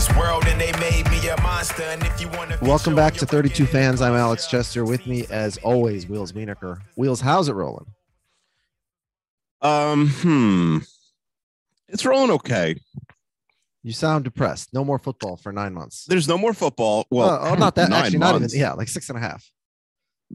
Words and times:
This 0.00 0.16
world 0.16 0.42
and 0.46 0.58
they 0.58 0.72
made 0.80 1.10
me 1.10 1.28
a 1.28 1.38
monster. 1.42 1.82
And 1.82 2.02
if 2.04 2.18
you 2.20 2.28
want 2.30 2.50
to 2.50 2.58
Welcome 2.62 2.94
back 2.94 3.12
to 3.14 3.26
32 3.26 3.66
Fans. 3.66 4.00
I'm 4.00 4.14
Alex 4.14 4.46
Chester. 4.46 4.82
With 4.82 5.06
me, 5.06 5.26
as 5.28 5.58
always, 5.58 6.08
Wheels 6.08 6.32
Wienerker. 6.32 6.80
Wheels, 6.96 7.20
how's 7.20 7.48
it 7.48 7.52
rolling? 7.52 7.84
Um, 9.60 10.08
hmm. 10.08 10.78
It's 11.88 12.06
rolling 12.06 12.30
okay. 12.30 12.76
You 13.82 13.92
sound 13.92 14.24
depressed. 14.24 14.72
No 14.72 14.86
more 14.86 14.98
football 14.98 15.36
for 15.36 15.52
nine 15.52 15.74
months. 15.74 16.06
There's 16.06 16.28
no 16.28 16.38
more 16.38 16.54
football. 16.54 17.06
Well, 17.10 17.38
oh, 17.38 17.54
not 17.56 17.74
that. 17.74 17.90
nine 17.90 18.04
Actually, 18.04 18.20
not 18.20 18.30
even. 18.30 18.42
months. 18.42 18.56
Yeah, 18.56 18.72
like 18.72 18.88
six 18.88 19.10
and 19.10 19.18
a 19.18 19.20
half. 19.20 19.50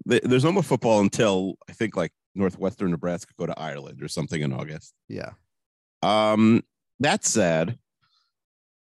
There's 0.05 0.43
no 0.43 0.51
more 0.51 0.61
football 0.61 0.99
until 0.99 1.55
I 1.67 1.73
think 1.73 1.95
like 1.95 2.11
Northwestern 2.35 2.91
Nebraska 2.91 3.33
go 3.35 3.47
to 3.47 3.59
Ireland 3.59 4.03
or 4.03 4.09
something 4.09 4.41
in 4.43 4.53
August. 4.53 4.93
Yeah. 5.09 5.31
Um, 6.03 6.63
that's 6.99 7.29
said, 7.29 7.79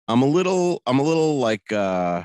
I'm 0.08 0.22
a 0.22 0.26
little, 0.26 0.82
I'm 0.86 1.00
a 1.00 1.04
little 1.04 1.40
like, 1.40 1.72
uh, 1.72 2.24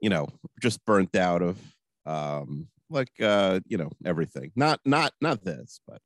you 0.00 0.10
know, 0.10 0.28
just 0.60 0.84
burnt 0.84 1.16
out 1.16 1.42
of, 1.42 1.58
um, 2.04 2.68
like, 2.90 3.10
uh, 3.20 3.60
you 3.66 3.78
know, 3.78 3.90
everything. 4.04 4.52
Not, 4.54 4.80
not, 4.84 5.12
not 5.20 5.42
this, 5.44 5.80
but 5.86 6.00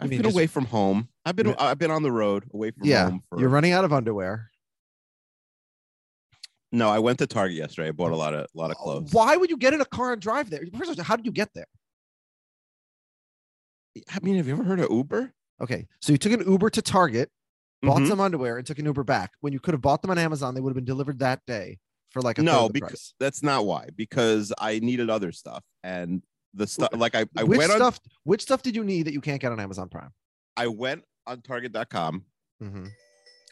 I've 0.00 0.10
mean 0.10 0.18
been 0.18 0.24
just- 0.24 0.34
away 0.36 0.46
from 0.46 0.66
home. 0.66 1.08
I've 1.24 1.36
been, 1.36 1.54
I've 1.58 1.78
been 1.78 1.90
on 1.90 2.02
the 2.02 2.12
road 2.12 2.44
away 2.52 2.70
from 2.72 2.86
Yeah. 2.86 3.10
home 3.10 3.22
for. 3.28 3.40
You're 3.40 3.48
running 3.48 3.72
out 3.72 3.84
of 3.84 3.92
underwear. 3.92 4.50
No, 6.72 6.88
I 6.88 6.98
went 6.98 7.18
to 7.20 7.26
Target 7.26 7.56
yesterday. 7.56 7.88
I 7.88 7.92
bought 7.92 8.12
a 8.12 8.16
lot 8.16 8.34
of, 8.34 8.40
a 8.42 8.58
lot 8.58 8.70
of 8.70 8.76
clothes. 8.76 9.12
Why 9.12 9.36
would 9.36 9.50
you 9.50 9.56
get 9.56 9.72
in 9.72 9.80
a 9.80 9.84
car 9.86 10.12
and 10.12 10.20
drive 10.20 10.50
there? 10.50 10.60
First 10.76 10.90
of 10.90 10.98
all, 10.98 11.04
how 11.04 11.16
did 11.16 11.24
you 11.24 11.32
get 11.32 11.54
there? 11.54 11.66
I 14.10 14.18
mean, 14.22 14.36
have 14.36 14.46
you 14.46 14.52
ever 14.54 14.64
heard 14.64 14.80
of 14.80 14.90
Uber? 14.90 15.32
Okay. 15.62 15.86
So 16.02 16.12
you 16.12 16.18
took 16.18 16.32
an 16.32 16.40
Uber 16.46 16.68
to 16.70 16.82
Target, 16.82 17.30
bought 17.86 18.02
Mhm. 18.02 18.08
some 18.08 18.20
underwear, 18.20 18.58
and 18.58 18.66
took 18.66 18.78
an 18.78 18.84
Uber 18.86 19.04
back. 19.04 19.32
When 19.40 19.52
you 19.52 19.60
could 19.60 19.74
have 19.74 19.80
bought 19.80 20.02
them 20.02 20.10
on 20.10 20.18
Amazon, 20.18 20.54
they 20.54 20.60
would 20.60 20.70
have 20.70 20.74
been 20.76 20.84
delivered 20.84 21.18
that 21.20 21.40
day 21.46 21.78
for 22.10 22.20
like 22.22 22.38
a 22.38 22.42
No, 22.42 22.68
because 22.68 22.90
price. 22.90 23.14
that's 23.20 23.42
not 23.42 23.66
why. 23.66 23.88
Because 23.96 24.52
I 24.58 24.78
needed 24.80 25.10
other 25.10 25.32
stuff, 25.32 25.64
and 25.82 26.22
the 26.54 26.66
stuff 26.66 26.90
like 26.94 27.14
I, 27.14 27.26
I 27.36 27.44
which 27.44 27.58
went 27.58 27.70
on, 27.72 27.76
stuff? 27.78 28.00
Which 28.24 28.42
stuff 28.42 28.62
did 28.62 28.74
you 28.76 28.84
need 28.84 29.02
that 29.06 29.12
you 29.12 29.20
can't 29.20 29.40
get 29.40 29.52
on 29.52 29.60
Amazon 29.60 29.88
Prime? 29.88 30.10
I 30.56 30.68
went 30.68 31.04
on 31.26 31.42
Target.com. 31.42 32.24
Mhm. 32.62 32.90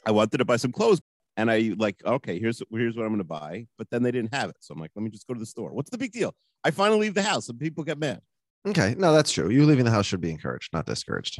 I 0.06 0.11
wanted 0.11 0.39
to 0.39 0.44
buy 0.44 0.56
some 0.56 0.73
clothes, 0.73 1.00
and 1.37 1.50
I 1.50 1.75
like, 1.78 2.03
okay, 2.05 2.39
here's 2.39 2.62
here's 2.71 2.97
what 2.97 3.05
I'm 3.05 3.12
gonna 3.12 3.25
buy. 3.25 3.67
But 3.78 3.91
then 3.91 4.03
they 4.03 4.11
didn't 4.12 4.34
have 4.34 4.50
it, 4.50 4.56
so 4.61 4.73
I'm 4.75 4.81
like, 4.81 4.91
let 4.94 5.03
me 5.03 5.11
just 5.11 5.27
go 5.27 5.34
to 5.34 5.41
the 5.41 5.47
store. 5.47 5.73
What's 5.75 5.91
the 5.91 5.99
big 5.99 6.12
deal? 6.12 6.34
I 6.62 6.71
finally 6.71 7.00
leave 7.00 7.15
the 7.15 7.23
house, 7.23 7.49
and 7.49 7.59
people 7.59 7.84
get 7.84 7.99
mad. 7.99 8.23
Okay. 8.67 8.94
No, 8.97 9.12
that's 9.12 9.31
true. 9.31 9.50
You 9.50 9.67
leaving 9.67 9.84
the 9.84 9.91
house 9.91 10.06
should 10.06 10.23
be 10.23 10.31
encouraged, 10.31 10.73
not 10.73 10.87
discouraged. 10.87 11.39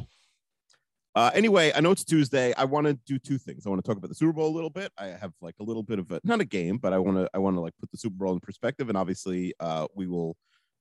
Uh, 1.15 1.31
anyway, 1.33 1.71
I 1.73 1.79
know 1.79 1.91
it's 1.91 2.03
Tuesday. 2.03 2.53
I 2.57 2.65
want 2.65 2.87
to 2.87 2.93
do 3.05 3.17
two 3.17 3.37
things. 3.37 3.65
I 3.65 3.69
want 3.69 3.83
to 3.83 3.87
talk 3.89 3.97
about 3.97 4.09
the 4.09 4.15
Super 4.15 4.33
Bowl 4.33 4.49
a 4.49 4.55
little 4.55 4.69
bit. 4.69 4.91
I 4.97 5.07
have 5.07 5.31
like 5.41 5.55
a 5.61 5.63
little 5.63 5.83
bit 5.83 5.97
of 5.97 6.11
a 6.11 6.19
not 6.25 6.41
a 6.41 6.45
game, 6.45 6.77
but 6.77 6.91
I 6.91 6.99
want 6.99 7.17
to 7.17 7.29
I 7.33 7.37
want 7.37 7.55
to 7.55 7.61
like 7.61 7.73
put 7.79 7.89
the 7.89 7.97
Super 7.97 8.17
Bowl 8.17 8.33
in 8.33 8.41
perspective. 8.41 8.89
And 8.89 8.97
obviously, 8.97 9.53
uh, 9.61 9.87
we 9.95 10.07
will, 10.07 10.35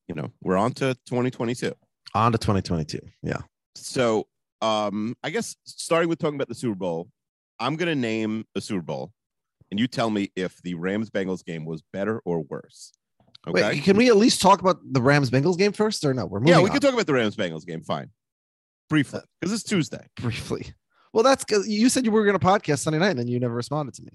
you 0.09 0.15
know, 0.17 0.33
we're 0.43 0.57
on 0.57 0.73
to 0.75 0.95
2022. 1.07 1.73
On 2.15 2.33
to 2.33 2.39
2022. 2.39 2.99
Yeah. 3.23 3.39
So, 3.77 4.27
um, 4.61 5.17
I 5.23 5.31
guess 5.31 5.55
starting 5.65 6.09
with 6.09 6.19
talking 6.19 6.37
about 6.37 6.49
the 6.49 6.55
Super 6.55 6.75
Bowl, 6.75 7.09
I'm 7.61 7.77
gonna 7.77 7.95
name 7.95 8.45
a 8.57 8.61
Super 8.61 8.83
Bowl, 8.83 9.13
and 9.71 9.79
you 9.79 9.87
tell 9.87 10.11
me 10.11 10.33
if 10.35 10.61
the 10.63 10.75
Rams 10.75 11.11
Bengals 11.11 11.45
game 11.45 11.65
was 11.65 11.83
better 11.93 12.21
or 12.25 12.41
worse. 12.43 12.93
Okay. 13.47 13.63
Wait, 13.63 13.85
can 13.85 13.97
we 13.97 14.09
at 14.09 14.17
least 14.17 14.41
talk 14.41 14.61
about 14.61 14.79
the 14.85 15.03
Rams 15.03 15.31
Bengals 15.31 15.59
game 15.59 15.73
first, 15.73 16.05
or 16.05 16.13
no? 16.13 16.27
We're 16.27 16.41
moving 16.41 16.55
yeah, 16.55 16.59
we 16.59 16.71
on 16.71 16.73
can 16.73 16.81
talk 16.81 16.95
about 16.95 17.07
the 17.07 17.13
Rams 17.13 17.37
Bengals 17.37 17.65
game. 17.65 17.83
Fine, 17.83 18.11
briefly, 18.89 19.21
because 19.41 19.53
it's 19.53 19.63
Tuesday. 19.63 20.07
briefly. 20.21 20.73
Well, 21.13 21.23
that's 21.23 21.45
because 21.45 21.69
you 21.69 21.89
said 21.89 22.05
you 22.05 22.11
were 22.11 22.25
going 22.25 22.39
to 22.39 22.45
podcast 22.45 22.81
Sunday 22.81 22.99
night, 22.99 23.11
and 23.11 23.19
then 23.21 23.29
you 23.29 23.39
never 23.39 23.55
responded 23.55 23.95
to 23.95 24.03
me. 24.03 24.11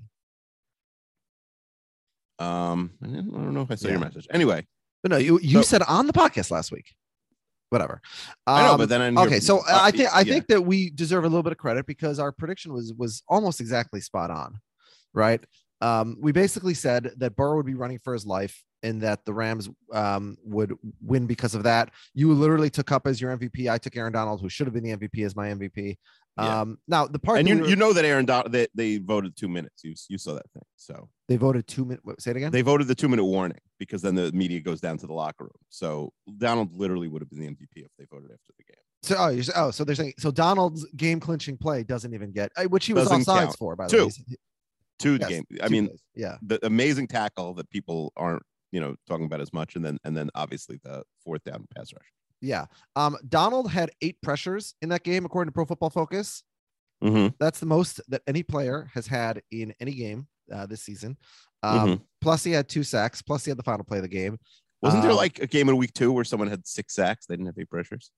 Um, 2.39 2.91
I 3.03 3.07
don't 3.07 3.29
I 3.35 3.37
don't 3.37 3.53
know 3.53 3.61
if 3.61 3.71
I 3.71 3.75
saw 3.75 3.89
your 3.89 3.99
message. 3.99 4.27
Anyway, 4.31 4.65
But 5.03 5.11
no, 5.11 5.17
you 5.17 5.39
you 5.41 5.57
So- 5.59 5.61
said 5.63 5.81
on 5.83 6.07
the 6.07 6.13
podcast 6.13 6.51
last 6.51 6.71
week. 6.71 6.93
Whatever. 7.69 8.01
I 8.47 8.63
know, 8.65 8.71
Um, 8.73 8.77
but 8.79 8.89
then 8.89 9.01
I 9.01 9.11
hear 9.11 9.19
okay, 9.27 9.39
so 9.39 9.59
uh, 9.59 9.63
I 9.69 9.89
Uh, 9.89 9.91
think 9.91 10.09
I 10.15 10.21
yeah. 10.21 10.33
think 10.33 10.47
that 10.47 10.61
we 10.61 10.89
deserve 10.89 11.23
a 11.23 11.27
little 11.27 11.43
bit 11.43 11.51
of 11.51 11.59
credit 11.59 11.85
because 11.85 12.17
our 12.17 12.31
prediction 12.31 12.73
was 12.73 12.93
was 12.93 13.21
almost 13.27 13.61
exactly 13.61 14.01
spot 14.01 14.31
on, 14.31 14.59
right? 15.13 15.45
Um, 15.79 16.17
we 16.19 16.31
basically 16.31 16.73
said 16.73 17.13
that 17.17 17.35
Burrow 17.35 17.57
would 17.57 17.65
be 17.67 17.75
running 17.75 17.99
for 17.99 18.13
his 18.13 18.25
life 18.25 18.63
and 18.83 19.01
that 19.01 19.25
the 19.25 19.33
Rams 19.33 19.69
um, 19.93 20.37
would 20.43 20.73
win 21.01 21.27
because 21.27 21.55
of 21.55 21.63
that. 21.63 21.91
You 22.13 22.33
literally 22.33 22.69
took 22.69 22.91
up 22.91 23.07
as 23.07 23.19
your 23.19 23.35
MVP. 23.35 23.69
I 23.69 23.77
took 23.77 23.95
Aaron 23.95 24.13
Donald, 24.13 24.41
who 24.41 24.49
should 24.49 24.67
have 24.67 24.73
been 24.73 24.83
the 24.83 24.95
MVP, 24.95 25.25
as 25.25 25.35
my 25.35 25.49
MVP. 25.49 25.97
Yeah. 26.37 26.61
Um, 26.61 26.77
now 26.87 27.05
the 27.05 27.19
part 27.19 27.39
and 27.39 27.47
you 27.49 27.55
we 27.55 27.61
were- 27.61 27.67
you 27.67 27.75
know 27.75 27.91
that 27.91 28.05
Aaron 28.05 28.25
Don 28.25 28.49
they, 28.49 28.67
they 28.73 28.97
voted 28.97 29.35
two 29.35 29.49
minutes. 29.49 29.83
You 29.83 29.93
you 30.07 30.17
saw 30.17 30.33
that 30.35 30.49
thing. 30.53 30.63
So 30.77 31.09
they 31.27 31.35
voted 31.35 31.67
two 31.67 31.83
minutes. 31.83 32.23
Say 32.23 32.31
it 32.31 32.37
again. 32.37 32.51
they 32.51 32.61
voted 32.61 32.87
the 32.87 32.95
two 32.95 33.09
minute 33.09 33.25
warning 33.25 33.59
because 33.77 34.01
then 34.01 34.15
the 34.15 34.31
media 34.31 34.61
goes 34.61 34.79
down 34.79 34.97
to 34.99 35.07
the 35.07 35.13
locker 35.13 35.43
room. 35.43 35.51
So 35.69 36.13
Donald 36.37 36.73
literally 36.73 37.09
would 37.09 37.21
have 37.21 37.29
been 37.29 37.39
the 37.39 37.47
MVP 37.47 37.83
if 37.83 37.91
they 37.97 38.05
voted 38.09 38.31
after 38.31 38.53
the 38.57 38.63
game. 38.63 38.75
So 39.03 39.15
oh, 39.17 39.27
you're, 39.29 39.43
oh, 39.55 39.71
so 39.71 39.83
they're 39.83 39.95
saying 39.95 40.13
so 40.17 40.31
Donald's 40.31 40.85
game 40.95 41.19
clinching 41.19 41.57
play 41.57 41.83
doesn't 41.83 42.13
even 42.13 42.31
get 42.31 42.51
uh, 42.55 42.63
which 42.65 42.85
he 42.85 42.93
was 42.93 43.09
Doesn't 43.09 43.25
offsides 43.25 43.45
count. 43.45 43.57
for 43.57 43.75
by 43.75 43.87
the 43.87 43.97
Two. 43.97 44.05
way. 44.05 44.11
Two 44.99 45.17
yes, 45.19 45.29
game. 45.29 45.45
I 45.63 45.69
mean, 45.69 45.87
plays. 45.87 46.01
yeah, 46.15 46.35
the 46.41 46.65
amazing 46.65 47.07
tackle 47.07 47.53
that 47.53 47.69
people 47.69 48.11
aren't 48.17 48.43
you 48.71 48.79
know 48.79 48.95
talking 49.07 49.25
about 49.25 49.41
as 49.41 49.53
much, 49.53 49.75
and 49.75 49.83
then 49.85 49.97
and 50.03 50.15
then 50.15 50.29
obviously 50.35 50.79
the 50.83 51.03
fourth 51.23 51.43
down 51.43 51.65
pass 51.75 51.91
rush. 51.93 52.05
yeah. 52.41 52.65
Um, 52.95 53.17
Donald 53.27 53.71
had 53.71 53.91
eight 54.01 54.21
pressures 54.21 54.73
in 54.81 54.89
that 54.89 55.03
game 55.03 55.25
according 55.25 55.49
to 55.49 55.53
Pro 55.53 55.65
Football 55.65 55.89
Focus. 55.89 56.43
Mhm. 57.03 57.33
That's 57.39 57.59
the 57.59 57.65
most 57.65 58.01
that 58.09 58.21
any 58.27 58.43
player 58.43 58.89
has 58.93 59.07
had 59.07 59.41
in 59.51 59.73
any 59.79 59.93
game 59.93 60.27
uh, 60.53 60.65
this 60.65 60.81
season. 60.81 61.17
Um, 61.63 61.79
Mm-hmm. 61.89 62.03
Plus, 62.21 62.43
he 62.43 62.51
had 62.51 62.67
two 62.67 62.83
sacks. 62.83 63.21
Plus, 63.21 63.45
he 63.45 63.51
had 63.51 63.57
the 63.57 63.63
final 63.63 63.85
play 63.85 63.97
of 63.99 64.03
the 64.03 64.09
game. 64.09 64.37
Wasn't 64.81 65.01
there 65.01 65.11
Um, 65.11 65.17
like 65.17 65.39
a 65.39 65.47
game 65.47 65.69
in 65.69 65.77
week 65.77 65.93
two 65.93 66.11
where 66.11 66.25
someone 66.25 66.49
had 66.49 66.65
six 66.67 66.93
sacks? 66.95 67.25
They 67.25 67.35
didn't 67.35 67.45
have 67.47 67.55
eight 67.57 67.69
pressures. 67.69 68.11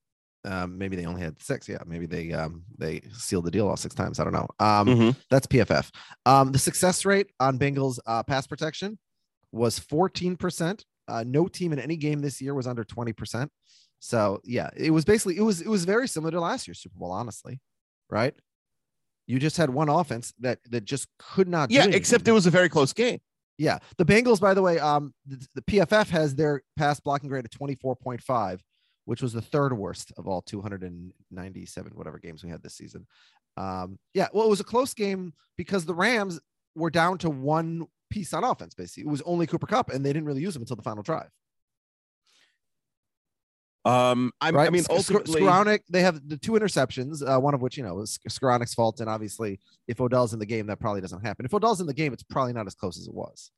Um, 0.43 0.75
maybe 0.79 0.95
they 0.95 1.05
only 1.05 1.21
had 1.21 1.39
six. 1.41 1.69
Yeah, 1.69 1.77
maybe 1.85 2.07
they 2.07 2.31
um 2.33 2.63
they 2.79 3.01
sealed 3.13 3.45
the 3.45 3.51
deal 3.51 3.67
all 3.67 3.77
six 3.77 3.93
times. 3.93 4.19
I 4.19 4.23
don't 4.23 4.33
know. 4.33 4.47
Um, 4.59 4.87
Mhm. 4.87 5.15
that's 5.29 5.45
PFF. 5.45 5.91
Um, 6.25 6.51
the 6.51 6.57
success 6.57 7.05
rate 7.05 7.27
on 7.39 7.59
Bengals 7.59 7.99
uh, 8.07 8.23
pass 8.23 8.47
protection 8.47 8.97
was 9.51 9.79
14%. 9.79 10.83
Uh, 11.07 11.23
no 11.27 11.47
team 11.47 11.73
in 11.73 11.79
any 11.79 11.97
game 11.97 12.21
this 12.21 12.41
year 12.41 12.53
was 12.53 12.67
under 12.67 12.83
20%. 12.83 13.49
So 13.99 14.41
yeah, 14.43 14.69
it 14.75 14.91
was 14.91 15.05
basically 15.05 15.37
it 15.37 15.43
was 15.43 15.61
it 15.61 15.67
was 15.67 15.85
very 15.85 16.07
similar 16.07 16.31
to 16.31 16.41
last 16.41 16.67
year's 16.67 16.79
Super 16.79 16.97
Bowl, 16.97 17.11
honestly, 17.11 17.59
right? 18.09 18.33
You 19.27 19.37
just 19.37 19.57
had 19.57 19.69
one 19.69 19.89
offense 19.89 20.33
that 20.39 20.57
that 20.71 20.85
just 20.85 21.07
could 21.19 21.47
not. 21.47 21.69
Yeah, 21.69 21.85
except 21.85 22.27
it 22.27 22.31
was 22.31 22.47
a 22.47 22.49
very 22.49 22.67
close 22.67 22.93
game. 22.93 23.19
Yeah, 23.59 23.77
the 23.97 24.05
Bengals, 24.05 24.41
by 24.41 24.55
the 24.55 24.61
way, 24.63 24.79
um, 24.79 25.13
the, 25.27 25.47
the 25.53 25.61
PFF 25.61 26.09
has 26.09 26.33
their 26.33 26.63
pass 26.77 26.99
blocking 26.99 27.29
grade 27.29 27.45
at 27.45 27.51
24.5, 27.51 28.59
which 29.05 29.21
was 29.21 29.33
the 29.33 29.41
third 29.41 29.77
worst 29.77 30.11
of 30.17 30.27
all 30.27 30.41
297 30.41 31.91
whatever 31.93 32.17
games 32.17 32.43
we 32.43 32.49
had 32.49 32.63
this 32.63 32.73
season. 32.73 33.05
Um, 33.57 33.99
yeah, 34.15 34.29
well, 34.33 34.47
it 34.47 34.49
was 34.49 34.61
a 34.61 34.65
close 34.65 34.95
game 34.95 35.33
because 35.57 35.85
the 35.85 35.93
Rams 35.93 36.39
were 36.73 36.89
down 36.89 37.19
to 37.19 37.29
one 37.29 37.85
piece 38.11 38.33
on 38.33 38.43
offense. 38.43 38.75
Basically, 38.75 39.03
it 39.03 39.09
was 39.09 39.21
only 39.23 39.47
Cooper 39.47 39.65
Kupp, 39.67 39.89
and 39.89 40.05
they 40.05 40.13
didn't 40.13 40.25
really 40.27 40.41
use 40.41 40.55
him 40.55 40.61
until 40.61 40.75
the 40.75 40.83
final 40.83 41.01
drive. 41.01 41.29
Um, 43.83 44.31
right? 44.43 44.67
I 44.67 44.69
mean, 44.69 44.83
ultimately, 44.91 45.41
Skowronek, 45.41 45.79
they 45.89 46.01
have 46.03 46.21
the 46.29 46.37
two 46.37 46.51
interceptions, 46.51 47.27
uh, 47.27 47.39
one 47.39 47.55
of 47.55 47.61
which 47.63 47.77
you 47.77 47.83
know 47.83 47.95
was 47.95 48.19
Skowronek's 48.29 48.75
fault, 48.75 48.99
and 48.99 49.09
obviously, 49.09 49.59
if 49.87 49.99
Odell's 49.99 50.33
in 50.33 50.39
the 50.39 50.45
game, 50.45 50.67
that 50.67 50.79
probably 50.79 51.01
doesn't 51.01 51.21
happen. 51.25 51.45
If 51.45 51.53
Odell's 51.53 51.81
in 51.81 51.87
the 51.87 51.93
game, 51.93 52.13
it's 52.13 52.21
probably 52.21 52.53
not 52.53 52.67
as 52.67 52.75
close 52.75 52.99
as 52.99 53.07
it 53.07 53.13
was. 53.13 53.49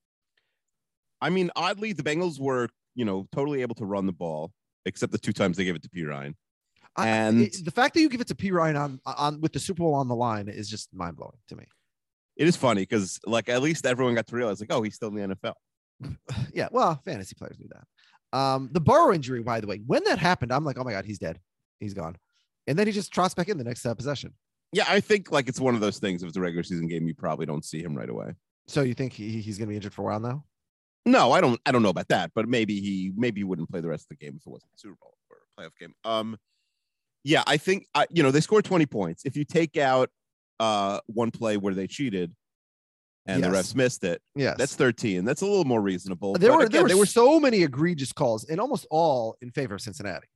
I 1.20 1.30
mean, 1.30 1.52
oddly, 1.58 1.92
the 1.92 2.04
Bengals 2.04 2.40
were, 2.40 2.70
you 2.96 3.04
know, 3.04 3.28
totally 3.34 3.62
able 3.64 3.76
to 3.76 3.86
run 3.86 4.06
the 4.06 4.14
ball, 4.14 4.54
except 4.86 5.12
the 5.12 5.18
two 5.18 5.34
times 5.34 5.58
they 5.58 5.66
gave 5.66 5.76
it 5.76 5.84
to 5.84 5.90
P 5.90 6.04
Ryan. 6.06 6.38
I- 6.96 7.08
And- 7.10 7.42
it- 7.42 7.66
the 7.66 7.72
fact 7.72 7.94
that 7.96 8.02
you 8.02 8.08
give 8.08 8.22
it 8.22 8.28
to 8.28 8.36
P 8.36 8.52
Ryan 8.52 8.78
on 8.78 9.02
on 9.06 9.42
with 9.42 9.52
the 9.52 9.60
Super 9.60 9.80
Bowl 9.80 9.94
on 9.96 10.08
the 10.08 10.16
line 10.16 10.48
is 10.48 10.70
just 10.70 10.94
mind 10.94 11.18
blowing 11.18 11.38
to 11.50 11.56
me. 11.58 11.66
It 12.36 12.48
is 12.48 12.56
funny 12.56 12.82
because, 12.82 13.20
like, 13.26 13.50
at 13.50 13.62
least 13.62 13.86
everyone 13.86 14.16
got 14.16 14.28
to 14.28 14.36
realize, 14.36 14.60
like, 14.60 14.72
oh, 14.72 14.82
he's 14.82 14.96
still 14.96 15.10
in 15.10 15.30
the 15.30 15.36
NFL. 15.36 15.54
Yeah, 16.54 16.68
well, 16.72 17.02
fantasy 17.04 17.36
players 17.36 17.58
do 17.58 17.68
that. 17.72 18.38
Um, 18.38 18.70
the 18.72 18.82
Burrow 18.82 19.14
injury, 19.14 19.42
by 19.42 19.60
the 19.60 19.68
way, 19.68 19.82
when 19.86 20.04
that 20.06 20.20
happened, 20.20 20.52
I'm 20.52 20.64
like, 20.64 20.78
oh 20.78 20.84
my 20.84 20.92
god, 20.92 21.06
he's 21.06 21.20
dead, 21.20 21.40
he's 21.80 21.94
gone, 21.94 22.16
and 22.68 22.78
then 22.78 22.88
he 22.88 22.94
just 22.94 23.12
trots 23.12 23.34
back 23.34 23.48
in 23.48 23.58
the 23.58 23.64
next 23.64 23.86
uh, 23.86 23.94
possession. 23.96 24.34
Yeah, 24.72 24.86
I 24.88 25.00
think 25.00 25.32
like 25.32 25.48
it's 25.48 25.60
one 25.60 25.76
of 25.76 25.82
those 25.82 26.00
things. 26.00 26.24
If 26.24 26.28
it's 26.30 26.38
a 26.38 26.42
regular 26.42 26.64
season 26.64 26.88
game, 26.88 27.08
you 27.08 27.14
probably 27.14 27.46
don't 27.46 27.64
see 27.64 27.82
him 27.82 27.96
right 27.96 28.10
away. 28.10 28.34
So 28.68 28.82
you 28.82 28.96
think 28.96 29.14
he, 29.14 29.42
he's 29.42 29.58
going 29.58 29.68
to 29.68 29.70
be 29.70 29.76
injured 29.76 29.94
for 29.94 30.02
a 30.02 30.06
while 30.06 30.20
now? 30.20 30.46
No, 31.06 31.32
I 31.32 31.42
don't. 31.42 31.60
I 31.66 31.72
don't 31.72 31.84
know 31.84 31.90
about 31.90 32.08
that, 32.08 32.32
but 32.34 32.48
maybe 32.48 32.80
he 32.80 33.12
maybe 33.16 33.42
he 33.42 33.44
wouldn't 33.44 33.70
play 33.70 33.82
the 33.82 33.90
rest 33.90 34.06
of 34.06 34.18
the 34.18 34.26
game 34.26 34.36
if 34.38 34.48
it 34.48 34.50
wasn't 34.50 34.72
a 34.76 34.80
Super 34.80 34.96
Bowl 35.00 35.14
or 35.30 35.38
a 35.38 35.62
playoff 35.62 35.78
game. 35.80 35.94
Um, 36.04 36.38
yeah, 37.24 37.44
I 37.46 37.58
think 37.58 37.88
I, 37.94 38.08
you 38.10 38.24
know 38.24 38.32
they 38.32 38.42
scored 38.42 38.66
twenty 38.66 38.86
points. 38.86 39.26
If 39.26 39.36
you 39.36 39.44
take 39.44 39.78
out 39.78 40.10
uh 40.60 41.00
one 41.08 41.32
play 41.32 41.58
where 41.58 41.74
they 41.74 41.88
cheated 41.88 42.34
and 43.26 43.44
the 43.44 43.50
Yes. 43.50 43.72
refs 43.72 43.76
missed 43.76 44.04
it, 44.04 44.22
Yes, 44.36 44.56
that's 44.58 44.76
thirteen. 44.76 45.24
That's 45.26 45.42
a 45.42 45.46
little 45.46 45.66
more 45.66 45.82
reasonable. 45.82 46.34
there 46.34 46.52
But 46.52 46.58
were 46.58 46.64
again, 46.66 46.72
there 46.72 46.84
were, 46.84 46.90
they 46.90 46.96
were 46.96 47.06
so 47.06 47.40
many 47.40 47.64
egregious 47.64 48.12
calls, 48.14 48.44
and 48.46 48.60
almost 48.60 48.86
all 48.92 49.36
in 49.42 49.50
favor 49.52 49.76
of 49.76 49.82
Cincinnati. 49.82 50.28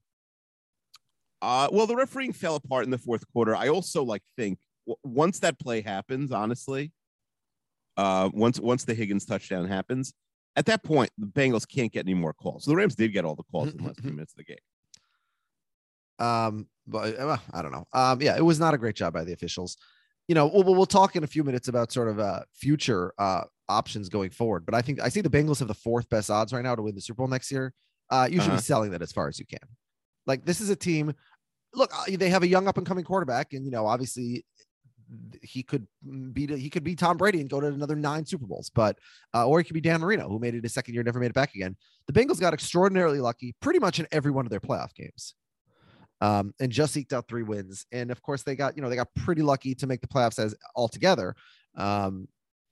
Uh, 1.41 1.67
well, 1.71 1.85
the 1.85 1.95
refereeing 1.95 2.33
fell 2.33 2.55
apart 2.55 2.85
in 2.85 2.89
the 2.91 2.97
fourth 2.97 3.23
quarter. 3.31 3.55
I 3.55 3.67
also 3.67 4.03
like 4.03 4.23
think 4.37 4.57
w- 4.87 4.97
once 5.03 5.39
that 5.41 5.59
play 5.59 5.81
happens, 5.81 6.31
honestly, 6.31 6.91
uh, 7.97 8.29
once 8.33 8.59
once 8.59 8.85
the 8.85 8.93
Higgins 8.95 9.25
touchdown 9.25 9.67
happens, 9.67 10.13
at 10.55 10.65
that 10.65 10.81
point 10.83 11.11
the 11.17 11.27
Bengals 11.27 11.67
can't 11.67 11.91
get 11.91 12.05
any 12.05 12.15
more 12.15 12.33
calls. 12.33 12.63
So 12.63 12.71
the 12.71 12.77
Rams 12.77 12.95
did 12.95 13.09
get 13.13 13.23
all 13.25 13.35
the 13.35 13.43
calls 13.43 13.71
in 13.73 13.83
less 13.83 13.97
than 13.97 14.05
two 14.05 14.11
minutes 14.15 14.33
of 14.33 14.37
the 14.37 14.45
game. 14.45 14.57
Um, 16.19 16.67
but 16.87 17.15
uh, 17.19 17.37
I 17.53 17.61
don't 17.61 17.71
know. 17.71 17.85
Um, 17.93 18.19
yeah, 18.21 18.35
it 18.35 18.41
was 18.43 18.59
not 18.59 18.73
a 18.73 18.77
great 18.79 18.95
job 18.95 19.13
by 19.13 19.23
the 19.23 19.33
officials. 19.33 19.77
You 20.27 20.35
know, 20.35 20.47
we'll, 20.47 20.63
we'll 20.63 20.85
talk 20.85 21.15
in 21.15 21.23
a 21.23 21.27
few 21.27 21.43
minutes 21.43 21.67
about 21.69 21.91
sort 21.91 22.09
of 22.09 22.19
uh, 22.19 22.41
future 22.53 23.13
uh, 23.17 23.43
options 23.69 24.09
going 24.09 24.29
forward. 24.29 24.65
But 24.65 24.75
I 24.75 24.81
think 24.81 25.01
I 25.01 25.09
see 25.09 25.21
the 25.21 25.29
Bengals 25.29 25.59
have 25.59 25.67
the 25.69 25.73
fourth 25.73 26.09
best 26.09 26.29
odds 26.29 26.51
right 26.51 26.63
now 26.63 26.75
to 26.75 26.81
win 26.81 26.95
the 26.95 27.01
Super 27.01 27.17
Bowl 27.19 27.27
next 27.27 27.51
year. 27.51 27.73
Uh, 28.09 28.27
you 28.29 28.39
should 28.39 28.49
Uh-huh. 28.49 28.57
be 28.57 28.61
selling 28.61 28.91
that 28.91 29.01
as 29.01 29.11
far 29.11 29.27
as 29.27 29.39
you 29.39 29.45
can. 29.45 29.59
Like 30.25 30.45
this 30.45 30.59
is 30.59 30.69
a 30.69 30.75
team. 30.75 31.13
Look, 31.73 31.91
uh, 31.93 32.17
they 32.17 32.29
have 32.29 32.43
a 32.43 32.47
young 32.47 32.67
up 32.67 32.77
and 32.77 32.85
coming 32.85 33.03
quarterback, 33.05 33.53
and 33.53 33.63
you 33.65 33.71
know, 33.71 33.85
obviously, 33.85 34.45
he 35.41 35.63
could 35.63 35.87
beat 36.33 36.49
he 36.49 36.69
could 36.69 36.83
be 36.83 36.95
Tom 36.95 37.15
Brady 37.15 37.39
and 37.39 37.49
go 37.49 37.61
to 37.61 37.67
another 37.67 37.95
nine 37.95 38.25
Super 38.25 38.45
Bowls, 38.45 38.69
but 38.73 38.97
uh, 39.33 39.47
or 39.47 39.59
he 39.59 39.63
could 39.63 39.73
be 39.73 39.81
Dan 39.81 40.01
Marino, 40.01 40.27
who 40.27 40.39
made 40.39 40.55
it 40.55 40.63
his 40.63 40.73
second 40.73 40.93
year, 40.93 41.03
never 41.03 41.19
made 41.19 41.27
it 41.29 41.33
back 41.33 41.55
again. 41.55 41.77
The 42.07 42.13
Bengals 42.13 42.39
got 42.41 42.53
extraordinarily 42.53 43.21
lucky 43.21 43.55
pretty 43.61 43.79
much 43.79 43.99
in 43.99 44.07
every 44.11 44.31
one 44.31 44.45
of 44.45 44.49
their 44.49 44.59
playoff 44.59 44.93
games 44.93 45.33
um, 46.21 46.53
and 46.59 46.71
just 46.71 46.95
eked 46.97 47.13
out 47.13 47.27
three 47.27 47.43
wins. 47.43 47.85
And 47.91 48.11
of 48.11 48.21
course, 48.21 48.43
they 48.43 48.55
got 48.55 48.75
you 48.75 48.81
know 48.81 48.89
they 48.89 48.95
got 48.95 49.13
pretty 49.15 49.41
lucky 49.41 49.75
to 49.75 49.87
make 49.87 50.01
the 50.01 50.07
playoffs 50.07 50.39
as 50.39 50.55
altogether. 50.75 51.35
Um, 51.75 52.27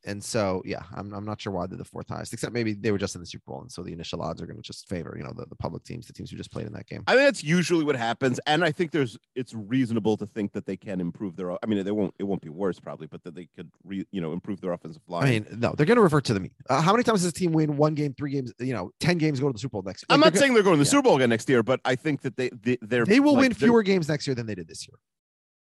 and 0.05 0.23
so 0.23 0.61
yeah, 0.65 0.83
I'm, 0.93 1.13
I'm 1.13 1.25
not 1.25 1.41
sure 1.41 1.51
why 1.51 1.67
they're 1.67 1.77
the 1.77 1.85
fourth 1.85 2.09
highest, 2.09 2.33
except 2.33 2.53
maybe 2.53 2.73
they 2.73 2.91
were 2.91 2.97
just 2.97 3.15
in 3.15 3.21
the 3.21 3.27
Super 3.27 3.43
Bowl, 3.47 3.61
and 3.61 3.71
so 3.71 3.83
the 3.83 3.93
initial 3.93 4.21
odds 4.21 4.41
are 4.41 4.45
going 4.45 4.57
to 4.57 4.61
just 4.61 4.87
favor 4.87 5.15
you 5.17 5.23
know 5.23 5.33
the, 5.35 5.45
the 5.45 5.55
public 5.55 5.83
teams, 5.83 6.07
the 6.07 6.13
teams 6.13 6.31
who 6.31 6.37
just 6.37 6.51
played 6.51 6.67
in 6.67 6.73
that 6.73 6.87
game. 6.87 7.03
I 7.07 7.15
think 7.15 7.27
that's 7.27 7.43
usually 7.43 7.83
what 7.83 7.95
happens, 7.95 8.39
and 8.45 8.63
I 8.63 8.71
think 8.71 8.91
there's 8.91 9.17
it's 9.35 9.53
reasonable 9.53 10.17
to 10.17 10.25
think 10.25 10.53
that 10.53 10.65
they 10.65 10.77
can 10.77 11.01
improve 11.01 11.35
their. 11.35 11.51
I 11.51 11.67
mean, 11.67 11.83
they 11.83 11.91
won't. 11.91 12.13
It 12.19 12.23
won't 12.23 12.41
be 12.41 12.49
worse 12.49 12.79
probably, 12.79 13.07
but 13.07 13.23
that 13.23 13.35
they 13.35 13.47
could, 13.55 13.69
re, 13.83 14.05
you 14.11 14.21
know, 14.21 14.33
improve 14.33 14.61
their 14.61 14.73
offensive 14.73 15.01
line. 15.07 15.23
I 15.23 15.29
mean, 15.29 15.47
no, 15.57 15.73
they're 15.75 15.85
going 15.85 15.97
to 15.97 16.01
revert 16.01 16.25
to 16.25 16.33
the 16.33 16.39
mean. 16.39 16.51
Uh, 16.69 16.81
how 16.81 16.91
many 16.91 17.03
times 17.03 17.21
does 17.21 17.31
this 17.31 17.39
team 17.39 17.51
win 17.51 17.77
one 17.77 17.95
game, 17.95 18.13
three 18.13 18.31
games, 18.31 18.53
you 18.59 18.73
know, 18.73 18.91
ten 18.99 19.17
games, 19.17 19.39
go 19.39 19.47
to 19.47 19.53
the 19.53 19.59
Super 19.59 19.73
Bowl 19.73 19.83
next? 19.83 20.03
Year? 20.03 20.07
I'm 20.09 20.19
like, 20.19 20.27
not 20.27 20.33
they're 20.33 20.41
saying 20.41 20.53
they're 20.53 20.63
going 20.63 20.77
to 20.77 20.83
the 20.83 20.87
yeah. 20.87 20.91
Super 20.91 21.03
Bowl 21.03 21.15
again 21.15 21.29
next 21.29 21.49
year, 21.49 21.63
but 21.63 21.79
I 21.85 21.95
think 21.95 22.21
that 22.21 22.37
they 22.37 22.49
they 22.49 22.77
they're 22.81 23.05
they 23.05 23.19
will 23.19 23.33
like, 23.33 23.41
win 23.41 23.53
fewer 23.53 23.83
games 23.83 24.07
next 24.07 24.27
year 24.27 24.35
than 24.35 24.45
they 24.45 24.55
did 24.55 24.67
this 24.67 24.87
year, 24.87 24.97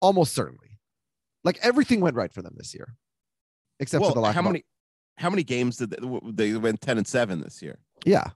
almost 0.02 0.34
certainly. 0.34 0.80
Like 1.44 1.58
everything 1.64 2.02
went 2.02 2.16
right 2.16 2.32
for 2.32 2.42
them 2.42 2.54
this 2.56 2.74
year, 2.74 2.96
except 3.82 4.00
well, 4.02 4.12
for 4.12 4.16
the 4.16 4.22
lack 4.22 4.34
how 4.36 4.42
many 4.42 4.64
how 5.18 5.30
many 5.30 5.44
games 5.44 5.76
did 5.78 5.90
they, 5.92 5.98
they 6.32 6.54
went 6.58 6.80
ten 6.80 6.98
and 6.98 7.06
seven 7.06 7.42
this 7.42 7.62
year? 7.62 7.78
Yeah, 8.06 8.28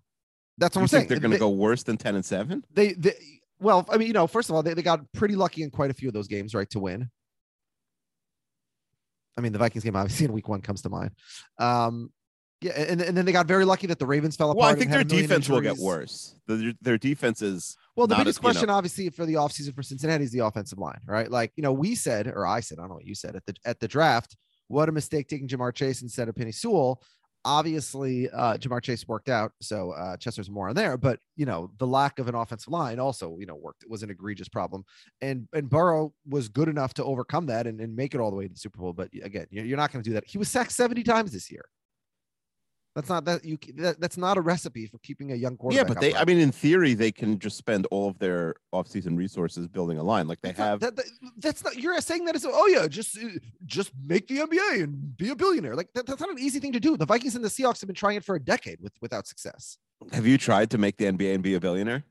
that's 0.57 0.75
what 0.75 0.81
you 0.81 0.83
I'm 0.83 0.87
saying. 0.89 1.01
think 1.03 1.09
they're 1.09 1.19
going 1.19 1.31
to 1.31 1.37
They- 1.37 1.39
go 1.39 1.49
worse 1.49 1.83
than 1.83 1.95
ten 1.97 2.15
and 2.15 2.25
seven? 2.25 2.63
they, 2.73 2.93
they 2.93 3.13
well 3.59 3.85
i 3.89 3.97
mean 3.97 4.07
you 4.07 4.13
know 4.13 4.27
first 4.27 4.49
of 4.49 4.55
all 4.55 4.61
they, 4.61 4.73
they 4.73 4.81
got 4.81 4.99
pretty 5.13 5.35
lucky 5.35 5.63
in 5.63 5.69
quite 5.69 5.89
a 5.89 5.93
few 5.93 6.09
of 6.09 6.13
those 6.13 6.27
games 6.27 6.53
right 6.53 6.69
to 6.69 6.77
win 6.79 7.09
i 9.37 9.41
mean 9.41 9.51
the 9.53 9.57
vikings 9.59 9.83
game 9.83 9.95
obviously 9.95 10.25
in 10.25 10.33
week 10.33 10.47
one 10.49 10.61
comes 10.61 10.81
to 10.81 10.89
mind 10.89 11.11
um 11.57 12.11
yeah 12.61 12.73
and, 12.75 13.01
and 13.01 13.15
then 13.15 13.25
they 13.25 13.31
got 13.31 13.47
very 13.47 13.63
lucky 13.65 13.87
that 13.87 13.97
the 13.99 14.05
ravens 14.05 14.35
fell 14.35 14.51
apart 14.51 14.59
Well, 14.61 14.69
I 14.69 14.75
think 14.75 14.91
their 14.91 15.03
defense 15.05 15.47
will 15.49 15.61
get 15.61 15.77
worse. 15.77 16.35
Their, 16.47 16.73
their 16.81 16.97
defense 16.97 17.41
is 17.41 17.77
well 17.95 18.07
the 18.07 18.15
not 18.15 18.25
biggest 18.25 18.39
as- 18.39 18.43
you 18.43 18.47
know- 18.47 18.51
question 18.53 18.69
obviously 18.69 19.09
for 19.09 19.25
the 19.25 19.35
offseason 19.35 19.73
for 19.73 19.83
cincinnati 19.83 20.23
is 20.25 20.31
the 20.31 20.39
offensive 20.39 20.77
line 20.79 20.99
right 21.05 21.31
like 21.31 21.51
you 21.55 21.63
know 21.63 21.71
we 21.73 21.95
said 21.95 22.27
or 22.27 22.45
i 22.45 22.59
said 22.59 22.77
i 22.77 22.81
don't 22.81 22.89
know 22.89 22.95
what 22.95 23.05
you 23.05 23.15
said 23.15 23.35
at 23.37 23.45
the 23.45 23.55
at 23.65 23.79
the 23.79 23.87
draft 23.87 24.35
what 24.67 24.89
a 24.89 24.91
mistake 24.91 25.27
taking 25.27 25.47
Ja'Marr 25.47 25.73
Chase 25.73 26.01
instead 26.01 26.29
of 26.29 26.35
Penei 26.35 26.53
Sewell. 26.53 27.01
Obviously 27.43 28.27
uh 28.31 28.57
Ja'Marr 28.57 28.81
Chase 28.81 29.07
worked 29.07 29.29
out 29.29 29.51
so 29.61 29.91
uh 29.91 30.17
chester's 30.17 30.49
more 30.49 30.67
on 30.67 30.75
there 30.75 30.97
but 30.97 31.19
you 31.35 31.45
know 31.45 31.69
the 31.77 31.85
lack 31.85 32.17
of 32.17 32.27
an 32.27 32.33
offensive 32.33 32.71
line 32.71 32.99
also 32.99 33.37
you 33.37 33.45
know 33.45 33.53
worked 33.55 33.83
it 33.83 33.89
was 33.89 34.01
an 34.01 34.09
egregious 34.09 34.49
problem. 34.49 34.83
And 35.21 35.47
and 35.53 35.69
burrow 35.69 36.11
was 36.27 36.49
good 36.49 36.69
enough 36.69 36.95
to 36.95 37.03
overcome 37.03 37.45
that 37.47 37.67
and, 37.67 37.79
and 37.79 37.95
make 37.95 38.15
it 38.15 38.19
all 38.19 38.31
the 38.31 38.35
way 38.35 38.47
to 38.47 38.53
the 38.53 38.59
super 38.59 38.79
bowl 38.79 38.93
but 38.93 39.09
again 39.21 39.45
you're, 39.51 39.65
you're 39.65 39.77
not 39.77 39.91
going 39.91 40.03
to 40.03 40.09
do 40.09 40.15
that. 40.15 40.25
He 40.25 40.39
was 40.39 40.49
sacked 40.49 40.71
70 40.71 41.03
times 41.03 41.31
this 41.31 41.51
year 41.51 41.65
that's 42.95 43.09
not 43.09 43.25
that 43.25 43.43
you 43.43 43.57
that, 43.75 43.99
that's 43.99 44.17
not 44.17 44.37
a 44.37 44.41
recipe 44.41 44.87
for 44.87 44.97
keeping 44.99 45.33
a 45.33 45.35
young 45.35 45.57
quarterback. 45.57 45.87
yeah, 45.87 45.93
but 45.93 45.99
they. 46.01 46.11
upright. 46.11 46.21
I 46.21 46.25
mean, 46.25 46.39
in 46.39 46.51
theory, 46.51 46.93
they 46.93 47.11
can 47.11 47.37
just 47.39 47.57
spend 47.57 47.85
all 47.91 48.07
of 48.09 48.17
their 48.19 48.55
offseason 48.73 49.17
resources 49.17 49.67
building 49.67 49.97
a 49.97 50.03
line. 50.03 50.27
Like 50.27 50.41
they 50.41 50.49
That's 50.49 50.59
not- 50.59 50.65
have. 50.65 50.79
that, 50.79 50.95
that- 50.95 51.05
that's 51.37 51.63
not 51.63 51.77
you're 51.77 51.99
saying 51.99 52.25
that 52.25 52.35
as 52.35 52.45
oh 52.47 52.67
yeah 52.67 52.87
just 52.87 53.17
uh, 53.17 53.27
just 53.65 53.91
make 54.07 54.27
the 54.27 54.37
NBA 54.39 54.83
and 54.83 55.17
be 55.17 55.29
a 55.29 55.35
billionaire 55.35 55.75
like 55.75 55.91
that, 55.93 56.05
that's 56.05 56.21
not 56.21 56.29
an 56.29 56.39
easy 56.39 56.59
thing 56.59 56.71
to 56.71 56.79
do 56.79 56.95
the 56.95 57.05
Vikings 57.05 57.35
and 57.35 57.43
the 57.43 57.49
Seahawks 57.49 57.81
have 57.81 57.87
been 57.87 57.95
trying 57.95 58.15
it 58.15 58.23
for 58.23 58.35
a 58.35 58.39
decade 58.39 58.79
with 58.81 58.93
without 59.01 59.27
success 59.27 59.77
Have 60.13 60.25
you 60.25 60.37
tried 60.37 60.69
to 60.71 60.77
make 60.77 60.97
the 60.97 61.05
NBA 61.05 61.33
and 61.33 61.43
be 61.43 61.55
a 61.55 61.59
billionaire? 61.59 62.03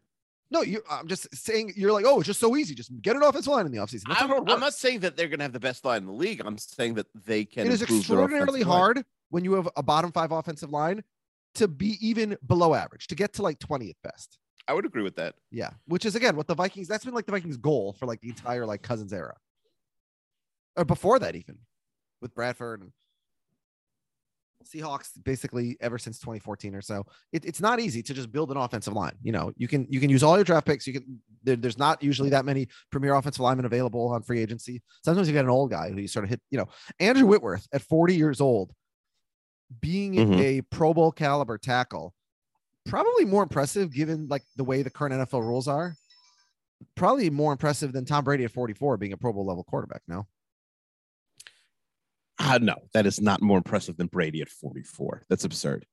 no 0.50 0.60
you 0.62 0.82
I'm 0.90 1.08
just 1.08 1.34
saying 1.34 1.72
you're 1.76 1.92
like 1.92 2.04
oh 2.06 2.18
it's 2.20 2.26
just 2.26 2.40
so 2.40 2.54
easy 2.56 2.74
just 2.74 2.90
get 3.00 3.16
an 3.16 3.22
offensive 3.22 3.52
line 3.52 3.64
in 3.66 3.72
the 3.72 3.78
offseason 3.78 4.02
that's 4.08 4.20
I'm, 4.22 4.28
not 4.28 4.50
I'm 4.50 4.60
not 4.60 4.74
saying 4.74 5.00
that 5.00 5.16
they're 5.16 5.28
going 5.28 5.38
to 5.38 5.44
have 5.44 5.52
the 5.54 5.60
best 5.60 5.84
line 5.84 6.02
in 6.02 6.06
the 6.06 6.12
league. 6.12 6.42
I'm 6.44 6.58
saying 6.58 6.94
that 6.94 7.06
they 7.24 7.44
can. 7.46 7.66
it 7.66 7.72
is 7.72 7.82
extraordinarily 7.82 8.62
hard 8.62 8.96
line. 8.96 9.04
When 9.34 9.44
you 9.44 9.52
have 9.54 9.68
a 9.76 9.82
bottom 9.82 10.12
five 10.12 10.30
offensive 10.30 10.70
line 10.70 11.02
to 11.56 11.66
be 11.66 11.98
even 12.00 12.36
below 12.46 12.72
average 12.72 13.08
to 13.08 13.16
get 13.16 13.32
to 13.32 13.42
like 13.42 13.58
20th 13.58 13.96
best 14.04 14.38
I 14.68 14.74
would 14.74 14.86
agree 14.86 15.02
with 15.02 15.16
that. 15.16 15.34
yeah 15.50 15.70
which 15.86 16.06
is 16.06 16.14
again 16.14 16.36
what 16.36 16.46
the 16.46 16.54
Vikings 16.54 16.86
that's 16.86 17.04
been 17.04 17.14
like 17.14 17.26
the 17.26 17.32
Vikings 17.32 17.56
goal 17.56 17.96
for 17.98 18.06
like 18.06 18.20
the 18.20 18.28
entire 18.28 18.64
like 18.64 18.82
Cousins 18.82 19.12
era 19.12 19.34
or 20.76 20.84
before 20.84 21.18
that 21.18 21.34
even 21.34 21.58
with 22.22 22.32
Bradford 22.32 22.82
and 22.82 22.92
Seahawks 24.64 25.10
basically 25.22 25.76
ever 25.80 25.98
since 25.98 26.18
2014 26.18 26.74
or 26.74 26.80
so. 26.80 27.04
It, 27.32 27.44
it's 27.44 27.60
not 27.60 27.80
easy 27.80 28.02
to 28.02 28.14
just 28.14 28.32
build 28.32 28.50
an 28.50 28.56
offensive 28.56 28.94
line. 28.94 29.12
You 29.22 29.32
know, 29.32 29.52
you 29.56 29.68
can 29.68 29.86
you 29.90 30.00
can 30.00 30.10
use 30.10 30.22
all 30.22 30.36
your 30.36 30.44
draft 30.44 30.66
picks. 30.66 30.86
You 30.86 30.94
can 30.94 31.20
there, 31.42 31.56
there's 31.56 31.78
not 31.78 32.02
usually 32.02 32.30
that 32.30 32.44
many 32.44 32.68
premier 32.90 33.14
offensive 33.14 33.40
linemen 33.40 33.66
available 33.66 34.08
on 34.08 34.22
free 34.22 34.40
agency. 34.40 34.82
Sometimes 35.04 35.28
you 35.28 35.34
get 35.34 35.44
an 35.44 35.50
old 35.50 35.70
guy 35.70 35.90
who 35.90 36.00
you 36.00 36.08
sort 36.08 36.24
of 36.24 36.30
hit. 36.30 36.40
You 36.50 36.58
know, 36.58 36.68
Andrew 36.98 37.26
Whitworth 37.26 37.68
at 37.72 37.82
40 37.82 38.14
years 38.14 38.40
old, 38.40 38.72
being 39.80 40.14
Mhm. 40.14 40.38
a 40.40 40.62
Pro 40.62 40.92
Bowl 40.94 41.12
caliber 41.12 41.58
tackle, 41.58 42.14
probably 42.84 43.24
more 43.24 43.42
impressive 43.42 43.92
given 43.92 44.28
like 44.28 44.42
the 44.56 44.64
way 44.64 44.82
the 44.82 44.90
current 44.90 45.14
NFL 45.14 45.42
rules 45.42 45.68
are. 45.68 45.96
Probably 46.96 47.30
more 47.30 47.52
impressive 47.52 47.92
than 47.92 48.04
Tom 48.04 48.24
Brady 48.24 48.44
at 48.44 48.50
44 48.50 48.96
being 48.96 49.12
a 49.12 49.16
Pro 49.16 49.32
Bowl 49.32 49.46
level 49.46 49.64
quarterback. 49.64 50.02
No. 50.06 50.26
Ah, 52.38 52.58
no, 52.60 52.76
that 52.92 53.06
is 53.06 53.20
not 53.20 53.40
more 53.40 53.58
impressive 53.58 53.96
than 53.96 54.08
Brady 54.08 54.42
at 54.42 54.48
44. 54.48 55.22
That's 55.28 55.44
absurd. 55.44 55.86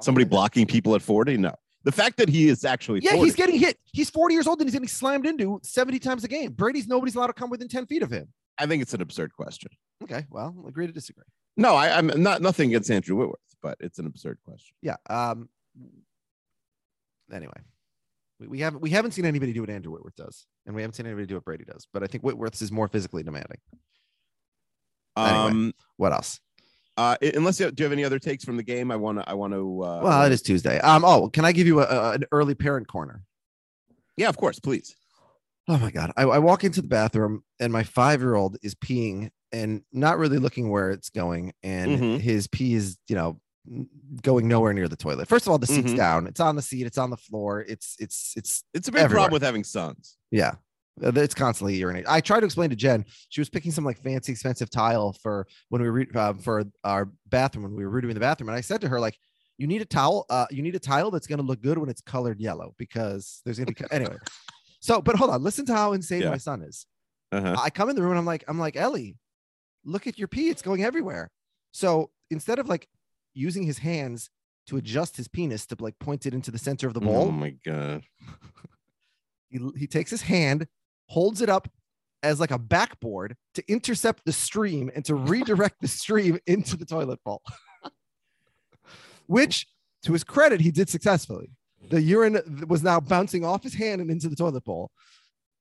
Somebody 0.00 0.24
blocking 0.24 0.66
people 0.66 0.94
at 0.94 1.02
40? 1.02 1.36
No. 1.36 1.54
The 1.82 1.90
fact 1.92 2.16
that 2.18 2.28
he 2.28 2.48
is 2.48 2.64
actually 2.64 3.00
Yeah, 3.02 3.12
40, 3.12 3.24
he's 3.24 3.34
getting 3.34 3.58
hit. 3.58 3.78
He's 3.92 4.10
40 4.10 4.34
years 4.34 4.46
old 4.46 4.60
and 4.60 4.68
he's 4.68 4.74
getting 4.74 4.88
slammed 4.88 5.26
into 5.26 5.58
70 5.62 5.98
times 5.98 6.22
a 6.24 6.28
game. 6.28 6.52
Brady's 6.52 6.86
nobody's 6.86 7.16
allowed 7.16 7.28
to 7.28 7.32
come 7.32 7.50
within 7.50 7.68
10 7.68 7.86
feet 7.86 8.02
of 8.02 8.10
him. 8.10 8.32
I 8.58 8.66
think 8.66 8.82
it's 8.82 8.94
an 8.94 9.00
absurd 9.00 9.32
question. 9.32 9.70
Okay, 10.02 10.26
well, 10.30 10.54
agree 10.66 10.86
to 10.86 10.92
disagree. 10.92 11.24
No, 11.58 11.74
I, 11.74 11.98
I'm 11.98 12.06
not 12.22 12.40
nothing 12.40 12.70
against 12.70 12.90
Andrew 12.90 13.16
Whitworth, 13.16 13.40
but 13.62 13.76
it's 13.80 13.98
an 13.98 14.06
absurd 14.06 14.38
question. 14.44 14.74
Yeah. 14.80 14.96
Um. 15.10 15.48
Anyway, 17.32 17.52
we, 18.40 18.46
we 18.46 18.60
haven't 18.60 18.80
we 18.80 18.90
haven't 18.90 19.10
seen 19.10 19.24
anybody 19.26 19.52
do 19.52 19.60
what 19.60 19.68
Andrew 19.68 19.92
Whitworth 19.92 20.16
does, 20.16 20.46
and 20.66 20.74
we 20.74 20.82
haven't 20.82 20.94
seen 20.94 21.04
anybody 21.06 21.26
do 21.26 21.34
what 21.34 21.44
Brady 21.44 21.64
does. 21.64 21.86
But 21.92 22.02
I 22.02 22.06
think 22.06 22.22
Whitworth's 22.24 22.62
is 22.62 22.72
more 22.72 22.88
physically 22.88 23.22
demanding. 23.22 23.58
Anyway. 25.16 25.34
Um, 25.50 25.74
What 25.96 26.12
else? 26.12 26.40
Uh, 26.96 27.16
unless 27.34 27.60
you 27.60 27.70
do 27.70 27.82
you 27.82 27.84
have 27.84 27.92
any 27.92 28.04
other 28.04 28.18
takes 28.18 28.44
from 28.44 28.56
the 28.56 28.62
game, 28.62 28.90
I 28.90 28.96
want 28.96 29.18
to. 29.18 29.28
I 29.28 29.34
want 29.34 29.52
to. 29.52 29.82
Uh, 29.82 30.00
Well, 30.02 30.22
it 30.24 30.32
is 30.32 30.42
Tuesday. 30.42 30.78
Um. 30.80 31.04
Oh, 31.04 31.28
can 31.28 31.44
I 31.44 31.52
give 31.52 31.66
you 31.66 31.80
a, 31.80 31.84
a- 31.84 32.12
an 32.12 32.24
early 32.32 32.54
parent 32.54 32.86
corner? 32.88 33.24
Yeah, 34.16 34.28
of 34.28 34.36
course, 34.36 34.58
please. 34.60 34.94
Oh 35.68 35.76
my 35.78 35.90
god! 35.90 36.12
I, 36.16 36.22
I 36.22 36.38
walk 36.38 36.64
into 36.64 36.80
the 36.80 36.88
bathroom 36.88 37.42
and 37.60 37.72
my 37.72 37.82
five 37.82 38.20
year 38.20 38.34
old 38.36 38.56
is 38.62 38.74
peeing 38.74 39.30
and 39.52 39.82
not 39.92 40.18
really 40.18 40.38
looking 40.38 40.70
where 40.70 40.90
it's 40.90 41.10
going, 41.10 41.52
and 41.62 41.98
Mhm. 41.98 42.20
his 42.20 42.46
pee 42.48 42.74
is 42.74 42.98
you 43.08 43.14
know 43.16 43.40
going 44.22 44.48
nowhere 44.48 44.72
near 44.72 44.88
the 44.88 44.96
toilet. 44.96 45.28
First 45.28 45.46
of 45.46 45.50
all, 45.50 45.58
the 45.58 45.66
seat's 45.66 45.92
Mhm. 45.92 45.96
down. 45.96 46.26
It's 46.26 46.40
on 46.40 46.56
the 46.56 46.62
seat. 46.62 46.86
It's 46.86 46.96
on 46.98 47.10
the 47.10 47.16
floor. 47.16 47.60
It's 47.68 47.96
it's 47.98 48.32
it's 48.36 48.64
It's 48.74 48.88
a 48.88 48.92
big 48.92 49.02
Everywhere. 49.02 49.24
problem 49.24 49.32
with 49.34 49.42
having 49.42 49.64
sons. 49.64 50.16
yeah. 50.30 50.54
Uh, 51.02 51.12
It's 51.14 51.34
constantly 51.34 51.78
urinating. 51.78 52.06
I 52.08 52.20
tried 52.20 52.40
to 52.40 52.46
explain 52.46 52.70
to 52.70 52.76
Jen. 52.76 53.04
She 53.28 53.40
was 53.40 53.48
picking 53.48 53.70
some 53.70 53.84
like 53.84 53.98
fancy, 54.02 54.32
expensive 54.32 54.68
tile 54.70 55.12
for 55.12 55.46
when 55.68 55.80
we 55.82 55.88
were 55.88 55.92
re- 55.94 56.08
uh, 56.14 56.34
for 56.34 56.64
our 56.82 57.12
bathroom 57.26 57.62
when 57.64 57.74
we 57.76 57.86
were 57.86 58.02
redoing 58.02 58.14
the 58.14 58.20
bathroom, 58.20 58.48
and 58.48 58.56
I 58.56 58.62
said 58.62 58.80
to 58.80 58.88
her 58.88 58.98
like, 58.98 59.16
"You 59.58 59.66
need 59.68 59.80
a 59.82 59.84
towel. 59.84 60.26
Uh, 60.30 60.46
you 60.50 60.60
need 60.62 60.74
a 60.74 60.80
tile 60.80 61.10
that's 61.12 61.26
going 61.28 61.38
to 61.38 61.44
look 61.44 61.60
good 61.62 61.78
when 61.78 61.88
it's 61.88 62.00
colored 62.00 62.40
yellow 62.40 62.74
because 62.78 63.42
there's 63.44 63.58
going 63.58 63.72
to 63.72 63.74
be 63.74 63.84
anyway." 63.92 64.16
So, 64.80 65.00
but 65.02 65.14
hold 65.16 65.30
on. 65.30 65.42
Listen 65.42 65.66
to 65.66 65.74
how 65.74 65.92
insane 65.92 66.22
Yeah. 66.22 66.30
my 66.30 66.36
son 66.38 66.62
is. 66.62 66.86
Uh-huh. 67.32 67.56
I 67.60 67.68
come 67.70 67.90
in 67.90 67.96
the 67.96 68.02
room 68.02 68.12
and 68.12 68.18
I'm 68.18 68.24
like, 68.26 68.42
I'm 68.48 68.58
like, 68.58 68.74
Ellie, 68.76 69.18
look 69.84 70.06
at 70.06 70.18
your 70.18 70.28
pee. 70.28 70.48
It's 70.48 70.62
going 70.62 70.84
everywhere. 70.84 71.30
So 71.72 72.10
instead 72.30 72.58
of 72.58 72.68
like 72.68 72.88
using 73.34 73.64
his 73.64 73.78
hands 73.78 74.30
to 74.66 74.76
adjust 74.76 75.16
his 75.16 75.28
penis 75.28 75.64
to 75.66 75.76
like 75.80 75.98
point 75.98 76.26
it 76.26 76.34
into 76.34 76.50
the 76.50 76.58
center 76.58 76.86
of 76.86 76.94
the 76.94 77.00
bowl. 77.00 77.28
Oh 77.28 77.30
my 77.30 77.50
god. 77.64 78.02
he, 79.48 79.58
he 79.76 79.86
takes 79.86 80.10
his 80.10 80.22
hand, 80.22 80.66
holds 81.06 81.40
it 81.40 81.48
up 81.48 81.68
as 82.22 82.40
like 82.40 82.50
a 82.50 82.58
backboard 82.58 83.36
to 83.54 83.64
intercept 83.70 84.24
the 84.24 84.32
stream 84.32 84.90
and 84.94 85.04
to 85.04 85.14
redirect 85.14 85.80
the 85.80 85.88
stream 85.88 86.38
into 86.46 86.76
the 86.76 86.84
toilet 86.84 87.18
bowl. 87.24 87.42
Which, 89.26 89.66
to 90.04 90.12
his 90.12 90.24
credit, 90.24 90.60
he 90.60 90.70
did 90.70 90.88
successfully. 90.88 91.50
The 91.90 92.00
urine 92.00 92.66
was 92.68 92.82
now 92.82 93.00
bouncing 93.00 93.44
off 93.44 93.62
his 93.62 93.74
hand 93.74 94.00
and 94.00 94.10
into 94.10 94.28
the 94.28 94.36
toilet 94.36 94.64
bowl. 94.64 94.90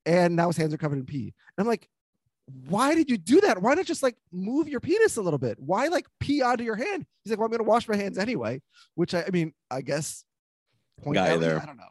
And 0.05 0.35
now 0.35 0.47
his 0.47 0.57
hands 0.57 0.73
are 0.73 0.77
covered 0.77 0.99
in 0.99 1.05
pee. 1.05 1.33
And 1.57 1.63
I'm 1.63 1.67
like, 1.67 1.87
why 2.67 2.95
did 2.95 3.09
you 3.09 3.17
do 3.17 3.41
that? 3.41 3.61
Why 3.61 3.73
not 3.73 3.85
just 3.85 4.01
like 4.01 4.15
move 4.31 4.69
your 4.69 4.79
penis 4.79 5.17
a 5.17 5.21
little 5.21 5.39
bit? 5.39 5.59
Why 5.59 5.87
like 5.87 6.05
pee 6.19 6.41
out 6.41 6.59
of 6.59 6.65
your 6.65 6.75
hand? 6.75 7.05
He's 7.23 7.31
like, 7.31 7.39
well, 7.39 7.45
I'm 7.45 7.51
going 7.51 7.59
to 7.59 7.69
wash 7.69 7.87
my 7.87 7.95
hands 7.95 8.17
anyway, 8.17 8.61
which 8.95 9.13
I, 9.13 9.23
I 9.23 9.29
mean, 9.31 9.53
I 9.69 9.81
guess. 9.81 10.23
Point 11.01 11.15
Guy 11.15 11.29
Ellie, 11.29 11.39
there. 11.39 11.61
I 11.61 11.65
don't 11.65 11.77
know. 11.77 11.83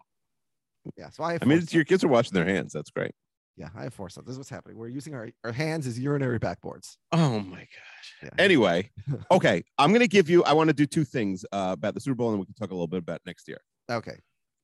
Yeah. 0.96 1.10
So 1.10 1.22
I, 1.22 1.34
have 1.34 1.42
I 1.42 1.46
mean, 1.46 1.58
it's, 1.58 1.74
your 1.74 1.84
kids 1.84 2.02
are 2.04 2.08
washing 2.08 2.32
their 2.32 2.46
hands. 2.46 2.72
That's 2.72 2.90
great. 2.90 3.12
yeah, 3.56 3.68
I 3.76 3.84
have 3.84 3.94
four 3.94 4.08
sons. 4.08 4.26
This 4.26 4.32
is 4.32 4.38
what's 4.38 4.50
happening. 4.50 4.76
We're 4.76 4.88
using 4.88 5.14
our, 5.14 5.28
our 5.44 5.52
hands 5.52 5.86
as 5.86 5.98
urinary 5.98 6.38
backboards. 6.38 6.96
Oh 7.12 7.40
my 7.40 7.60
gosh. 7.60 8.14
Yeah. 8.22 8.28
Anyway, 8.38 8.90
okay, 9.30 9.64
I'm 9.78 9.92
gonna 9.92 10.06
give 10.06 10.28
you. 10.28 10.44
I 10.44 10.52
want 10.52 10.68
to 10.68 10.74
do 10.74 10.86
two 10.86 11.04
things 11.04 11.44
uh, 11.52 11.70
about 11.72 11.94
the 11.94 12.00
Super 12.00 12.16
Bowl, 12.16 12.30
and 12.30 12.38
we 12.38 12.46
can 12.46 12.54
talk 12.54 12.70
a 12.70 12.74
little 12.74 12.86
bit 12.86 12.98
about 12.98 13.20
next 13.26 13.48
year. 13.48 13.60
Okay. 13.90 14.16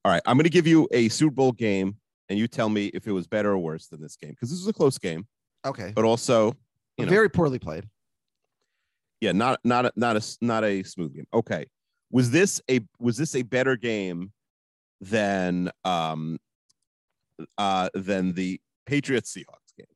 All 0.04 0.12
right, 0.12 0.22
I'm 0.26 0.37
gonna 0.37 0.49
give 0.49 0.66
you 0.66 0.88
a 0.90 1.08
Super 1.08 1.34
Bowl 1.34 1.52
game, 1.52 1.96
and 2.28 2.38
you 2.38 2.49
tell 2.49 2.68
me 2.68 2.87
if 2.87 3.06
it 3.06 3.12
was 3.12 3.26
better 3.26 3.52
or 3.52 3.58
worse 3.58 3.88
than 3.88 4.00
this 4.00 4.16
game 4.16 4.30
because 4.30 4.50
this 4.50 4.58
was 4.58 4.68
a 4.68 4.72
close 4.72 4.99
game, 4.99 5.26
Okay. 5.64 5.92
but 5.95 6.04
also, 6.04 6.57
you 6.99 7.07
know, 7.07 7.11
Very 7.11 7.28
poorly 7.31 7.59
played. 7.59 7.88
yeah, 9.21 9.33
not 9.33 9.61
not 9.64 9.87
a, 9.87 9.92
not 9.97 10.16
a 10.16 10.37
not 10.40 10.64
a 10.64 10.83
smooth 10.83 11.14
game. 11.14 11.26
Okay, 11.33 11.66
was 12.11 12.31
this 12.31 12.61
a 12.71 12.81
was 12.99 13.16
this 13.16 13.35
a 13.37 13.42
better 13.42 13.76
game 13.76 14.33
than 15.00 15.71
um 15.85 16.38
uh 17.59 17.88
than 17.95 18.33
the 18.35 18.61
Patriots 18.87 19.33
Seahawks 19.35 19.75
game? 19.76 19.87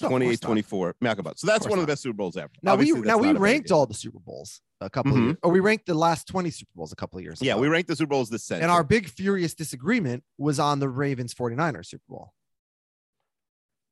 No, 0.00 0.06
of 0.08 0.10
course 0.10 0.40
28 0.40 0.42
not. 0.42 0.46
24 0.48 0.94
Malcolm. 1.00 1.26
So 1.36 1.46
that's 1.46 1.66
one 1.68 1.78
of 1.78 1.82
the 1.86 1.90
best 1.92 2.02
Super 2.02 2.16
Bowls 2.16 2.36
ever. 2.36 2.50
Now 2.62 2.72
Obviously, 2.72 3.00
we 3.02 3.06
now 3.06 3.18
we 3.18 3.32
not 3.32 3.40
ranked 3.40 3.70
all 3.70 3.86
the 3.86 3.94
Super 3.94 4.18
Bowls 4.18 4.60
a 4.80 4.90
couple 4.90 5.12
of 5.12 5.18
Mhm. 5.18 5.24
years, 5.26 5.36
or 5.44 5.52
we 5.52 5.60
ranked 5.60 5.86
the 5.86 5.94
last 5.94 6.26
20 6.26 6.50
Super 6.50 6.72
Bowls 6.74 6.90
a 6.92 6.96
couple 6.96 7.18
of 7.18 7.22
years 7.22 7.40
Yeah, 7.40 7.52
ago. 7.52 7.60
we 7.60 7.68
ranked 7.68 7.88
the 7.88 7.94
Super 7.94 8.08
Bowls 8.08 8.28
this 8.28 8.42
century. 8.42 8.64
and 8.64 8.72
our 8.72 8.82
big 8.82 9.08
furious 9.08 9.54
disagreement 9.54 10.24
was 10.38 10.58
on 10.58 10.80
the 10.80 10.88
Ravens 10.88 11.32
49ers 11.34 11.86
Super 11.86 12.02
Bowl. 12.08 12.32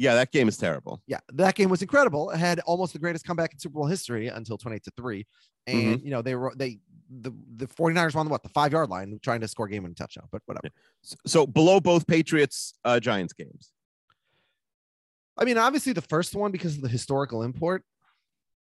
Yeah, 0.00 0.14
that 0.14 0.32
game 0.32 0.48
is 0.48 0.56
terrible. 0.56 1.02
Yeah, 1.06 1.18
that 1.34 1.54
game 1.54 1.68
was 1.68 1.82
incredible. 1.82 2.30
It 2.30 2.38
had 2.38 2.58
almost 2.60 2.92
the 2.94 2.98
greatest 2.98 3.24
comeback 3.26 3.52
in 3.52 3.58
Super 3.58 3.74
Bowl 3.74 3.86
history 3.86 4.28
until 4.28 4.56
28 4.58 4.82
to 4.84 4.90
3. 4.96 5.26
And 5.66 5.76
Mm-hmm. 5.98 6.04
you 6.06 6.10
know, 6.10 6.22
they 6.22 6.34
were 6.34 6.52
they 6.56 6.78
the 7.22 7.32
the 7.56 7.66
49ers 7.66 8.14
won 8.14 8.24
the 8.26 8.30
what 8.30 8.42
the 8.42 8.48
five 8.48 8.72
yard 8.72 8.88
line 8.88 9.18
trying 9.22 9.40
to 9.42 9.48
score 9.48 9.68
game 9.68 9.82
winning 9.82 9.94
touchdown, 9.94 10.24
but 10.32 10.40
whatever. 10.46 10.72
So, 11.02 11.16
so 11.26 11.46
below 11.46 11.80
both 11.80 12.06
Patriots 12.06 12.72
uh, 12.84 12.98
Giants 12.98 13.34
games. 13.34 13.72
I 15.36 15.44
mean, 15.44 15.58
obviously 15.58 15.92
the 15.92 16.02
first 16.02 16.34
one 16.34 16.50
because 16.50 16.76
of 16.76 16.82
the 16.82 16.88
historical 16.88 17.42
import. 17.42 17.84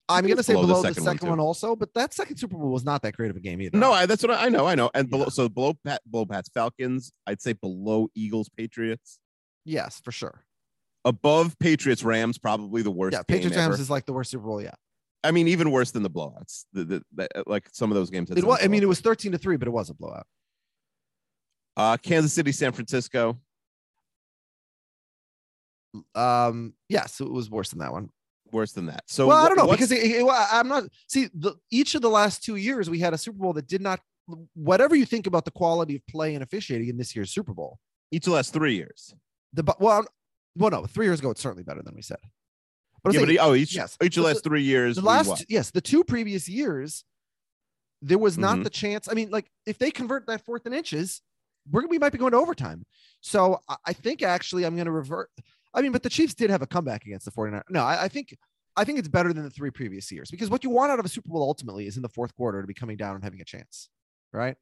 I'm 0.09 0.27
gonna 0.27 0.43
say 0.43 0.53
below 0.53 0.67
the 0.67 0.73
below 0.75 0.83
the 0.83 0.89
second 0.89 1.05
second, 1.05 1.29
one, 1.31 1.39
one, 1.39 1.47
also, 1.47 1.75
but 1.77 1.95
that 1.95 2.13
second 2.13 2.37
Super 2.37 2.57
Bowl 2.59 2.71
was 2.71 2.85
not 2.85 3.03
that 3.03 3.15
great 3.17 3.31
of 3.31 3.37
a 3.37 3.41
game 3.41 3.63
either. 3.63 3.79
No, 3.79 3.93
I, 3.93 4.05
that's 4.05 4.23
what 4.23 4.33
I, 4.33 4.47
I 4.47 4.49
know. 4.51 4.67
I 4.67 4.75
know. 4.75 4.91
And 4.95 5.09
below, 5.09 5.25
Yeah. 5.25 5.31
so 5.31 5.49
below 5.49 5.75
Pat, 5.85 6.03
below 6.11 6.27
Pats 6.27 6.51
Falcons, 6.53 7.13
I'd 7.27 7.41
say 7.41 7.53
below 7.55 8.09
Eagles 8.15 8.49
Patriots. 8.51 9.19
yes, 9.65 10.01
for 10.05 10.13
sure. 10.13 10.45
Above 11.05 11.59
Patriots 11.59 12.03
Rams, 12.05 12.39
probably 12.39 12.83
the 12.83 12.91
worst. 12.91 13.15
Yeah, 13.15 13.23
Patriots. 13.23 13.57
Rams 13.57 13.81
is 13.81 13.91
like 13.91 14.07
the 14.07 14.13
worst 14.13 14.31
Super 14.31 14.45
Bowl. 14.47 14.63
Yeah, 14.63 14.75
I 15.25 15.31
mean, 15.33 15.49
even 15.49 15.71
worse 15.71 15.91
than 15.91 16.03
the 16.03 16.11
blowouts. 16.11 16.65
The, 16.73 16.85
the, 16.85 17.03
the- 17.15 17.29
like 17.47 17.69
some 17.73 17.91
of 17.91 17.97
those 17.97 18.11
games. 18.11 18.31
it 18.31 18.45
was. 18.45 18.61
I 18.63 18.69
mean, 18.69 18.83
it 18.83 18.89
was 18.89 19.01
13 19.01 19.33
to 19.33 19.39
three, 19.39 19.57
but 19.57 19.67
it 19.69 19.73
was 19.73 19.91
a 19.91 19.95
blowout. 19.95 20.27
uh, 21.77 21.97
Kansas 21.97 22.33
City, 22.33 22.53
San 22.53 22.73
Francisco. 22.73 23.39
Um, 26.15 26.75
yes, 26.89 27.21
it 27.21 27.31
was 27.31 27.51
worse 27.51 27.71
than 27.71 27.81
that 27.81 27.93
one. 27.93 28.09
Worse 28.51 28.73
than 28.73 28.87
that. 28.87 29.03
So 29.07 29.27
well, 29.29 29.39
I 29.45 29.49
don't 29.49 29.57
know 29.57 29.67
because 29.71 29.93
it, 29.93 29.99
it- 30.03 30.27
I'm 30.31 30.69
not. 30.69 30.85
See, 31.09 31.29
the 31.35 31.55
each 31.71 31.95
of 31.95 32.03
the 32.03 32.11
last 32.11 32.43
two 32.45 32.57
years 32.57 32.89
we 32.89 32.99
had 32.99 33.13
a 33.15 33.19
Super 33.19 33.39
Bowl 33.39 33.53
that 33.55 33.67
did 33.67 33.81
not. 33.83 34.01
Whatever 34.55 34.95
you 34.95 35.05
think 35.05 35.27
about 35.27 35.45
the 35.45 35.51
quality 35.51 35.97
of 35.97 36.07
play 36.07 36.35
and 36.35 36.43
officiating 36.45 36.89
in 36.89 36.97
this 36.97 37.17
year's 37.17 37.31
Super 37.33 37.53
Bowl, 37.53 37.79
each 38.11 38.23
of 38.27 38.31
the 38.31 38.37
last 38.37 38.53
three 38.53 38.77
years. 38.77 39.15
the 39.53 39.65
well, 39.81 40.07
well, 40.57 40.71
no, 40.71 40.85
three 40.87 41.07
years 41.07 41.21
ago 41.21 41.31
it's 41.31 41.41
certainly 41.41 41.63
better 41.65 41.83
than 41.83 41.95
we 41.95 42.03
said. 42.03 42.19
But 43.05 43.15
yeah, 43.15 43.21
but 43.21 43.27
saying- 43.27 43.39
oh, 43.41 43.55
each 43.55 43.75
yes, 43.75 43.97
each 44.03 44.17
of 44.17 44.23
the 44.23 44.29
last 44.29 44.45
three 44.45 44.63
years. 44.63 44.97
the 44.97 45.03
last 45.03 45.45
yes 45.49 45.71
the 45.71 45.81
two 45.81 46.05
previous 46.05 46.49
years 46.49 47.05
there 48.01 48.19
was 48.19 48.37
not 48.39 48.59
Mhm. 48.59 48.65
the 48.65 48.71
chance 48.71 49.09
i 49.09 49.15
mean 49.15 49.31
like 49.31 49.49
if 49.67 49.79
they 49.79 49.91
convert 49.91 50.27
that 50.27 50.45
fourth 50.45 50.67
and 50.67 50.75
inches 50.75 51.21
we're 51.71 51.87
we 51.87 51.99
might 51.99 52.11
be 52.13 52.19
going 52.19 52.33
to 52.33 52.37
overtime 52.37 52.85
so 53.21 53.61
i, 53.69 53.77
I 53.87 53.93
think 53.93 54.23
actually 54.23 54.65
i'm 54.65 54.75
going 54.75 54.87
to 54.87 54.91
revert 54.93 55.31
i 55.75 55.81
mean 55.83 55.93
but 55.93 56.03
the 56.03 56.11
chiefs 56.11 56.35
did 56.35 56.51
have 56.51 56.63
a 56.63 56.67
comeback 56.67 57.05
against 57.07 57.25
the 57.25 57.31
49 57.31 57.63
no 57.71 57.83
I, 57.85 58.05
I 58.05 58.09
think 58.09 58.37
i 58.77 58.83
think 58.85 58.99
it's 58.99 59.07
better 59.09 59.33
than 59.33 59.45
the 59.45 59.51
three 59.51 59.71
previous 59.71 60.11
years 60.11 60.31
because 60.33 60.51
what 60.51 60.65
you 60.65 60.71
want 60.71 60.91
out 60.91 60.99
of 60.99 61.05
a 61.05 61.09
super 61.09 61.29
bowl 61.29 61.43
ultimately 61.43 61.87
is 61.87 61.97
in 61.97 62.03
the 62.03 62.09
fourth 62.09 62.35
quarter 62.35 62.61
to 62.61 62.67
be 62.67 62.75
coming 62.75 62.97
down 62.97 63.15
and 63.15 63.23
having 63.25 63.41
a 63.41 63.45
chance 63.45 63.89
right 64.33 64.57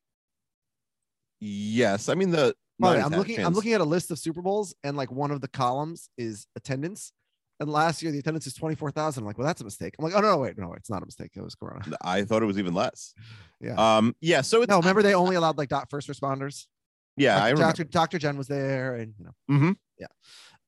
Yes, 1.43 2.09
I 2.11 2.15
mean 2.15 2.31
the. 2.31 2.55
By 2.81 2.89
the 2.91 2.95
way, 2.95 3.01
Niners 3.03 3.13
i'm 3.13 3.19
looking 3.19 3.45
i'm 3.47 3.53
looking 3.55 3.73
at 3.75 3.81
a 3.81 3.85
list 3.85 4.11
of 4.11 4.19
super 4.19 4.43
bowls 4.43 4.75
and 4.85 4.97
like 4.97 5.11
one 5.13 5.31
of 5.31 5.41
the 5.41 5.49
columns 5.49 6.09
is 6.19 6.47
attendance 6.57 7.13
and 7.61 7.71
last 7.71 8.03
year 8.03 8.11
the 8.11 8.19
attendance 8.19 8.47
is 8.47 8.55
24000 8.55 9.21
i'm 9.23 9.27
like 9.27 9.37
well 9.39 9.47
that's 9.47 9.61
a 9.61 9.65
mistake 9.65 9.95
i'm 9.99 10.05
like 10.05 10.15
oh 10.15 10.21
no, 10.21 10.31
no 10.33 10.39
wait 10.39 10.57
no 10.59 10.73
it's 10.75 10.89
not 10.91 11.03
a 11.03 11.07
mistake 11.07 11.31
it 11.37 11.43
was 11.43 11.55
corona 11.55 11.83
I 12.03 12.23
thought 12.25 12.43
it 12.43 12.47
was 12.47 12.59
even 12.59 12.75
less. 12.75 13.13
yeah 13.61 13.75
Um. 13.97 14.15
Yeah. 14.21 14.41
So 14.41 14.63
it's 14.63 14.71
No, 14.71 14.79
remember 14.79 15.03
they 15.03 15.15
only 15.15 15.37
allowed 15.37 15.59
like 15.59 15.69
dot 15.69 15.91
first 15.91 16.09
responders. 16.09 16.67
yeah. 17.17 17.37
I 17.43 17.51
remember. 17.51 17.73
Dr. 17.73 17.85
Dr. 17.85 18.19
Jen 18.19 18.39
was 18.39 18.49
there, 18.49 18.95
and 18.97 19.13
you 19.19 19.25
know, 19.27 19.33
Mm-hmm. 19.55 19.73
yeah, 19.99 20.07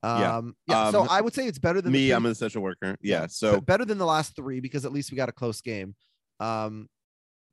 Yeah. 0.03 0.37
um, 0.37 0.57
yeah. 0.67 0.91
so 0.91 1.03
Um, 1.03 1.09
I 1.11 1.21
would 1.23 1.33
say 1.35 1.47
it's 1.47 1.59
better 1.59 1.81
than 1.81 1.93
Me, 1.93 2.09
two- 2.09 2.15
I'm 2.15 2.27
an 2.27 2.33
essential 2.33 2.63
worker. 2.63 2.97
Yeah. 3.01 3.27
So 3.29 3.61
better 3.61 3.85
than 3.87 3.97
the 3.99 4.05
last 4.07 4.37
three 4.37 4.61
because 4.61 4.85
at 4.85 4.93
least 4.93 5.11
we 5.11 5.17
got 5.17 5.29
a 5.31 5.33
close 5.33 5.61
game. 5.63 5.95
Um, 6.41 6.89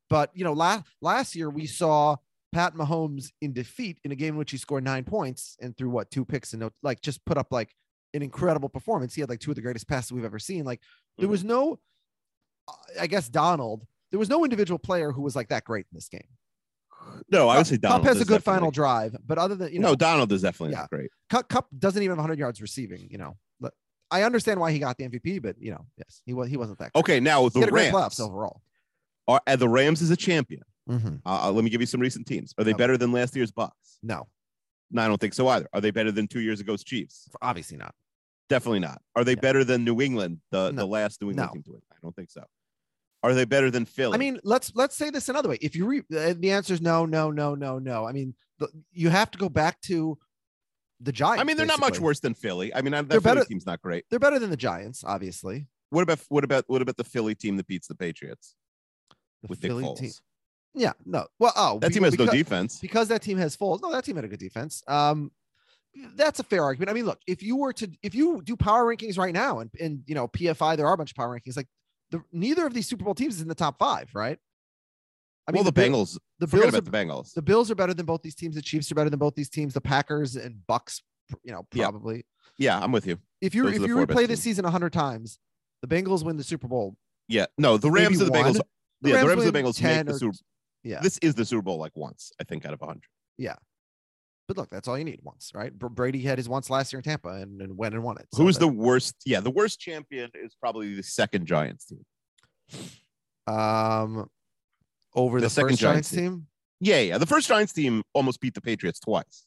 but 0.10 0.32
you 0.34 0.44
know, 0.44 0.54
last 0.54 0.86
last 1.02 1.36
year 1.36 1.50
we 1.50 1.66
saw 1.68 2.18
Pat 2.52 2.74
Mahomes 2.76 3.32
in 3.42 3.54
defeat 3.54 4.00
in 4.04 4.12
a 4.12 4.16
game 4.16 4.34
in 4.34 4.38
which 4.38 4.52
he 4.52 4.58
scored 4.58 4.84
nine 4.84 5.04
points 5.04 5.56
and 5.62 5.76
threw 5.78 5.90
what 5.90 6.10
two 6.12 6.26
picks 6.26 6.54
and 6.54 6.62
no, 6.62 6.72
like 6.84 7.02
just 7.02 7.24
put 7.26 7.38
up 7.38 7.48
like 7.52 7.76
an 8.14 8.22
incredible 8.22 8.70
performance. 8.70 9.14
He 9.14 9.22
had 9.22 9.30
like 9.30 9.40
two 9.40 9.52
of 9.52 9.56
the 9.56 9.62
greatest 9.62 9.88
passes 9.88 10.12
we've 10.12 10.26
ever 10.26 10.40
seen. 10.40 10.66
Like 10.66 10.82
there 11.18 11.26
Mm-hmm. 11.26 11.32
was 11.32 11.44
no, 11.44 11.80
I 13.00 13.08
guess 13.08 13.30
Donald. 13.30 13.86
There 14.12 14.20
was 14.20 14.30
no 14.30 14.44
individual 14.44 14.80
player 14.80 15.12
who 15.12 15.22
was 15.22 15.36
like 15.36 15.50
that 15.50 15.64
great 15.64 15.86
in 15.92 15.96
this 15.96 16.10
game. 16.10 16.28
no, 17.32 17.48
I 17.48 17.58
would 17.58 17.68
say 17.68 17.76
Kupp 17.76 17.82
Donald 17.82 18.06
has 18.08 18.22
a 18.22 18.26
good 18.26 18.44
final 18.44 18.72
drive, 18.72 19.16
but 19.26 19.38
other 19.38 19.56
than 19.56 19.72
you 19.74 19.80
know, 19.80 19.90
no, 19.90 19.96
Donald 19.96 20.32
is 20.32 20.42
definitely 20.42 20.74
Yeah. 20.74 20.80
not 20.82 20.90
great. 20.90 21.12
Kupp, 21.30 21.48
Kupp 21.50 21.68
doesn't 21.78 22.02
even 22.02 22.12
have 22.12 22.18
100 22.18 22.40
yards 22.40 22.62
receiving. 22.62 23.08
You 23.12 23.18
know, 23.20 23.38
I 24.12 24.24
understand 24.24 24.60
why 24.60 24.72
he 24.72 24.80
got 24.80 24.98
the 24.98 25.08
MVP, 25.08 25.40
but 25.40 25.56
you 25.62 25.70
know, 25.70 25.86
yes, 25.96 26.24
he 26.26 26.34
was 26.34 26.50
he 26.50 26.58
wasn't 26.58 26.80
that. 26.80 26.94
Great. 26.94 27.00
Okay, 27.00 27.20
now 27.20 27.44
he 27.44 27.50
the 27.50 27.60
had 27.60 27.70
a 27.70 27.72
great 27.72 27.94
Rams 27.94 28.16
playoffs 28.18 28.20
overall. 28.26 28.62
are 29.28 29.40
and 29.46 29.62
the 29.62 29.70
Rams 29.70 30.02
is 30.02 30.10
a 30.10 30.18
champion. 30.18 30.64
Mm-hmm. 30.90 31.16
Uh, 31.26 31.48
uh, 31.48 31.52
let 31.52 31.64
me 31.64 31.70
give 31.70 31.82
you 31.82 31.88
some 31.88 32.02
recent 32.02 32.26
teams. 32.28 32.54
Are 32.58 32.64
they 32.64 32.72
Okay. 32.72 32.78
better 32.78 32.98
than 32.98 33.12
last 33.12 33.36
year's 33.36 33.52
Bucks? 33.52 34.00
No, 34.02 34.28
No, 34.92 35.04
I 35.04 35.08
don't 35.08 35.22
think 35.22 35.34
so 35.36 35.48
either. 35.50 35.68
Are 35.74 35.82
they 35.82 35.92
better 35.92 36.12
than 36.12 36.28
two 36.28 36.40
years 36.40 36.60
ago's 36.62 36.84
Chiefs? 36.84 37.30
obviously 37.42 37.78
not. 37.78 37.94
Definitely 38.50 38.80
not. 38.80 39.02
Are 39.16 39.24
they 39.24 39.34
Yeah. 39.34 39.42
better 39.42 39.64
than 39.64 39.84
New 39.84 40.02
England, 40.02 40.42
the, 40.50 40.72
No. 40.72 40.78
the 40.78 40.88
last 40.88 41.22
New 41.22 41.30
England 41.30 41.50
No. 41.50 41.54
team 41.54 41.64
to 41.64 41.72
win? 41.74 41.82
I 41.92 41.96
don't 42.02 42.16
think 42.16 42.32
so. 42.32 42.44
Are 43.22 43.34
they 43.36 43.46
better 43.46 43.70
than 43.70 43.86
Philly? 43.86 44.16
I 44.16 44.18
mean, 44.18 44.40
let's 44.44 44.72
let's 44.76 44.96
say 44.96 45.10
this 45.12 45.28
another 45.30 45.50
way. 45.50 45.58
If 45.62 45.76
you 45.76 45.86
re- 45.86 46.00
uh, 46.18 46.34
the 46.38 46.52
answer 46.52 46.74
is 46.74 46.82
no, 46.82 47.06
no, 47.06 47.30
no, 47.32 47.54
no, 47.54 47.78
no. 47.78 48.06
I 48.08 48.12
mean, 48.14 48.34
the, 48.58 48.70
you 48.92 49.10
have 49.10 49.30
to 49.32 49.38
go 49.38 49.50
back 49.50 49.82
to 49.82 50.18
the 51.02 51.12
Giants. 51.12 51.42
I 51.42 51.44
mean, 51.44 51.56
they're 51.58 51.66
not 51.66 51.80
much 51.82 52.00
worse 52.00 52.20
than 52.22 52.34
Philly. 52.34 52.74
I 52.74 52.82
mean, 52.82 52.92
that 52.94 53.10
They're 53.10 53.20
Philly 53.22 53.36
better- 53.36 53.46
team's 53.48 53.66
not 53.66 53.82
great. 53.82 54.06
They're 54.10 54.20
better 54.20 54.40
than 54.40 54.50
the 54.50 54.58
Giants, 54.58 55.04
obviously. 55.04 55.68
what 55.92 56.02
about 56.04 56.20
what 56.30 56.44
about 56.46 56.64
what 56.68 56.82
about 56.82 56.96
the 56.98 57.04
Philly 57.04 57.36
team 57.36 57.58
that 57.58 57.68
beats 57.68 57.88
the 57.88 57.96
Patriots 57.96 58.56
The 59.44 59.48
with 59.50 59.60
Philly 59.62 59.84
Nick 59.84 59.92
Foles? 59.92 60.00
team. 60.00 60.12
Yeah, 60.80 60.94
no. 61.06 61.28
Well, 61.40 61.52
oh, 61.58 61.80
That 61.80 61.92
team 61.94 62.04
has 62.04 62.18
no 62.18 62.26
defense. 62.26 62.80
because 62.80 63.10
that 63.10 63.22
team 63.22 63.38
has 63.38 63.56
Foles. 63.58 63.82
No, 63.82 63.92
that 63.92 64.06
team 64.06 64.16
had 64.16 64.24
a 64.24 64.30
good 64.30 64.40
defense. 64.40 64.82
Um, 64.88 65.32
that's 66.16 66.40
a 66.40 66.44
fair 66.44 66.64
argument. 66.64 66.90
I 66.90 66.94
mean, 66.94 67.06
look, 67.06 67.20
if 67.28 67.44
you 67.44 67.58
were 67.58 67.74
to 67.74 67.90
if 68.02 68.16
you 68.16 68.42
do 68.44 68.56
power 68.56 68.86
rankings 68.86 69.18
right 69.18 69.34
now, 69.34 69.60
and 69.60 69.70
and 69.80 70.04
you 70.08 70.16
know 70.16 70.28
PFI, 70.30 70.78
there 70.78 70.88
are 70.88 70.94
a 70.94 70.98
bunch 70.98 71.12
of 71.12 71.18
power 71.18 71.38
rankings. 71.38 71.58
Like 71.58 71.68
the 72.12 72.24
neither 72.32 72.66
of 72.66 72.74
these 72.74 72.88
Super 72.88 73.04
Bowl 73.04 73.14
teams 73.16 73.36
is 73.36 73.42
in 73.42 73.48
the 73.50 73.56
top 73.56 73.78
five, 73.78 74.10
right? 74.14 74.40
I 75.48 75.52
well, 75.52 75.64
the, 75.64 75.72
Bill- 75.72 75.90
Bengals. 75.90 76.18
the 76.40 76.48
forget 76.48 76.66
Bills, 76.66 76.74
about 76.76 76.88
are, 76.88 76.92
the 76.92 76.98
Bengals. 76.98 77.34
the 77.34 77.42
Bills 77.42 77.72
are 77.72 77.76
better 77.76 77.94
than 77.94 78.06
both 78.06 78.22
these 78.22 78.36
teams. 78.36 78.56
The 78.56 78.62
Chiefs 78.62 78.92
are 78.92 78.96
better 78.96 79.10
than 79.10 79.20
both 79.20 79.34
these 79.36 79.50
teams. 79.50 79.74
The 79.74 79.82
Packers 79.82 80.36
and 80.36 80.66
Bucks, 80.68 81.02
you 81.44 81.52
know, 81.52 81.66
probably. 81.72 82.24
yeah, 82.58 82.80
I'm 82.80 82.92
with 82.92 83.08
you. 83.08 83.18
If 83.42 83.54
you 83.56 83.64
Those 83.64 83.76
if 83.76 83.88
you 83.88 83.96
replay 83.98 84.28
this 84.28 84.28
teams. 84.28 84.42
season 84.42 84.66
hundred 84.66 84.94
times, 84.94 85.40
the 85.82 85.88
Bengals 85.88 86.24
win 86.24 86.38
the 86.38 86.44
Super 86.44 86.68
Bowl. 86.68 86.96
Yeah, 87.28 87.48
no, 87.58 87.78
the 87.78 87.90
Maybe 87.90 88.06
Rams 88.06 88.22
and 88.22 88.30
the 88.32 88.38
Bengals. 88.38 88.62
The 89.02 89.10
yeah, 89.10 89.16
Rams 89.16 89.24
the 89.24 89.28
Rams 89.30 89.46
and 89.46 89.54
the 89.56 89.60
Bengals 89.60 89.78
10 89.78 89.96
make 89.98 90.06
the 90.08 90.14
or- 90.14 90.18
Super. 90.20 90.38
Yeah, 90.84 91.00
This 91.02 91.18
is 91.20 91.36
the 91.36 91.44
Super 91.46 91.62
Bowl 91.62 91.78
like 91.78 91.92
once, 91.96 92.32
I 92.40 92.44
think, 92.46 92.66
out 92.66 92.74
of 92.74 92.80
hundred. 92.80 93.04
Yeah. 93.38 93.56
but 94.48 94.58
look, 94.58 94.70
that's 94.70 94.88
all 94.88 94.98
you 94.98 95.04
need 95.04 95.20
once, 95.24 95.52
right? 95.54 95.78
Brady 95.78 96.22
had 96.22 96.38
his 96.38 96.48
once 96.50 96.70
last 96.70 96.92
year 96.94 97.00
in 97.00 97.04
Tampa 97.04 97.30
and, 97.30 97.62
and 97.62 97.78
went 97.78 97.94
and 97.94 98.04
won 98.04 98.18
it. 98.18 98.28
So 98.34 98.44
Who's 98.44 98.56
that- 98.56 98.62
the 98.62 98.68
worst? 98.72 99.16
Yeah, 99.26 99.40
the 99.42 99.52
worst 99.52 99.80
champion 99.80 100.30
is 100.34 100.56
probably 100.60 100.96
the 100.96 101.04
second 101.04 101.46
Giants 101.46 101.86
team. 101.86 102.06
um 103.48 104.30
over 105.16 105.40
The 105.40 105.46
the, 105.48 105.50
second 105.50 105.70
first 105.72 105.82
Giants 105.82 106.10
Giants 106.12 106.30
team? 106.36 106.48
Yeah, 106.80 107.00
yeah. 107.00 107.18
The 107.18 107.26
first 107.26 107.48
Giants 107.48 107.74
team 107.74 108.04
almost 108.14 108.40
beat 108.40 108.54
the 108.54 108.62
Patriots 108.62 109.00
twice. 109.00 109.46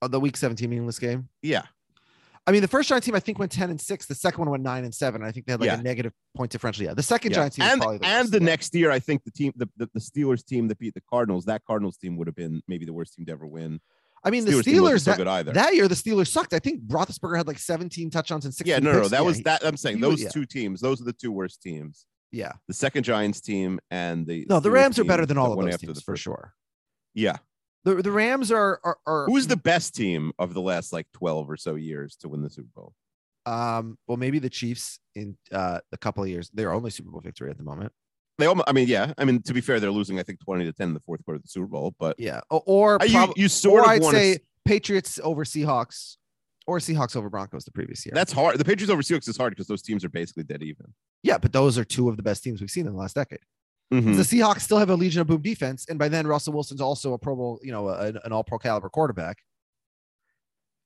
Oh, 0.00 0.08
the 0.08 0.20
week 0.20 0.36
17 0.36 0.68
meaningless 0.70 0.98
game. 0.98 1.28
Yeah, 1.42 1.62
I 2.48 2.52
mean, 2.52 2.62
the 2.62 2.68
first 2.68 2.88
Giants 2.88 3.04
team 3.06 3.14
I 3.14 3.20
think 3.20 3.38
went 3.40 3.50
10 3.50 3.70
and 3.70 3.80
6. 3.80 4.06
The 4.06 4.14
second 4.14 4.38
one 4.40 4.50
went 4.50 4.62
9 4.62 4.84
and 4.84 4.94
7. 4.94 5.22
I 5.22 5.32
think 5.32 5.46
they 5.46 5.52
had 5.52 5.60
like 5.60 5.66
Yeah. 5.66 5.80
a 5.80 5.82
negative 5.82 6.12
point 6.36 6.52
differential. 6.52 6.84
Yeah. 6.84 6.94
The 6.94 7.02
second 7.02 7.32
yeah. 7.32 7.36
Giants 7.38 7.56
team 7.56 7.64
and 7.64 7.80
probably 7.80 7.98
the 7.98 8.06
and 8.06 8.28
the 8.30 8.38
next 8.40 8.74
year, 8.74 8.90
I 8.92 8.98
think 9.00 9.24
the 9.24 9.32
team, 9.32 9.52
the, 9.56 9.68
the 9.76 9.90
the 9.94 10.00
Steelers 10.00 10.44
team 10.44 10.68
that 10.68 10.78
beat 10.78 10.94
the 10.94 11.02
Cardinals, 11.10 11.44
that 11.46 11.62
Cardinals 11.66 11.96
team 11.96 12.16
would 12.16 12.28
have 12.28 12.36
been 12.36 12.62
maybe 12.68 12.84
the 12.84 12.92
worst 12.92 13.14
team 13.14 13.26
to 13.26 13.32
ever 13.32 13.46
win. 13.46 13.80
I 14.24 14.30
mean, 14.30 14.44
the 14.44 14.52
Steelers 14.52 14.62
Steelers 14.62 15.00
so 15.02 15.10
that, 15.10 15.16
good 15.18 15.26
either. 15.28 15.52
that 15.52 15.74
year 15.74 15.88
the 15.88 15.94
Steelers 15.96 16.28
sucked. 16.28 16.52
I 16.54 16.58
think 16.60 16.82
Roethlisberger 16.86 17.36
had 17.36 17.46
like 17.48 17.58
17 17.58 18.10
touchdowns 18.10 18.44
and 18.44 18.54
16 18.54 18.70
yeah, 18.70 18.78
no, 18.78 18.92
no, 18.92 18.98
picks. 19.00 19.10
that 19.10 19.16
Yeah, 19.20 19.22
was 19.22 19.40
that. 19.42 19.64
I'm 19.64 19.76
saying 19.76 19.98
he 19.98 20.02
was- 20.04 20.10
those 20.16 20.22
yeah. 20.22 20.28
two 20.30 20.46
teams, 20.46 20.80
those 20.80 21.00
are 21.00 21.04
the 21.04 21.12
two 21.12 21.32
worst 21.32 21.60
teams. 21.62 22.06
Yeah. 22.32 22.52
The 22.68 22.74
second 22.74 23.04
Giants 23.04 23.40
team 23.40 23.78
and 23.90 24.26
the 24.26 24.46
No, 24.48 24.58
the 24.60 24.70
Rams 24.70 24.98
are 24.98 25.04
better 25.04 25.26
than 25.26 25.38
all 25.38 25.52
of 25.52 25.64
those 25.64 25.78
teams 25.78 26.02
for 26.02 26.12
one. 26.12 26.16
sure. 26.16 26.54
Yeah, 27.14 27.36
The 27.86 28.02
the 28.02 28.10
Rams 28.12 28.50
are 28.52 28.80
are, 28.84 28.98
are 29.06 29.26
who's 29.26 29.46
the 29.46 29.56
best 29.56 29.94
team 29.94 30.32
of 30.38 30.52
the 30.52 30.60
last 30.60 30.92
like 30.92 31.06
12 31.12 31.48
or 31.48 31.56
so 31.56 31.76
years 31.76 32.16
to 32.16 32.28
win 32.28 32.42
the 32.42 32.50
Super 32.50 32.68
Bowl? 32.74 32.92
um 33.46 33.96
well 34.08 34.16
maybe 34.16 34.40
the 34.40 34.50
Chiefs 34.50 34.98
in 35.14 35.36
uh 35.52 35.78
a 35.92 35.96
couple 35.96 36.22
of 36.22 36.28
years. 36.28 36.50
Their 36.52 36.72
only 36.72 36.90
Super 36.90 37.10
Bowl 37.10 37.20
victory 37.20 37.48
at 37.48 37.56
the 37.56 37.62
moment. 37.62 37.92
They 38.38 38.46
almost, 38.46 38.68
I 38.68 38.72
mean, 38.72 38.86
yeah, 38.88 39.14
I 39.16 39.24
mean, 39.24 39.40
to 39.42 39.54
be 39.54 39.62
fair, 39.62 39.80
they're 39.80 39.90
losing, 39.90 40.18
I 40.18 40.22
think, 40.22 40.40
20 40.44 40.66
to 40.66 40.72
10 40.72 40.88
in 40.88 40.94
the 40.94 41.00
fourth 41.00 41.24
quarter 41.24 41.36
of 41.36 41.42
the 41.42 41.48
Super 41.48 41.68
Bowl, 41.68 41.94
but 41.98 42.18
Yeah. 42.18 42.40
Or 42.50 42.98
you, 43.06 43.12
prob- 43.12 43.32
you 43.38 43.48
sort 43.48 43.80
or 43.80 43.84
of 43.84 43.90
I'd 43.90 44.02
want 44.02 44.14
to 44.16 44.20
say 44.20 44.38
Patriots 44.66 45.18
over 45.22 45.44
Seahawks 45.44 46.16
or 46.66 46.78
Seahawks 46.80 47.16
over 47.16 47.30
Broncos 47.30 47.64
the 47.64 47.70
previous 47.70 48.04
year. 48.04 48.12
That's 48.14 48.32
hard. 48.32 48.58
The 48.58 48.64
Patriots 48.64 48.92
over 48.92 49.00
Seahawks 49.00 49.28
is 49.28 49.36
hard 49.36 49.52
because 49.52 49.68
those 49.68 49.80
teams 49.80 50.04
are 50.04 50.08
basically 50.10 50.42
dead 50.42 50.62
even. 50.62 50.92
yeah, 51.22 51.38
but 51.38 51.52
those 51.52 51.78
are 51.78 51.84
two 51.84 52.08
of 52.10 52.16
the 52.16 52.22
best 52.22 52.42
teams 52.42 52.60
we've 52.60 52.70
seen 52.70 52.86
in 52.86 52.92
the 52.92 52.98
last 52.98 53.14
decade. 53.14 53.38
Mhm. 53.92 54.16
The 54.16 54.22
Seahawks 54.22 54.62
still 54.62 54.78
have 54.78 54.90
a 54.90 54.96
Legion 54.96 55.20
of 55.20 55.28
Boom 55.28 55.42
defense, 55.42 55.86
and 55.88 55.98
by 55.98 56.08
then 56.08 56.26
Russell 56.26 56.52
Wilson's 56.52 56.80
also 56.80 57.12
a 57.12 57.18
Pro 57.18 57.36
Bowl, 57.36 57.60
you 57.62 57.70
know, 57.70 57.88
a- 57.88 58.12
an 58.24 58.32
All 58.32 58.42
Pro 58.42 58.58
caliber 58.58 58.88
quarterback. 58.88 59.38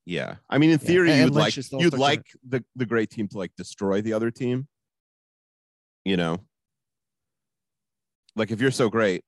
Yeah, 0.04 0.36
I 0.50 0.58
mean, 0.58 0.70
in 0.70 0.78
theory, 0.78 1.10
and 1.12 1.20
you'd 1.20 1.34
Lynch 1.34 1.56
like 1.56 1.80
you'd 1.82 1.92
like 1.98 2.26
the 2.46 2.64
the 2.76 2.86
great 2.86 3.10
team 3.10 3.28
to 3.28 3.38
like 3.38 3.54
destroy 3.56 4.00
the 4.02 4.12
other 4.12 4.30
team. 4.30 4.66
You 6.04 6.16
know, 6.16 6.38
like 8.36 8.50
if 8.50 8.60
you're 8.60 8.70
so 8.70 8.88
great, 8.88 9.24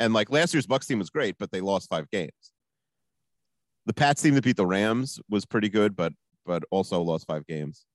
and 0.00 0.12
like 0.14 0.30
last 0.30 0.54
year's 0.54 0.66
Bucks 0.66 0.86
team 0.86 0.98
was 0.98 1.10
great, 1.10 1.36
but 1.38 1.50
they 1.50 1.60
lost 1.60 1.88
five 1.88 2.08
games. 2.10 2.52
The 3.86 3.94
Pats 3.94 4.22
team 4.22 4.34
that 4.34 4.44
beat 4.44 4.56
the 4.56 4.66
Rams 4.66 5.20
was 5.28 5.44
pretty 5.44 5.68
good, 5.68 5.94
but 5.96 6.12
but 6.44 6.62
also 6.70 7.02
lost 7.02 7.26
five 7.26 7.46
games, 7.46 7.86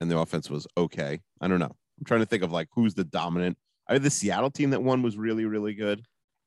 and 0.00 0.10
the 0.10 0.18
offense 0.18 0.50
was 0.50 0.66
okay. 0.76 1.20
I 1.40 1.48
don't 1.48 1.60
know. 1.60 1.76
I'm 1.98 2.04
trying 2.04 2.20
to 2.20 2.26
think 2.26 2.42
of 2.42 2.52
like 2.52 2.68
who's 2.72 2.94
the 2.94 3.04
dominant. 3.04 3.56
I 3.88 3.94
had 3.94 4.02
the 4.02 4.10
Seattle 4.10 4.50
team 4.50 4.70
that 4.70 4.82
won 4.82 5.02
was 5.02 5.16
really 5.16 5.44
really 5.44 5.74
good. 5.74 6.04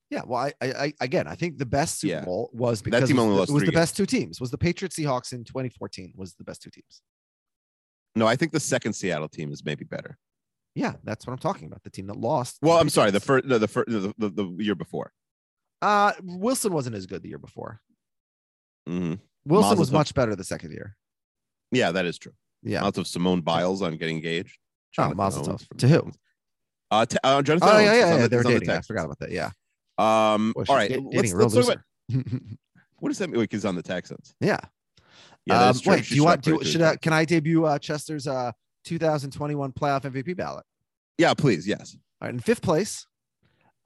Yeah, 0.09 0.23
well, 0.25 0.39
I, 0.41 0.53
I, 0.61 0.67
I 0.67 0.93
again, 0.99 1.27
I 1.27 1.35
think 1.35 1.57
the 1.57 1.65
best 1.65 2.01
Super 2.01 2.13
Yeah. 2.15 2.25
Bowl 2.25 2.49
was 2.53 2.81
because 2.81 3.07
team 3.07 3.17
it 3.17 3.19
was 3.19 3.23
only 3.23 3.33
the, 3.35 3.39
lost 3.39 3.49
it 3.49 3.53
was 3.53 3.63
the 3.63 3.71
best 3.71 3.95
two 3.95 4.05
teams. 4.05 4.41
Was 4.41 4.51
the 4.51 4.57
Patriots 4.57 4.97
Seahawks 4.97 5.31
in 5.31 5.43
2014 5.45 6.13
was 6.15 6.33
the 6.35 6.43
best 6.43 6.61
two 6.61 6.69
teams. 6.69 7.01
No, 8.15 8.27
I 8.27 8.35
think 8.35 8.51
the 8.51 8.59
second 8.59 8.93
Seattle 8.93 9.29
team 9.29 9.53
is 9.53 9.63
maybe 9.63 9.85
better. 9.85 10.17
Yeah, 10.75 10.93
that's 11.03 11.25
what 11.25 11.33
I'm 11.33 11.39
talking 11.39 11.67
about. 11.67 11.83
The 11.83 11.89
team 11.89 12.07
that 12.07 12.17
lost. 12.17 12.57
Well, 12.61 12.77
I'm 12.77 12.89
sorry. 12.89 13.11
The 13.11 13.19
first, 13.19 13.45
no, 13.45 13.57
the 13.57 13.67
first, 13.67 13.89
the, 13.89 14.13
the, 14.17 14.29
the 14.29 14.55
year 14.59 14.75
before. 14.75 15.13
uh 15.81 16.11
Wilson 16.23 16.73
wasn't 16.73 16.95
as 16.95 17.05
good 17.05 17.23
the 17.23 17.29
year 17.29 17.37
before. 17.39 17.81
hmm 18.87 19.15
Wilson 19.45 19.77
was 19.79 19.91
much 19.91 20.13
better 20.13 20.35
the 20.35 20.43
second 20.43 20.71
year. 20.71 20.95
Yeah, 21.71 21.91
that 21.93 22.05
is 22.05 22.17
true. 22.17 22.33
Yeah. 22.63 22.83
Lots 22.83 22.97
of 22.97 23.07
Simone 23.07 23.41
Biles 23.41 23.81
on 23.81 23.97
getting 23.97 24.17
engaged. 24.17 24.57
Oh, 24.97 25.13
Mazel 25.13 25.47
Owens 25.47 25.61
tov. 25.63 25.67
from- 25.67 25.77
To 25.77 25.87
who? 25.87 26.11
Uh, 26.91 27.05
t- 27.05 27.17
uh, 27.23 27.41
Jonathan. 27.41 27.69
Oh 27.69 27.73
Owens 27.73 27.85
yeah, 27.85 27.93
yeah, 27.93 27.99
yeah. 28.15 28.21
the- 28.23 28.27
They 28.29 28.35
were 28.37 28.41
is 28.41 28.45
on 28.47 28.53
the 28.53 28.59
dating. 28.59 28.75
I 28.75 28.81
forgot 28.81 29.05
about 29.05 29.19
that. 29.19 29.31
Yeah. 29.31 29.51
Um, 29.97 30.53
Boy, 30.53 30.63
all 30.67 30.79
she's 30.79 30.89
let's, 30.89 30.89
dating 30.89 31.33
a 31.33 31.35
let's 31.37 31.53
talk 31.55 31.63
about 31.63 31.83
what 32.99 33.09
does 33.09 33.17
that 33.19 33.29
mean? 33.29 33.39
Like 33.39 33.51
he's 33.51 33.65
on 33.65 33.75
the 33.75 33.83
Texans. 33.83 34.35
yeah. 34.39 34.57
Yeah, 35.47 35.55
um, 35.55 35.61
that's 35.67 35.81
true. 35.81 35.93
wait, 35.93 36.05
do 36.05 36.15
you 36.15 36.23
want? 36.23 36.43
struck 36.43 36.59
Do, 36.61 36.65
should 36.65 36.79
good. 36.81 36.87
I, 36.87 36.95
can 36.97 37.13
I 37.13 37.25
debut 37.25 37.65
uh, 37.65 37.79
Chester's 37.79 38.27
uh 38.27 38.51
2021 38.85 39.71
playoff 39.71 40.01
MVP 40.03 40.37
ballot? 40.37 40.63
Yeah, 41.17 41.33
please. 41.33 41.67
Yes. 41.67 41.95
All 42.21 42.27
right, 42.27 42.33
in 42.33 42.39
fifth 42.39 42.61
place, 42.61 43.07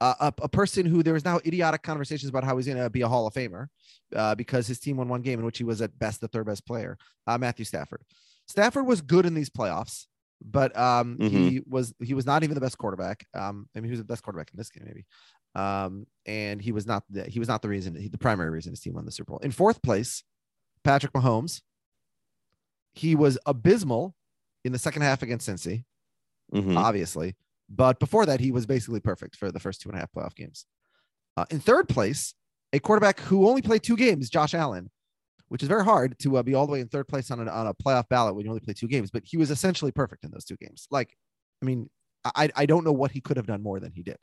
uh, 0.02 0.14
a, 0.20 0.32
a 0.42 0.48
person 0.50 0.84
who 0.84 1.02
there 1.02 1.16
is 1.16 1.24
now 1.24 1.38
idiotic 1.46 1.82
conversations 1.82 2.28
about 2.28 2.44
how 2.44 2.56
he's 2.58 2.66
going 2.66 2.76
to 2.78 2.90
be 2.90 3.00
a 3.00 3.08
Hall 3.08 3.26
of 3.26 3.32
Famer 3.32 3.68
uh, 4.14 4.34
because 4.34 4.66
his 4.66 4.78
team 4.78 4.98
won 4.98 5.08
one 5.08 5.22
game 5.22 5.38
in 5.38 5.46
which 5.46 5.56
he 5.56 5.64
was 5.64 5.80
at 5.80 5.98
best 5.98 6.20
the 6.20 6.28
third 6.28 6.44
best 6.44 6.66
player. 6.66 6.98
Uh, 7.26 7.38
Matthew 7.38 7.64
Stafford. 7.64 8.02
Stafford 8.46 8.86
was 8.86 9.00
good 9.00 9.24
in 9.24 9.32
these 9.32 9.48
playoffs, 9.48 10.06
but 10.44 10.76
um, 10.78 11.16
he 11.30 11.62
was 11.66 11.94
he 12.02 12.14
was 12.14 12.26
not 12.26 12.42
even 12.44 12.54
the 12.54 12.60
best 12.60 12.78
quarterback. 12.78 13.26
Um, 13.34 13.68
I 13.74 13.80
mean, 13.80 13.86
he 13.86 13.90
was 13.90 14.00
the 14.00 14.04
best 14.04 14.22
quarterback 14.22 14.50
in 14.52 14.56
this 14.58 14.70
game, 14.70 14.84
maybe. 14.86 15.04
Um, 15.54 16.06
and 16.26 16.60
he 16.60 16.72
was 16.72 16.86
not 16.86 17.04
the 17.08 17.24
he 17.24 17.38
was 17.38 17.48
not 17.48 17.62
the 17.62 17.68
reason 17.68 17.94
he, 17.94 18.08
the 18.08 18.18
primary 18.18 18.50
reason 18.50 18.72
his 18.72 18.80
team 18.80 18.94
won 18.94 19.04
the 19.06 19.10
Super 19.12 19.30
Bowl. 19.32 19.38
In 19.38 19.50
fourth 19.50 19.80
place, 19.82 20.22
Patrick 20.84 21.12
Mahomes. 21.12 21.62
He 22.94 23.14
was 23.14 23.38
abysmal 23.46 24.14
in 24.64 24.72
the 24.72 24.78
second 24.78 25.02
half 25.02 25.22
against 25.22 25.48
Cincy 25.48 25.84
Mhm. 26.54 26.76
obviously. 26.78 27.34
But 27.68 27.98
before 27.98 28.24
that, 28.26 28.38
he 28.40 28.52
was 28.52 28.64
basically 28.66 29.00
perfect 29.00 29.34
for 29.36 29.50
the 29.50 29.58
first 29.58 29.80
two 29.80 29.88
and 29.88 29.96
a 29.96 30.00
half 30.00 30.12
playoff 30.12 30.34
games. 30.36 30.66
Uh, 31.36 31.44
in 31.50 31.58
third 31.58 31.88
place, 31.88 32.34
a 32.72 32.78
quarterback 32.78 33.18
who 33.20 33.48
only 33.48 33.60
played 33.62 33.82
two 33.82 33.96
games, 33.96 34.30
Josh 34.30 34.54
Allen, 34.54 34.90
which 35.48 35.62
is 35.62 35.68
very 35.68 35.84
hard 35.84 36.18
to 36.20 36.36
uh, 36.36 36.42
be 36.42 36.54
all 36.54 36.66
the 36.66 36.72
way 36.72 36.80
in 36.80 36.88
third 36.88 37.08
place 37.08 37.30
on, 37.30 37.40
an, 37.40 37.48
on 37.48 37.66
a 37.66 37.74
playoff 37.74 38.08
ballot 38.08 38.34
when 38.34 38.44
you 38.44 38.50
only 38.50 38.60
play 38.60 38.74
two 38.74 38.88
games. 38.88 39.10
But 39.10 39.22
he 39.24 39.36
was 39.36 39.50
essentially 39.50 39.92
perfect 39.92 40.24
in 40.24 40.30
those 40.30 40.44
two 40.44 40.56
games. 40.56 40.86
Like, 40.90 41.16
I 41.62 41.66
mean, 41.66 41.88
I, 42.24 42.50
I 42.56 42.66
don't 42.66 42.84
know 42.84 42.92
what 42.92 43.10
he 43.10 43.20
could 43.20 43.36
have 43.36 43.46
done 43.46 43.62
more 43.62 43.80
than 43.80 43.92
he 43.92 44.02
did. 44.02 44.16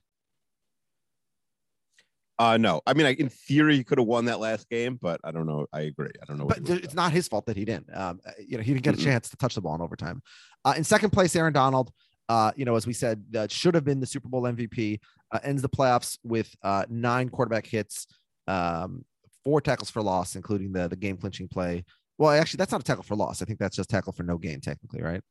Uh, 2.39 2.57
no, 2.57 2.81
I 2.87 2.93
mean, 2.93 3.05
I, 3.05 3.13
in 3.13 3.29
theory, 3.29 3.77
he 3.77 3.83
could 3.83 3.99
have 3.99 4.07
won 4.07 4.25
that 4.25 4.39
last 4.39 4.67
game, 4.67 4.97
but 5.01 5.21
I 5.23 5.31
don't 5.31 5.45
know. 5.45 5.67
I 5.71 5.81
agree. 5.81 6.09
I 6.21 6.25
don't 6.25 6.37
know. 6.37 6.45
But 6.45 6.67
it's 6.67 6.95
not 6.95 7.11
his 7.11 7.27
fault 7.27 7.45
that 7.45 7.55
he 7.55 7.63
didn't. 7.63 7.95
Um, 7.95 8.19
uh, 8.25 8.31
you 8.45 8.57
know, 8.57 8.63
he 8.63 8.73
didn't 8.73 8.83
get 8.83 8.95
a 8.95 9.01
chance 9.01 9.29
to 9.29 9.37
touch 9.37 9.55
the 9.55 9.61
ball 9.61 9.75
in 9.75 9.81
overtime. 9.81 10.21
Uh, 10.65 10.73
in 10.75 10.83
second 10.83 11.11
place, 11.11 11.35
Aaron 11.35 11.53
Donald. 11.53 11.91
Uh, 12.29 12.51
you 12.55 12.65
know, 12.65 12.75
as 12.75 12.87
we 12.87 12.93
said, 12.93 13.23
that 13.31 13.51
should 13.51 13.75
have 13.75 13.83
been 13.83 13.99
the 13.99 14.05
Super 14.05 14.29
Bowl 14.29 14.43
MVP. 14.43 14.99
Uh, 15.31 15.39
ends 15.43 15.61
the 15.61 15.69
playoffs 15.69 16.17
with 16.23 16.53
uh, 16.63 16.85
nine 16.89 17.29
quarterback 17.29 17.65
hits, 17.65 18.07
um, 18.47 19.03
four 19.43 19.61
tackles 19.61 19.89
for 19.89 20.01
loss, 20.01 20.35
including 20.35 20.71
the 20.71 20.87
the 20.87 20.95
game 20.95 21.17
clinching 21.17 21.47
play. 21.47 21.83
Well, 22.17 22.31
actually, 22.31 22.57
that's 22.59 22.71
not 22.71 22.81
a 22.81 22.83
tackle 22.83 23.03
for 23.03 23.15
loss. 23.15 23.41
I 23.41 23.45
think 23.45 23.59
that's 23.59 23.75
just 23.75 23.89
tackle 23.89 24.13
for 24.13 24.23
no 24.23 24.37
gain, 24.37 24.61
technically, 24.61 25.01
right? 25.01 25.21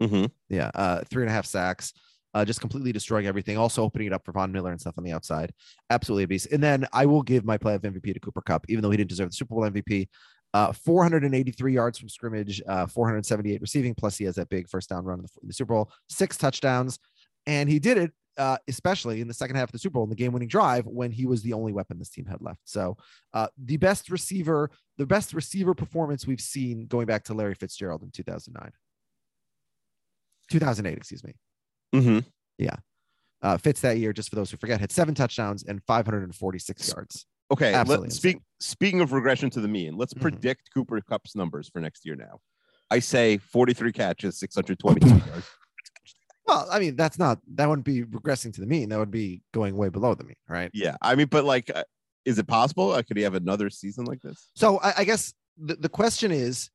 Mhm. 0.00 0.30
Yeah, 0.48 0.70
uh, 0.74 1.02
three 1.10 1.22
and 1.22 1.30
a 1.30 1.34
half 1.34 1.46
sacks, 1.46 1.92
uh, 2.34 2.44
just 2.44 2.60
completely 2.60 2.92
destroying 2.92 3.26
everything. 3.26 3.58
Also 3.58 3.82
opening 3.82 4.06
it 4.08 4.12
up 4.12 4.24
for 4.24 4.32
Von 4.32 4.52
Miller 4.52 4.70
and 4.70 4.80
stuff 4.80 4.94
on 4.98 5.04
the 5.04 5.12
outside. 5.12 5.52
Absolutely 5.90 6.24
a 6.24 6.28
beast. 6.28 6.48
And 6.52 6.62
then 6.62 6.86
I 6.92 7.06
will 7.06 7.22
give 7.22 7.44
my 7.44 7.58
play 7.58 7.74
of 7.74 7.82
MVP 7.82 8.12
to 8.12 8.20
Cooper 8.20 8.42
Kupp, 8.42 8.64
even 8.68 8.82
though 8.82 8.90
he 8.90 8.96
didn't 8.96 9.10
deserve 9.10 9.30
the 9.30 9.36
Super 9.36 9.54
Bowl 9.54 9.64
MVP. 9.64 10.08
Uh, 10.54 10.70
483 10.72 11.72
yards 11.72 11.98
from 11.98 12.08
scrimmage, 12.10 12.60
uh, 12.68 12.86
478 12.86 13.60
receiving, 13.60 13.94
plus 13.94 14.18
he 14.18 14.24
has 14.26 14.34
that 14.34 14.50
big 14.50 14.68
first 14.68 14.88
down 14.90 15.04
run 15.04 15.18
in 15.20 15.24
the, 15.24 15.30
in 15.42 15.48
the 15.48 15.54
Super 15.54 15.72
Bowl, 15.72 15.90
six 16.10 16.36
touchdowns, 16.36 16.98
and 17.46 17.70
he 17.70 17.78
did 17.78 17.96
it. 17.96 18.12
Uh, 18.38 18.56
especially 18.66 19.20
in 19.20 19.28
the 19.28 19.34
second 19.34 19.56
half 19.56 19.68
of 19.68 19.72
the 19.72 19.78
Super 19.78 19.94
Bowl 19.94 20.04
in 20.04 20.08
the 20.10 20.16
game-winning 20.16 20.48
drive 20.48 20.86
when 20.86 21.10
he 21.12 21.26
was 21.26 21.42
the 21.42 21.52
only 21.52 21.70
weapon 21.72 21.98
this 21.98 22.08
team 22.08 22.24
had 22.24 22.40
left. 22.40 22.60
So, 22.64 22.96
uh, 23.34 23.48
the 23.62 23.76
best 23.76 24.08
receiver, 24.10 24.70
the 24.96 25.04
best 25.04 25.34
receiver 25.34 25.74
performance 25.74 26.26
we've 26.26 26.40
seen 26.40 26.86
going 26.86 27.04
back 27.06 27.24
to 27.24 27.34
Larry 27.34 27.54
Fitzgerald 27.54 28.02
in 28.02 28.10
2009, 28.10 28.72
2008, 30.50 30.96
excuse 30.96 31.24
me. 31.24 31.34
Mhm. 31.94 32.24
Yeah. 32.58 32.76
Uh, 33.42 33.58
Fitz 33.58 33.80
that 33.82 33.98
year, 33.98 34.12
just 34.12 34.30
for 34.30 34.36
those 34.36 34.50
who 34.50 34.56
forget, 34.56 34.80
had 34.80 34.92
seven 34.92 35.14
touchdowns 35.14 35.62
and 35.64 35.82
546 35.84 36.88
yards. 36.88 37.26
Okay. 37.50 37.74
Absolutely 37.74 38.06
Let, 38.08 38.12
speak. 38.14 38.38
Speaking 38.60 39.00
of 39.00 39.12
regression 39.12 39.50
to 39.50 39.60
the 39.60 39.68
mean, 39.68 39.96
let's 39.96 40.14
Mhm. 40.14 40.22
predict 40.22 40.70
Cooper 40.72 41.00
Kupp's 41.00 41.34
numbers 41.36 41.68
for 41.68 41.80
next 41.80 42.04
year. 42.06 42.16
Now, 42.16 42.40
I 42.90 43.00
say 43.00 43.38
43 43.38 43.92
catches, 43.92 44.38
622 44.38 45.06
yards. 45.26 45.46
Well, 46.46 46.66
I 46.70 46.78
mean, 46.78 46.96
that's 46.96 47.18
not 47.18 47.38
that 47.54 47.68
wouldn't 47.68 47.84
be 47.86 48.02
regressing 48.04 48.52
to 48.54 48.60
the 48.60 48.66
mean. 48.66 48.88
That 48.88 48.98
would 48.98 49.10
be 49.10 49.42
going 49.52 49.76
way 49.76 49.88
below 49.88 50.14
the 50.14 50.24
mean, 50.24 50.36
right? 50.48 50.70
Yeah, 50.74 50.96
I 51.00 51.14
mean, 51.14 51.28
but 51.28 51.44
like, 51.44 51.70
uh, 51.74 51.84
is 52.24 52.38
it 52.38 52.46
possible? 52.46 52.92
Uh, 52.92 53.02
could 53.02 53.16
he 53.16 53.22
have 53.22 53.34
another 53.34 53.70
season 53.70 54.04
like 54.04 54.20
this? 54.20 54.48
So 54.56 54.78
I, 54.78 54.92
I 54.98 55.04
guess 55.04 55.34
the, 55.56 55.76
the 55.76 55.88
question 55.88 56.30
is 56.32 56.70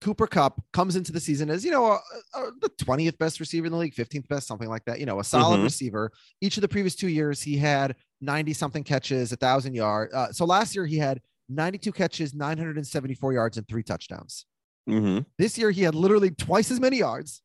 Cooper 0.00 0.26
Kupp 0.26 0.60
comes 0.72 0.96
into 0.96 1.12
the 1.12 1.20
season 1.20 1.48
as, 1.50 1.64
you 1.64 1.70
know, 1.70 1.86
a, 1.86 1.98
a, 2.34 2.50
the 2.60 2.68
20th 2.70 3.16
best 3.18 3.38
receiver 3.38 3.66
in 3.66 3.72
the 3.72 3.78
league, 3.78 3.94
15th 3.94 4.26
best, 4.28 4.46
something 4.48 4.68
like 4.68 4.84
that, 4.86 4.98
you 4.98 5.06
know, 5.06 5.20
a 5.20 5.24
solid 5.24 5.60
Mhm. 5.60 5.64
receiver. 5.64 6.10
Each 6.40 6.56
of 6.56 6.60
the 6.62 6.68
previous 6.68 6.94
two 6.96 7.08
years, 7.08 7.40
he 7.40 7.56
had 7.56 7.94
90 8.20 8.52
something 8.52 8.82
catches, 8.82 9.30
a 9.32 9.36
thousand 9.36 9.74
yards. 9.74 10.12
Uh, 10.12 10.32
so 10.32 10.44
last 10.44 10.74
year, 10.74 10.86
he 10.86 10.98
had 10.98 11.20
92 11.48 11.92
catches, 11.92 12.34
974 12.34 13.32
yards, 13.32 13.56
and 13.58 13.68
three 13.68 13.82
touchdowns. 13.82 14.46
Mm-hmm. 14.88 15.20
This 15.38 15.56
year, 15.56 15.70
he 15.70 15.82
had 15.82 15.94
literally 15.94 16.30
twice 16.32 16.70
as 16.70 16.80
many 16.80 16.98
yards, 16.98 17.42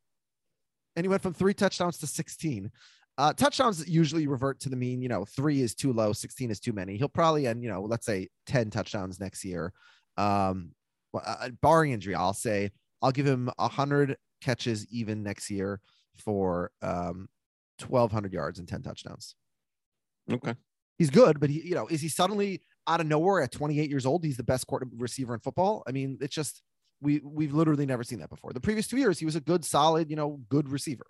and 0.98 1.04
he 1.04 1.08
went 1.08 1.22
from 1.22 1.32
three 1.32 1.54
touchdowns 1.54 1.96
to 1.98 2.08
16. 2.08 2.72
Uh, 3.18 3.32
touchdowns 3.32 3.88
usually 3.88 4.26
revert 4.26 4.58
to 4.58 4.68
the 4.68 4.74
mean. 4.74 5.00
You 5.00 5.08
know, 5.08 5.24
three 5.24 5.60
is 5.60 5.72
too 5.72 5.92
low, 5.92 6.12
16 6.12 6.50
is 6.50 6.58
too 6.58 6.72
many. 6.72 6.96
He'll 6.96 7.08
probably 7.08 7.46
end, 7.46 7.62
you 7.62 7.70
know, 7.70 7.82
let's 7.82 8.04
say 8.04 8.26
10 8.46 8.70
touchdowns 8.70 9.20
next 9.20 9.44
year. 9.44 9.72
Um, 10.16 10.72
well, 11.12 11.22
uh, 11.24 11.50
barring 11.62 11.92
injury, 11.92 12.16
I'll 12.16 12.34
say 12.34 12.72
I'll 13.00 13.12
give 13.12 13.26
him 13.26 13.48
100 13.58 14.16
catches 14.40 14.88
even 14.90 15.22
next 15.22 15.50
year 15.50 15.80
for 16.16 16.72
um, 16.82 17.28
1,200 17.78 18.32
yards 18.32 18.58
and 18.58 18.66
10 18.66 18.82
touchdowns. 18.82 19.36
Okay. 20.28 20.56
He's 20.98 21.10
good, 21.10 21.38
but 21.38 21.48
he, 21.48 21.60
you 21.60 21.76
know, 21.76 21.86
is 21.86 22.00
he 22.00 22.08
suddenly 22.08 22.62
out 22.88 23.00
of 23.00 23.06
nowhere 23.06 23.40
at 23.40 23.52
28 23.52 23.88
years 23.88 24.04
old? 24.04 24.24
He's 24.24 24.36
the 24.36 24.42
best 24.42 24.66
quarter 24.66 24.86
receiver 24.96 25.32
in 25.32 25.38
football. 25.38 25.84
I 25.86 25.92
mean, 25.92 26.18
it's 26.20 26.34
just 26.34 26.60
we 27.00 27.20
we've 27.24 27.54
literally 27.54 27.86
never 27.86 28.02
seen 28.04 28.18
that 28.20 28.30
before. 28.30 28.52
The 28.52 28.60
previous 28.60 28.86
two 28.88 28.96
years, 28.98 29.18
he 29.18 29.24
was 29.24 29.36
a 29.36 29.40
good, 29.40 29.64
solid, 29.64 30.10
you 30.10 30.16
know, 30.16 30.40
good 30.48 30.68
receiver. 30.68 31.06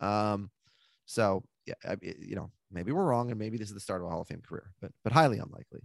Um, 0.00 0.50
so 1.06 1.44
yeah, 1.66 1.74
I, 1.84 1.96
you 2.02 2.36
know, 2.36 2.50
maybe 2.70 2.92
we're 2.92 3.04
wrong, 3.04 3.30
and 3.30 3.38
maybe 3.38 3.58
this 3.58 3.68
is 3.68 3.74
the 3.74 3.80
start 3.80 4.00
of 4.00 4.06
a 4.06 4.10
Hall 4.10 4.22
of 4.22 4.28
Fame 4.28 4.42
career, 4.46 4.72
but 4.80 4.90
but 5.04 5.12
highly 5.12 5.38
unlikely. 5.38 5.80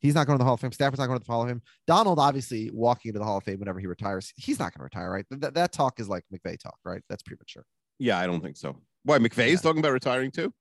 He's 0.00 0.14
not 0.14 0.26
going 0.26 0.38
to 0.38 0.40
the 0.40 0.44
Hall 0.44 0.54
of 0.54 0.60
Fame. 0.60 0.72
Stafford's 0.72 0.98
not 1.00 1.06
going 1.06 1.18
to 1.18 1.24
the 1.24 1.32
Hall 1.32 1.42
of 1.42 1.48
Fame. 1.48 1.62
Donald, 1.86 2.18
obviously, 2.18 2.70
walking 2.72 3.08
into 3.08 3.18
the 3.18 3.24
Hall 3.24 3.38
of 3.38 3.44
Fame 3.44 3.58
whenever 3.58 3.80
he 3.80 3.86
retires, 3.86 4.32
he's 4.36 4.58
not 4.58 4.72
going 4.74 4.80
to 4.80 4.84
retire, 4.84 5.10
right? 5.10 5.24
That, 5.30 5.54
that 5.54 5.72
talk 5.72 5.98
is 6.00 6.08
like 6.08 6.22
McVay 6.32 6.58
talk, 6.58 6.76
right? 6.84 7.02
That's 7.08 7.22
premature. 7.22 7.64
Yeah, 7.98 8.18
I 8.18 8.26
don't 8.26 8.42
think 8.42 8.58
so. 8.58 8.76
Why 9.04 9.18
McVay's 9.18 9.52
Yeah. 9.52 9.56
talking 9.56 9.78
about 9.78 9.92
retiring 9.92 10.30
too? 10.30 10.52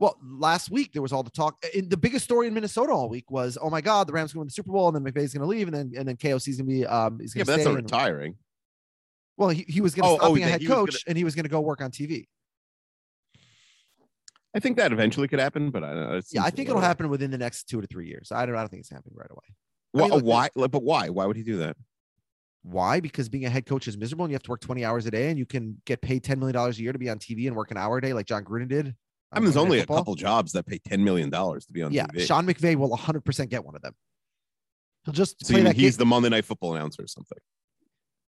Well, 0.00 0.18
last 0.22 0.70
week 0.70 0.92
there 0.94 1.02
was 1.02 1.12
all 1.12 1.22
the 1.22 1.30
talk. 1.30 1.62
In 1.74 1.88
the 1.90 1.96
biggest 1.96 2.24
story 2.24 2.46
in 2.48 2.54
Minnesota 2.54 2.90
all 2.92 3.08
week 3.10 3.30
was, 3.30 3.56
oh 3.60 3.68
my 3.70 3.82
God, 3.82 4.06
the 4.08 4.12
Rams 4.14 4.32
going 4.32 4.46
to 4.46 4.50
the 4.50 4.52
Super 4.54 4.72
Bowl, 4.72 4.88
and 4.88 4.96
then 4.96 5.12
McVay's 5.12 5.32
going 5.34 5.42
to 5.42 5.46
leave, 5.46 5.68
and 5.68 5.76
then 5.76 5.92
and 5.96 6.08
then 6.08 6.16
KOC's 6.16 6.46
going 6.56 6.56
to 6.56 6.64
be 6.64 6.86
um, 6.86 7.20
he's 7.20 7.36
Yeah, 7.36 7.44
going 7.44 7.58
to 7.58 7.64
that's 7.64 7.74
not 7.74 7.76
retiring. 7.76 8.34
well, 9.36 9.50
he, 9.50 9.64
he 9.68 9.82
was 9.82 9.94
going 9.94 10.04
to 10.08 10.14
Oh, 10.14 10.16
stop 10.16 10.30
oh, 10.30 10.34
being 10.34 10.46
a 10.46 10.50
head 10.50 10.60
he 10.62 10.66
was 10.66 10.74
gonna- 10.74 10.86
coach, 10.86 11.04
and 11.06 11.18
he 11.18 11.22
was 11.24 11.34
going 11.34 11.44
to 11.44 11.50
go 11.50 11.60
work 11.60 11.82
on 11.82 11.90
TV. 11.90 12.26
I 14.54 14.58
think 14.58 14.78
that 14.78 14.90
eventually 14.90 15.28
could 15.28 15.38
happen, 15.38 15.70
but 15.70 15.84
I 15.84 15.90
don't 15.92 16.10
know. 16.10 16.20
Yeah, 16.32 16.42
I 16.42 16.50
think 16.50 16.68
it'll 16.68 16.80
happen 16.80 17.08
within 17.08 17.30
the 17.30 17.38
next 17.38 17.64
two 17.68 17.80
to 17.80 17.86
three 17.86 18.08
years. 18.08 18.32
I 18.32 18.46
don't, 18.46 18.56
I 18.56 18.60
don't 18.60 18.68
think 18.68 18.80
it's 18.80 18.90
happening 18.90 19.14
right 19.16 19.30
away. 19.30 19.54
Why, 19.92 20.02
mean, 20.02 20.10
look, 20.14 20.24
why? 20.24 20.48
like, 20.56 20.70
But 20.72 20.82
why? 20.82 21.08
Why 21.08 21.26
would 21.26 21.36
he 21.36 21.42
do 21.44 21.58
that? 21.58 21.76
Why? 22.62 23.00
Because 23.00 23.28
being 23.28 23.44
a 23.44 23.50
head 23.50 23.64
coach 23.66 23.86
is 23.86 23.96
miserable, 23.96 24.24
and 24.24 24.32
you 24.32 24.34
have 24.34 24.42
to 24.44 24.50
work 24.50 24.60
twenty 24.60 24.84
hours 24.84 25.06
a 25.06 25.10
day, 25.10 25.28
and 25.30 25.38
you 25.38 25.46
can 25.46 25.80
get 25.84 26.00
paid 26.00 26.24
ten 26.24 26.38
million 26.38 26.54
dollars 26.54 26.78
a 26.78 26.82
year 26.82 26.92
to 26.92 26.98
be 26.98 27.08
on 27.08 27.18
TV 27.18 27.46
and 27.46 27.54
work 27.56 27.70
an 27.70 27.76
hour 27.76 27.98
a 27.98 28.00
day, 28.02 28.12
like 28.12 28.26
Jon 28.26 28.44
Gruden 28.44 28.68
did. 28.68 28.94
I 29.32 29.38
mean, 29.38 29.44
there's 29.44 29.56
only 29.56 29.78
Night 29.78 29.84
a 29.84 29.94
couple 29.94 30.14
jobs 30.14 30.52
that 30.52 30.66
pay 30.66 30.78
ten 30.78 31.04
million 31.04 31.30
dollars 31.30 31.66
to 31.66 31.72
be 31.72 31.82
on 31.82 31.92
Yeah, 31.92 32.06
TV. 32.06 32.26
Sean 32.26 32.46
McVay 32.46 32.76
will 32.76 32.90
100 32.90 33.24
percent 33.24 33.50
get 33.50 33.64
one 33.64 33.76
of 33.76 33.82
them. 33.82 33.94
He'll 35.04 35.14
just 35.14 35.44
so 35.46 35.54
play 35.54 35.62
that 35.62 35.74
game. 35.76 35.80
he's 35.84 35.96
the 35.96 36.06
Monday 36.06 36.28
Night 36.28 36.44
Football 36.44 36.74
announcer 36.74 37.02
or 37.02 37.06
something? 37.06 37.38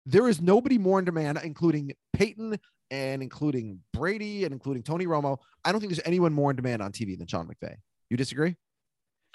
there 0.05 0.27
is 0.27 0.41
nobody 0.41 0.77
more 0.77 0.99
in 0.99 1.05
demand, 1.05 1.39
including 1.43 1.93
Peyton 2.13 2.57
and 2.89 3.21
including 3.21 3.79
Brady 3.93 4.43
and 4.43 4.53
including 4.53 4.83
Tony 4.83 5.05
Romo. 5.05 5.37
I 5.63 5.71
don't 5.71 5.79
think 5.79 5.91
there's 5.91 6.05
anyone 6.05 6.33
more 6.33 6.49
in 6.49 6.55
demand 6.55 6.81
on 6.81 6.91
TV 6.91 7.17
than 7.17 7.27
Sean 7.27 7.47
McVay. 7.47 7.75
You 8.09 8.17
disagree? 8.17 8.55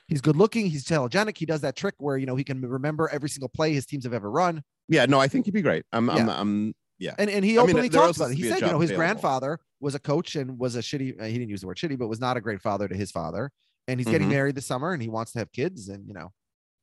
He's 0.09 0.21
good 0.21 0.37
looking. 0.37 0.67
He's 0.67 0.85
telegenic. 0.85 1.37
He 1.37 1.47
does 1.47 1.63
that 1.63 1.75
trick 1.75 1.95
where 1.99 2.17
you 2.17 2.27
know 2.27 2.37
he 2.37 2.45
can 2.45 2.61
remember 2.61 3.09
every 3.09 3.29
single 3.29 3.49
play 3.49 3.73
his 3.73 3.87
teams 3.87 4.05
have 4.05 4.13
ever 4.13 4.31
run, 4.31 4.63
Yeah, 4.89 5.07
no, 5.07 5.21
I 5.21 5.29
think 5.29 5.47
he'd 5.47 5.55
be 5.55 5.63
great. 5.63 5.85
I'm, 5.93 6.09
I'm, 6.11 6.29
I'm, 6.29 6.75
yeah. 6.99 7.15
and 7.19 7.29
and 7.31 7.45
he 7.45 7.59
I 7.59 7.63
mean, 7.63 7.71
openly 7.71 7.89
talks 7.89 8.17
about 8.17 8.31
it. 8.31 8.37
He 8.37 8.45
said, 8.49 8.61
you 8.61 8.67
know, 8.69 8.81
his 8.81 8.91
available. 8.91 8.97
grandfather 8.97 9.59
was 9.81 9.95
a 9.95 9.99
coach 9.99 10.37
and 10.37 10.59
was 10.59 10.77
a 10.77 10.81
shitty. 10.81 11.21
uh, 11.21 11.25
He 11.25 11.33
didn't 11.35 11.51
use 11.51 11.61
the 11.61 11.67
word 11.67 11.77
shitty, 11.77 11.99
but 11.99 12.09
was 12.09 12.21
not 12.21 12.37
a 12.37 12.41
great 12.41 12.61
father 12.63 12.89
to 12.89 12.95
his 12.95 13.11
father. 13.11 13.51
And 13.89 14.01
he's 14.01 14.09
getting 14.09 14.27
Mhm. 14.29 14.33
married 14.33 14.55
this 14.57 14.67
summer, 14.67 14.93
and 14.93 15.01
he 15.03 15.09
wants 15.09 15.33
to 15.33 15.39
have 15.39 15.53
kids. 15.53 15.89
And 15.89 16.07
you 16.09 16.15
know, 16.15 16.33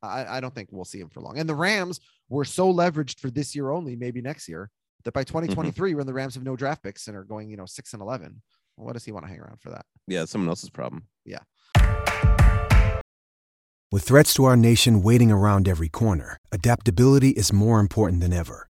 I, 0.01 0.37
I 0.37 0.39
don't 0.39 0.53
think 0.55 0.69
we'll 0.71 0.85
see 0.85 0.99
him 0.99 1.09
for 1.09 1.21
long. 1.21 1.37
And 1.37 1.49
the 1.49 1.55
Rams 1.55 1.99
were 2.29 2.45
so 2.45 2.71
leveraged 2.73 3.19
for 3.19 3.29
this 3.29 3.55
year 3.55 3.71
only, 3.71 3.95
maybe 3.95 4.21
next 4.21 4.47
year, 4.47 4.69
that 5.03 5.13
by 5.13 5.23
2023, 5.23 5.95
when 5.95 6.05
the 6.07 6.13
Rams 6.13 6.35
have 6.35 6.43
no 6.43 6.55
draft 6.55 6.81
picks 6.83 7.07
and 7.07 7.17
are 7.17 7.23
going, 7.25 7.49
you 7.49 7.57
know, 7.57 7.65
six 7.65 7.93
and 7.93 8.01
11, 8.01 8.41
well, 8.77 8.85
what 8.87 8.93
does 8.93 9.03
he 9.05 9.11
want 9.11 9.25
to 9.25 9.29
hang 9.29 9.39
around 9.41 9.59
for 9.61 9.69
that? 9.71 9.85
Yeah, 10.07 10.23
someone 10.25 10.47
else's 10.49 10.69
problem. 10.69 11.07
Yeah. 11.25 11.39
With 13.91 14.03
threats 14.03 14.33
to 14.35 14.45
our 14.45 14.57
nation 14.57 15.03
waiting 15.03 15.31
around 15.31 15.67
every 15.67 15.89
corner, 15.89 16.37
adaptability 16.51 17.29
is 17.31 17.53
more 17.53 17.79
important 17.79 18.21
than 18.21 18.33
ever. 18.33 18.67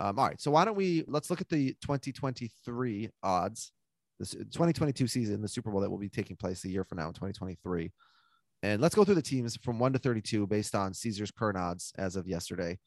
Um, 0.00 0.18
all 0.18 0.26
right, 0.26 0.40
so 0.40 0.50
why 0.50 0.64
don't 0.64 0.76
we 0.76 1.04
let's 1.06 1.30
look 1.30 1.40
at 1.40 1.48
the 1.48 1.76
2023 1.82 3.10
odds, 3.22 3.72
this 4.18 4.32
2022 4.32 5.06
season, 5.06 5.42
the 5.42 5.48
Super 5.48 5.70
Bowl 5.70 5.80
that 5.80 5.90
will 5.90 5.98
be 5.98 6.08
taking 6.08 6.36
place 6.36 6.64
a 6.64 6.68
year 6.68 6.84
from 6.84 6.98
now 6.98 7.08
in 7.08 7.12
2023, 7.12 7.92
and 8.62 8.80
let's 8.80 8.94
go 8.94 9.04
through 9.04 9.14
the 9.14 9.22
teams 9.22 9.56
from 9.56 9.78
one 9.78 9.92
to 9.92 9.98
32 9.98 10.46
based 10.46 10.74
on 10.74 10.94
Caesar's 10.94 11.30
current 11.30 11.58
odds 11.58 11.92
as 11.98 12.16
of 12.16 12.26
yesterday, 12.26 12.78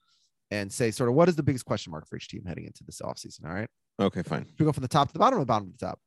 and 0.51 0.71
say 0.71 0.91
sort 0.91 1.09
of 1.09 1.15
what 1.15 1.29
is 1.29 1.35
the 1.35 1.43
biggest 1.43 1.65
question 1.65 1.91
mark 1.91 2.07
for 2.07 2.15
each 2.15 2.27
team 2.27 2.43
heading 2.45 2.65
into 2.65 2.83
this 2.83 3.01
offseason. 3.01 3.45
All 3.45 3.53
right, 3.53 3.69
Okay, 3.99 4.23
fine. 4.23 4.45
Should 4.45 4.59
we 4.59 4.65
go 4.65 4.71
from 4.71 4.81
the 4.81 4.87
top 4.87 5.07
to 5.07 5.13
the 5.13 5.19
bottom 5.19 5.37
or 5.37 5.41
the 5.43 5.45
bottom 5.45 5.67
to 5.67 5.77
the 5.77 5.85
top? 5.85 5.99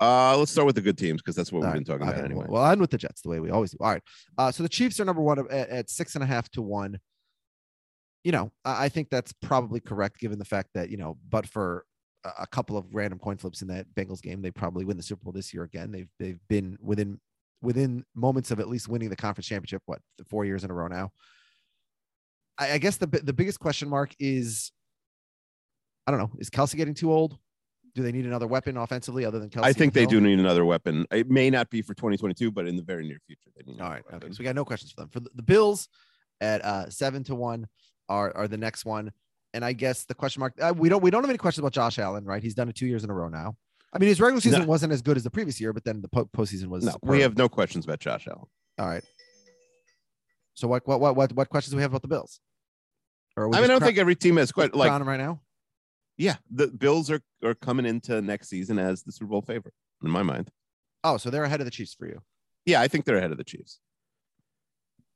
Uh, 0.00 0.38
let's 0.38 0.52
start 0.52 0.66
with 0.66 0.76
the 0.76 0.80
good 0.80 0.96
teams 0.96 1.20
because 1.20 1.34
that's 1.34 1.50
what 1.50 1.64
All 1.64 1.72
we've 1.72 1.74
been 1.74 1.84
talking 1.84 2.06
okay, 2.06 2.18
about 2.18 2.24
anyway. 2.24 2.46
Well, 2.48 2.62
I'll 2.62 2.70
end 2.70 2.80
with 2.80 2.90
the 2.90 2.98
Jets 2.98 3.20
the 3.20 3.30
way 3.30 3.40
we 3.40 3.50
always 3.50 3.72
do. 3.72 3.78
All 3.80 3.90
right. 3.90 4.02
Uh, 4.36 4.52
so 4.52 4.62
the 4.62 4.68
Chiefs 4.68 5.00
are 5.00 5.04
number 5.04 5.22
one 5.22 5.40
at, 5.50 5.68
at 5.68 5.90
six 5.90 6.14
and 6.14 6.22
a 6.22 6.26
half 6.26 6.48
to 6.50 6.62
one. 6.62 6.98
You 8.24 8.32
know, 8.32 8.50
I 8.64 8.88
think 8.88 9.10
that's 9.10 9.32
probably 9.32 9.80
correct 9.80 10.18
given 10.18 10.38
the 10.38 10.44
fact 10.44 10.70
that, 10.74 10.90
you 10.90 10.96
know, 10.96 11.16
but 11.28 11.46
for 11.46 11.84
a- 12.24 12.46
couple 12.46 12.76
of 12.76 12.86
random 12.92 13.18
coin 13.18 13.36
flips 13.36 13.62
in 13.62 13.68
that 13.68 13.86
Bengals 13.94 14.20
game, 14.20 14.42
they 14.42 14.50
probably 14.50 14.84
win 14.84 14.96
the 14.96 15.02
Super 15.02 15.24
Bowl 15.24 15.32
this 15.32 15.54
year 15.54 15.62
again. 15.62 15.92
They've 15.92 16.08
they've 16.18 16.40
been 16.48 16.76
within 16.80 17.20
within 17.62 18.04
moments 18.14 18.50
of 18.50 18.60
at 18.60 18.68
least 18.68 18.88
winning 18.88 19.08
the 19.10 19.16
conference 19.16 19.46
championship, 19.46 19.82
what, 19.86 20.00
four 20.28 20.44
years 20.44 20.64
in 20.64 20.70
a 20.70 20.74
row 20.74 20.88
now. 20.88 21.10
I, 22.58 22.72
I 22.72 22.78
guess 22.78 22.96
the 22.96 23.06
the 23.06 23.32
biggest 23.32 23.60
question 23.60 23.88
mark 23.88 24.14
is 24.18 24.72
I 26.06 26.10
don't 26.10 26.20
know, 26.20 26.30
is 26.38 26.50
Kelce 26.50 26.74
getting 26.74 26.94
too 26.94 27.12
old? 27.12 27.38
Do 27.94 28.02
they 28.02 28.12
need 28.12 28.26
another 28.26 28.46
weapon 28.46 28.76
offensively 28.76 29.24
other 29.24 29.38
than 29.38 29.50
Kelce? 29.50 29.64
I 29.64 29.72
think 29.72 29.92
they 29.92 30.06
do 30.06 30.20
need 30.20 30.38
another 30.38 30.64
weapon. 30.64 31.04
It 31.10 31.28
may 31.28 31.50
not 31.50 31.68
be 31.68 31.82
for 31.82 31.94
2022, 31.94 32.50
but 32.50 32.66
in 32.66 32.76
the 32.76 32.82
very 32.82 33.06
near 33.06 33.18
future, 33.26 33.50
they 33.56 33.70
need. 33.70 33.80
All 33.80 33.90
another. 33.90 34.26
Okay. 34.26 34.32
So 34.32 34.36
we 34.38 34.44
got 34.44 34.54
no 34.54 34.64
questions 34.64 34.92
for 34.92 35.02
them. 35.02 35.10
For 35.10 35.20
the, 35.20 35.30
the 35.34 35.42
Bills 35.42 35.88
at 36.40 36.64
uh, 36.64 36.88
seven 36.90 37.24
to 37.24 37.34
one 37.34 37.66
are, 38.08 38.36
are 38.36 38.48
the 38.48 38.56
next 38.56 38.84
one. 38.84 39.12
And 39.54 39.64
I 39.64 39.72
guess 39.72 40.04
the 40.04 40.14
question 40.14 40.40
mark, 40.40 40.54
uh, 40.60 40.74
we 40.76 40.88
don't, 40.88 41.02
we 41.02 41.10
don't 41.10 41.22
have 41.22 41.30
any 41.30 41.38
questions 41.38 41.60
about 41.60 41.72
Josh 41.72 41.98
Allen, 41.98 42.24
right? 42.24 42.42
He's 42.42 42.54
done 42.54 42.68
it 42.68 42.74
two 42.76 42.86
years 42.86 43.04
in 43.04 43.10
a 43.10 43.14
row 43.14 43.28
now. 43.28 43.56
I 43.92 43.98
mean, 43.98 44.08
his 44.08 44.20
regular 44.20 44.40
season 44.40 44.60
No. 44.60 44.66
wasn't 44.66 44.92
as 44.92 45.00
good 45.00 45.16
as 45.16 45.22
the 45.24 45.30
previous 45.30 45.60
year, 45.60 45.72
but 45.72 45.84
then 45.84 46.02
the 46.02 46.08
po- 46.08 46.26
postseason 46.26 46.66
was. 46.66 46.84
No, 46.84 46.94
we 47.02 47.20
have 47.22 47.38
no 47.38 47.48
questions 47.48 47.86
about 47.86 48.00
Josh 48.00 48.26
Allen. 48.26 48.44
All 48.78 48.86
right. 48.86 49.02
So 50.54 50.68
what, 50.68 50.86
what, 50.86 51.00
what, 51.00 51.16
what, 51.16 51.32
what 51.32 51.48
questions 51.48 51.70
do 51.70 51.76
we 51.76 51.82
have 51.82 51.92
about 51.92 52.02
the 52.02 52.08
Bills? 52.08 52.40
Or 53.36 53.46
I 53.46 53.60
mean, 53.60 53.64
I 53.64 53.66
don't 53.68 53.78
cra- 53.78 53.86
think 53.86 53.98
every 53.98 54.16
team 54.16 54.36
has 54.36 54.52
quite 54.52 54.74
like. 54.74 54.90
right 55.04 55.16
now. 55.16 55.40
Yeah, 56.16 56.34
the 56.50 56.66
Bills 56.66 57.10
are 57.10 57.20
are 57.44 57.54
coming 57.54 57.86
into 57.86 58.20
next 58.20 58.48
season 58.48 58.78
as 58.78 59.04
the 59.04 59.12
Super 59.12 59.30
Bowl 59.30 59.40
favorite 59.40 59.74
in 60.02 60.10
my 60.10 60.24
mind. 60.24 60.50
Oh, 61.04 61.16
so 61.16 61.30
they're 61.30 61.44
ahead 61.44 61.60
of 61.60 61.64
the 61.64 61.70
Chiefs 61.70 61.94
for 61.94 62.06
you. 62.06 62.20
Yeah, 62.66 62.80
I 62.80 62.88
think 62.88 63.04
they're 63.04 63.16
ahead 63.18 63.30
of 63.30 63.38
the 63.38 63.44
Chiefs 63.44 63.78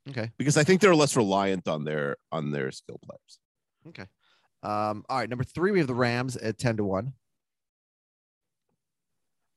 Okay. 0.08 0.30
because 0.36 0.56
I 0.56 0.64
think 0.64 0.80
they're 0.80 0.94
less 0.96 1.16
reliant 1.16 1.68
on 1.68 1.84
their 1.84 2.16
on 2.32 2.50
their 2.50 2.70
skill 2.72 2.98
players. 3.04 3.38
Okay. 3.88 4.06
Um, 4.64 5.04
all 5.08 5.18
right. 5.18 5.28
Number 5.28 5.44
three, 5.44 5.70
we 5.70 5.78
have 5.78 5.86
the 5.88 5.94
Rams 5.94 6.36
at 6.36 6.58
10 6.58 6.78
to 6.78 6.84
1. 6.84 7.12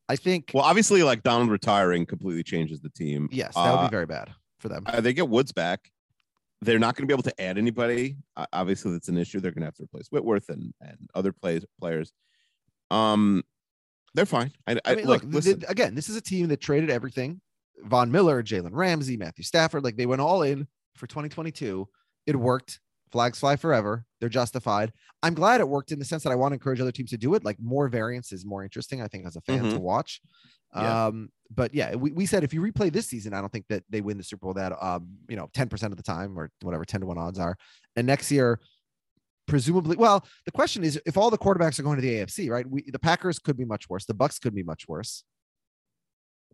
I 0.08 0.16
think, 0.16 0.52
Well, 0.54 0.64
obviously, 0.64 1.02
like 1.04 1.24
Donald 1.24 1.50
retiring 1.50 2.06
completely 2.06 2.44
changes 2.44 2.80
the 2.82 2.90
team. 2.90 3.28
yes, 3.32 3.56
that 3.56 3.72
would 3.72 3.80
Uh, 3.80 3.88
be 3.88 3.92
very 3.92 4.06
bad 4.06 4.30
for 4.60 4.70
them. 4.70 4.84
uh, 4.86 5.02
they 5.02 5.14
get 5.14 5.28
Woods 5.30 5.52
back. 5.52 5.92
They're 6.62 6.80
not 6.80 6.96
going 6.96 7.08
to 7.08 7.12
be 7.12 7.14
able 7.14 7.24
to 7.24 7.42
add 7.42 7.58
anybody. 7.58 8.18
Uh, 8.38 8.46
obviously, 8.54 8.92
that's 8.92 9.10
an 9.10 9.18
issue. 9.18 9.40
They're 9.40 9.52
going 9.52 9.62
to 9.62 9.66
have 9.68 9.76
to 9.76 9.84
replace 9.84 10.08
Whitworth 10.10 10.50
and, 10.50 10.74
and 10.82 11.10
other 11.16 11.32
plays, 11.34 11.66
players. 11.80 12.14
Um, 12.92 13.44
they're 14.14 14.26
fine. 14.26 14.52
I, 14.68 14.74
I, 14.74 14.80
I 14.86 14.96
mean, 14.96 15.06
look, 15.08 15.24
look, 15.26 15.44
th- 15.44 15.64
again, 15.68 15.96
this 15.96 16.08
is 16.08 16.16
a 16.16 16.22
team 16.22 16.48
that 16.50 16.62
traded 16.62 16.90
everything. 16.90 17.42
Von 17.84 18.12
Miller, 18.12 18.42
Jalen 18.42 18.72
Ramsey, 18.74 19.18
Matthew 19.18 19.44
Stafford, 19.44 19.84
like 19.84 19.98
they 19.98 20.06
went 20.06 20.22
all 20.22 20.42
in 20.44 20.68
for 20.96 21.08
2022. 21.08 21.88
It 22.26 22.36
worked. 22.36 22.80
Flags 23.12 23.40
fly 23.40 23.56
forever. 23.56 24.04
They're 24.20 24.30
justified. 24.30 24.92
I'm 25.24 25.34
glad 25.36 25.62
it 25.62 25.68
worked 25.70 25.92
in 25.92 26.00
the 26.00 26.06
sense 26.06 26.24
that 26.24 26.32
I 26.32 26.36
want 26.36 26.52
to 26.52 26.56
encourage 26.56 26.82
other 26.82 26.92
teams 26.92 27.12
to 27.12 27.18
do 27.18 27.34
it. 27.36 27.46
Like 27.46 27.58
more 27.62 27.88
variance 27.88 28.32
is 28.34 28.46
more 28.46 28.64
interesting, 28.64 29.02
I 29.02 29.08
think, 29.08 29.26
as 29.26 29.36
a 29.36 29.42
fan 29.42 29.64
to 29.64 29.78
Mhm. 29.78 29.82
watch. 29.82 30.22
Yeah. 30.76 31.06
Um, 31.06 31.30
but 31.56 31.74
yeah, 31.74 31.96
we, 31.96 32.12
we 32.12 32.26
said 32.26 32.44
if 32.44 32.54
you 32.54 32.62
replay 32.62 32.92
this 32.92 33.08
season, 33.08 33.34
I 33.34 33.40
don't 33.40 33.52
think 33.52 33.68
that 33.70 33.84
they 33.90 34.02
win 34.02 34.18
the 34.18 34.24
Super 34.24 34.46
Bowl 34.48 34.54
that 34.56 34.74
um, 34.84 35.08
you 35.30 35.36
know, 35.38 35.48
10% 35.54 35.84
of 35.92 35.96
the 35.98 36.04
time 36.04 36.38
or 36.38 36.50
whatever 36.62 36.84
10 36.84 37.02
to 37.02 37.08
1 37.08 37.18
odds 37.18 37.40
are. 37.40 37.56
And 37.96 38.06
next 38.06 38.32
year, 38.32 38.60
presumably, 39.48 39.96
well, 39.96 40.26
the 40.46 40.52
question 40.52 40.84
is 40.84 41.00
if 41.06 41.18
all 41.18 41.30
the 41.30 41.38
quarterbacks 41.38 41.80
are 41.80 41.84
going 41.84 41.98
to 41.98 42.02
the 42.02 42.16
AFC, 42.16 42.50
right? 42.50 42.68
We 42.70 42.84
the 42.90 43.00
Packers 43.00 43.40
could 43.40 43.56
be 43.58 43.66
much 43.66 43.88
worse, 43.90 44.06
the 44.06 44.14
Bucks 44.14 44.40
could 44.40 44.56
be 44.56 44.64
much 44.64 44.88
worse. 44.88 45.24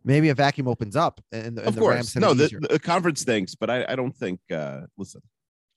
Maybe 0.04 0.28
a 0.30 0.34
vacuum 0.34 0.66
opens 0.68 0.96
up 0.96 1.20
and, 1.30 1.56
the- 1.56 1.60
and 1.62 1.68
of 1.68 1.74
the 1.74 1.80
course, 1.80 1.94
Rams 1.94 2.16
no, 2.16 2.34
the, 2.34 2.48
the 2.70 2.78
conference 2.78 3.20
stinks, 3.20 3.54
but 3.54 3.70
I, 3.70 3.84
I 3.88 3.94
don't 3.96 4.16
think. 4.16 4.40
Uh, 4.50 4.82
listen, 4.98 5.22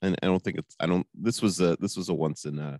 and 0.01 0.15
I 0.21 0.25
don't 0.25 0.43
think 0.43 0.57
it's. 0.57 0.75
I 0.79 0.87
don't. 0.87 1.05
This 1.13 1.41
was 1.41 1.59
a 1.59 1.77
this 1.79 1.95
was 1.95 2.09
a 2.09 2.13
once 2.13 2.45
in 2.45 2.57
a, 2.59 2.79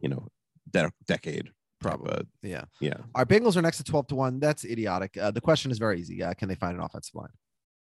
you 0.00 0.08
know, 0.08 0.26
de- 0.70 0.92
decade. 1.06 1.50
Probably. 1.80 2.12
of- 2.12 2.26
yeah. 2.42 2.64
yeah. 2.80 2.98
Our 3.14 3.24
Bengals 3.24 3.56
are 3.56 3.62
next 3.62 3.78
to 3.78 3.84
12 3.84 4.08
to 4.08 4.14
1. 4.14 4.38
That's 4.40 4.64
idiotic. 4.66 5.16
Uh, 5.16 5.30
the 5.30 5.40
question 5.40 5.70
is 5.70 5.78
very 5.78 5.98
easy. 5.98 6.22
Uh, 6.22 6.34
can 6.34 6.46
they 6.48 6.54
find 6.54 6.76
an 6.76 6.82
offensive 6.82 7.14
line? 7.14 7.30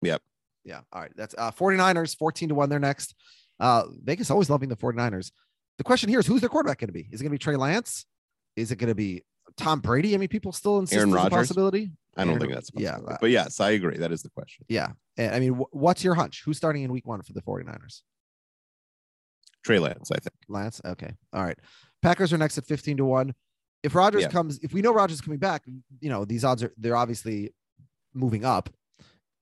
Yep. 0.01 0.21
Yeah. 0.65 0.81
All 0.91 1.01
right. 1.01 1.12
That's 1.15 1.33
uh 1.38 1.51
49ers 1.51 2.17
14 2.17 2.49
to 2.49 2.55
1. 2.55 2.67
They're 2.69 2.79
next. 2.79 3.15
Uh 3.60 3.83
Vegas 4.03 4.29
always 4.29 4.49
loving 4.49 4.67
the 4.69 4.75
49ers. 4.75 5.31
The 5.77 5.83
question 5.86 6.10
here 6.10 6.19
is 6.19 6.27
who's 6.27 6.41
their 6.41 6.49
quarterback 6.49 6.79
going 6.79 6.89
to 6.89 6.93
be? 6.93 7.07
Is 7.12 7.21
it 7.21 7.23
going 7.23 7.29
to 7.31 7.36
be 7.36 7.38
Trey 7.38 7.55
Lance? 7.55 8.05
Is 8.57 8.71
it 8.71 8.75
going 8.77 8.89
to 8.89 8.95
be 8.95 9.23
Tom 9.55 9.79
Brady? 9.79 10.13
I 10.13 10.17
mean, 10.17 10.27
people 10.29 10.51
still 10.51 10.79
insist 10.79 10.97
Aaron 10.97 11.12
Rodgers? 11.12 11.31
possibility. 11.31 11.91
I 12.15 12.21
don't 12.21 12.29
Aaron- 12.31 12.39
think 12.41 12.53
that's 12.53 12.71
yeah, 12.75 12.97
uh, 12.97 13.17
but 13.21 13.29
yes, 13.29 13.60
I 13.60 13.71
agree. 13.71 13.97
That 13.97 14.12
is 14.12 14.23
the 14.23 14.29
question. 14.29 14.65
yeah. 14.67 14.89
And, 15.17 15.33
I 15.36 15.39
mean, 15.39 15.53
wh- 15.53 15.73
what's 15.73 16.03
your 16.03 16.15
hunch? 16.15 16.41
Who's 16.45 16.57
starting 16.57 16.83
in 16.83 16.91
week 16.91 17.07
one 17.07 17.21
for 17.21 17.33
the 17.33 17.41
49ers? 17.41 18.01
Trey 19.63 19.79
Lance, 19.79 20.12
I 20.12 20.19
think. 20.19 20.33
Lance. 20.47 20.81
Okay. 20.86 21.12
All 21.33 21.43
right. 21.43 21.57
Packers 22.01 22.31
are 22.33 22.38
next 22.38 22.57
at 22.57 22.65
15 22.65 22.97
to 22.97 23.05
1. 23.05 23.33
If 23.83 23.95
Rodgers 23.95 24.23
Yeah. 24.23 24.29
comes, 24.29 24.60
if 24.60 24.73
we 24.73 24.81
know 24.81 24.93
Rodgers 24.93 25.15
is 25.15 25.21
coming 25.21 25.39
back, 25.39 25.63
you 25.99 26.10
know, 26.10 26.25
these 26.25 26.43
odds 26.43 26.63
are 26.63 26.73
they're 26.77 26.95
obviously 26.95 27.53
moving 28.13 28.45
up. 28.45 28.69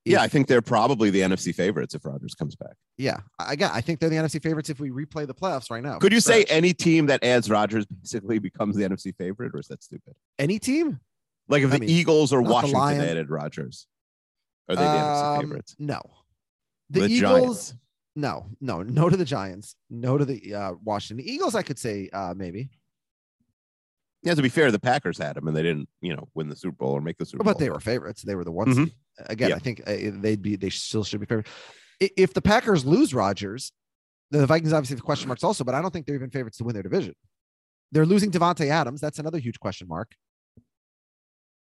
Yeah, 0.06 0.22
I 0.22 0.28
think 0.28 0.46
they're 0.46 0.62
probably 0.62 1.10
the 1.10 1.20
NFC 1.20 1.54
favorites 1.54 1.94
if 1.94 2.04
Rodgers 2.04 2.34
comes 2.34 2.54
back. 2.56 2.74
Yeah, 2.96 3.18
I 3.38 3.52
again, 3.52 3.70
I 3.72 3.80
think 3.80 4.00
they're 4.00 4.08
the 4.08 4.16
NFC 4.16 4.42
favorites 4.42 4.70
if 4.70 4.78
we 4.80 4.90
replay 4.90 5.26
the 5.26 5.34
playoffs 5.34 5.70
right 5.70 5.82
now. 5.82 5.98
Could 5.98 6.12
you 6.12 6.20
say 6.20 6.44
any 6.44 6.72
team 6.72 7.06
that 7.06 7.22
adds 7.24 7.50
Rodgers 7.50 7.86
basically 7.86 8.38
becomes 8.38 8.76
the 8.76 8.84
NFC 8.84 9.14
favorite, 9.16 9.52
or 9.54 9.58
is 9.60 9.68
that 9.68 9.82
stupid? 9.82 10.14
any 10.38 10.58
team? 10.58 11.00
Like 11.48 11.62
if 11.62 11.70
I 11.70 11.74
the 11.74 11.80
mean, 11.80 11.90
Eagles 11.90 12.32
or 12.32 12.42
Washington 12.42 13.00
added 13.00 13.30
Rodgers, 13.30 13.86
are 14.68 14.76
they 14.76 14.82
the 14.82 14.88
NFC 14.88 15.34
Um, 15.36 15.40
favorites? 15.42 15.76
No, 15.78 16.00
the, 16.90 17.00
The 17.00 17.06
Eagles. 17.06 17.70
Giants. 17.70 17.74
No, 18.18 18.46
no, 18.60 18.82
no 18.82 19.08
to 19.10 19.16
the 19.16 19.24
Giants. 19.26 19.76
No 19.90 20.16
to 20.18 20.24
the 20.24 20.54
uh, 20.54 20.72
Washington 20.82 21.24
the 21.24 21.30
Eagles. 21.30 21.54
I 21.54 21.62
could 21.62 21.78
say 21.78 22.08
uh, 22.12 22.32
maybe, 22.36 22.70
Yeah, 24.26 24.34
to 24.34 24.42
be 24.42 24.48
fair, 24.48 24.70
the 24.70 24.78
Packers 24.78 25.16
had 25.18 25.36
them 25.36 25.46
and 25.48 25.56
they 25.56 25.62
didn't, 25.62 25.88
you 26.00 26.14
know, 26.14 26.28
win 26.34 26.48
the 26.48 26.56
Super 26.56 26.76
Bowl 26.76 26.92
or 26.92 27.00
make 27.00 27.16
the 27.16 27.24
Super 27.24 27.44
Bowl. 27.44 27.52
but 27.54 27.58
they 27.60 27.70
were 27.70 27.80
favorites. 27.80 28.22
They 28.22 28.34
were 28.34 28.44
the 28.44 28.52
ones. 28.52 28.76
Mhm. 28.76 28.92
Again, 29.26 29.50
Yeah. 29.50 29.56
I 29.56 29.58
think 29.60 29.80
uh, 29.86 29.94
they'd 30.20 30.42
be. 30.42 30.56
They 30.56 30.68
still 30.70 31.04
should 31.04 31.20
be 31.20 31.26
favored. 31.26 31.46
If 32.00 32.34
the 32.34 32.42
Packers 32.42 32.84
lose 32.84 33.14
Rodgers, 33.14 33.72
the 34.30 34.44
Vikings 34.46 34.72
obviously 34.72 34.96
have 34.96 35.04
question 35.04 35.28
marks 35.28 35.42
also, 35.44 35.64
but 35.64 35.74
I 35.74 35.80
don't 35.80 35.92
think 35.92 36.04
they're 36.06 36.16
even 36.16 36.30
favorites 36.30 36.58
to 36.58 36.64
win 36.64 36.74
their 36.74 36.82
division. 36.82 37.14
They're 37.92 38.04
losing 38.04 38.30
Davante 38.32 38.66
Adams. 38.68 39.00
That's 39.00 39.18
another 39.18 39.38
huge 39.38 39.58
question 39.60 39.86
mark. 39.88 40.10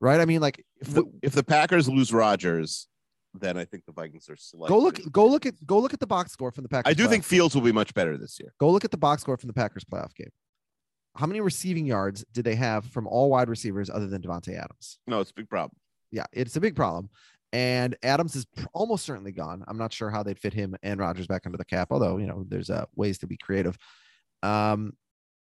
Right? 0.00 0.20
I 0.20 0.24
mean, 0.26 0.40
like, 0.40 0.64
If 0.80 0.92
the, 0.94 1.04
if 1.22 1.32
the 1.32 1.42
Packers 1.44 1.88
lose 1.88 2.12
Rodgers, 2.12 2.86
then 3.34 3.56
I 3.56 3.64
think 3.64 3.84
the 3.86 3.92
Vikings 3.92 4.28
are 4.28 4.36
slightly. 4.36 4.68
go 4.68 4.78
look, 4.80 5.00
go 5.12 5.26
look 5.26 5.46
at, 5.46 5.54
go 5.66 5.78
look 5.78 5.92
at 5.94 6.00
the 6.00 6.06
box 6.06 6.32
score 6.32 6.50
from 6.52 6.62
the 6.62 6.68
Packers. 6.68 6.90
I 6.90 6.94
do 6.94 7.04
think 7.08 7.24
playoff 7.24 7.30
game. 7.30 7.38
Fields 7.38 7.54
will 7.54 7.62
be 7.62 7.72
much 7.72 7.94
better 7.94 8.16
this 8.18 8.38
year. 8.38 8.52
Go 8.60 8.70
look 8.70 8.84
at 8.84 8.90
the 8.90 8.96
box 8.96 9.22
score 9.22 9.36
from 9.36 9.48
the 9.48 9.54
Packers 9.54 9.84
playoff 9.84 10.14
game. 10.14 10.30
How 11.18 11.26
many 11.26 11.40
receiving 11.40 11.84
yards 11.84 12.24
did 12.32 12.44
they 12.44 12.54
have 12.54 12.84
from 12.84 13.08
all 13.08 13.28
wide 13.28 13.48
receivers 13.48 13.90
other 13.90 14.06
than 14.06 14.22
Davante 14.22 14.56
Adams? 14.56 15.00
No, 15.08 15.18
it's 15.18 15.32
a 15.32 15.34
big 15.34 15.48
problem. 15.48 15.76
Yeah, 16.12 16.26
it's 16.32 16.54
a 16.54 16.60
big 16.60 16.76
problem. 16.76 17.10
And 17.52 17.96
Adams 18.04 18.36
is 18.36 18.44
pr- 18.44 18.66
almost 18.72 19.04
certainly 19.04 19.32
gone. 19.32 19.64
I'm 19.66 19.78
not 19.78 19.92
sure 19.92 20.10
how 20.10 20.22
they'd 20.22 20.38
fit 20.38 20.54
him 20.54 20.76
and 20.84 21.00
Rodgers 21.00 21.26
back 21.26 21.42
under 21.44 21.58
the 21.58 21.64
cap, 21.64 21.88
although, 21.90 22.18
you 22.18 22.28
know, 22.28 22.44
there's 22.46 22.70
uh, 22.70 22.84
ways 22.94 23.18
to 23.18 23.26
be 23.26 23.36
creative. 23.36 23.76
Um, 24.44 24.92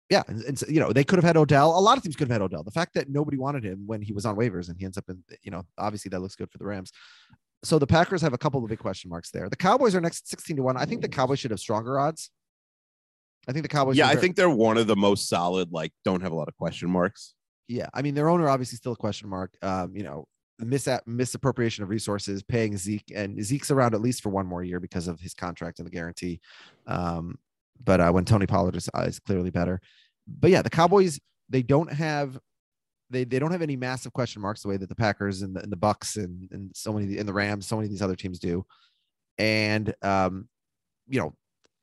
yeah, 0.08 0.24
and, 0.26 0.42
and 0.42 0.58
so, 0.58 0.66
you 0.68 0.80
know, 0.80 0.92
they 0.92 1.04
could 1.04 1.18
have 1.18 1.24
had 1.24 1.36
Odell. 1.36 1.78
A 1.78 1.78
lot 1.78 1.96
of 1.96 2.02
teams 2.02 2.16
could 2.16 2.26
have 2.26 2.34
had 2.34 2.42
Odell. 2.42 2.64
The 2.64 2.72
fact 2.72 2.94
that 2.94 3.08
nobody 3.08 3.38
wanted 3.38 3.62
him 3.62 3.86
when 3.86 4.02
he 4.02 4.12
was 4.12 4.26
on 4.26 4.34
waivers 4.34 4.70
and 4.70 4.76
he 4.76 4.84
ends 4.84 4.98
up 4.98 5.04
in, 5.08 5.22
you 5.42 5.52
know, 5.52 5.62
obviously 5.78 6.08
that 6.08 6.18
looks 6.18 6.34
good 6.34 6.50
for 6.50 6.58
the 6.58 6.66
Rams. 6.66 6.90
So 7.62 7.78
the 7.78 7.86
Packers 7.86 8.22
have 8.22 8.32
a 8.32 8.38
couple 8.38 8.60
of 8.60 8.68
big 8.68 8.80
question 8.80 9.08
marks 9.08 9.30
there. 9.30 9.48
The 9.48 9.54
Cowboys 9.54 9.94
are 9.94 10.00
next 10.00 10.28
16 10.28 10.56
to 10.56 10.62
1. 10.64 10.76
I 10.76 10.84
think 10.84 11.00
the 11.02 11.08
Cowboys 11.08 11.38
should 11.38 11.52
have 11.52 11.60
stronger 11.60 12.00
odds. 12.00 12.32
I 13.48 13.52
think 13.52 13.62
the 13.62 13.68
Cowboys. 13.68 13.96
yeah, 13.96 14.08
I 14.08 14.16
think 14.16 14.36
they're 14.36 14.50
one 14.50 14.76
of 14.76 14.86
the 14.86 14.96
most 14.96 15.28
solid, 15.28 15.72
like, 15.72 15.92
don't 16.04 16.20
have 16.20 16.32
a 16.32 16.34
lot 16.34 16.48
of 16.48 16.56
question 16.56 16.90
marks. 16.90 17.34
Yeah, 17.68 17.88
I 17.94 18.02
mean 18.02 18.14
their 18.14 18.28
owner 18.28 18.48
obviously 18.48 18.76
still 18.76 18.92
a 18.92 18.96
question 18.96 19.28
mark. 19.28 19.54
Um, 19.62 19.94
you 19.94 20.02
know, 20.02 20.26
mis 20.58 20.88
misappropriation 21.06 21.84
of 21.84 21.88
resources, 21.88 22.42
paying 22.42 22.76
Zeke, 22.76 23.12
and 23.14 23.42
Zeke's 23.44 23.70
around 23.70 23.94
at 23.94 24.00
least 24.00 24.22
for 24.22 24.30
one 24.30 24.46
more 24.46 24.62
year 24.62 24.80
because 24.80 25.06
of 25.06 25.20
his 25.20 25.34
contract 25.34 25.78
and 25.78 25.86
the 25.86 25.90
guarantee. 25.90 26.40
Um, 26.86 27.38
but 27.82 28.00
uh, 28.00 28.10
when 28.10 28.24
Tony 28.24 28.46
Pollard 28.46 28.76
is, 28.76 28.88
uh, 28.94 29.02
is 29.02 29.20
clearly 29.20 29.50
better, 29.50 29.80
but 30.26 30.50
yeah, 30.50 30.62
the 30.62 30.70
Cowboys 30.70 31.20
they 31.48 31.62
don't 31.62 31.92
have 31.92 32.38
they 33.10 33.24
they 33.24 33.38
don't 33.38 33.52
have 33.52 33.62
any 33.62 33.76
massive 33.76 34.12
question 34.12 34.42
marks 34.42 34.62
the 34.62 34.68
way 34.68 34.76
that 34.76 34.88
the 34.88 34.94
Packers 34.94 35.42
and 35.42 35.54
the, 35.54 35.62
and 35.62 35.70
the 35.70 35.76
Bucks 35.76 36.16
and 36.16 36.48
and 36.52 36.70
so 36.74 36.92
many 36.92 37.18
and 37.18 37.28
the 37.28 37.32
Rams, 37.32 37.66
so 37.66 37.76
many 37.76 37.86
of 37.86 37.90
these 37.90 38.02
other 38.02 38.16
teams 38.16 38.38
do, 38.38 38.64
and 39.38 39.94
um, 40.02 40.48
you 41.08 41.20
know, 41.20 41.34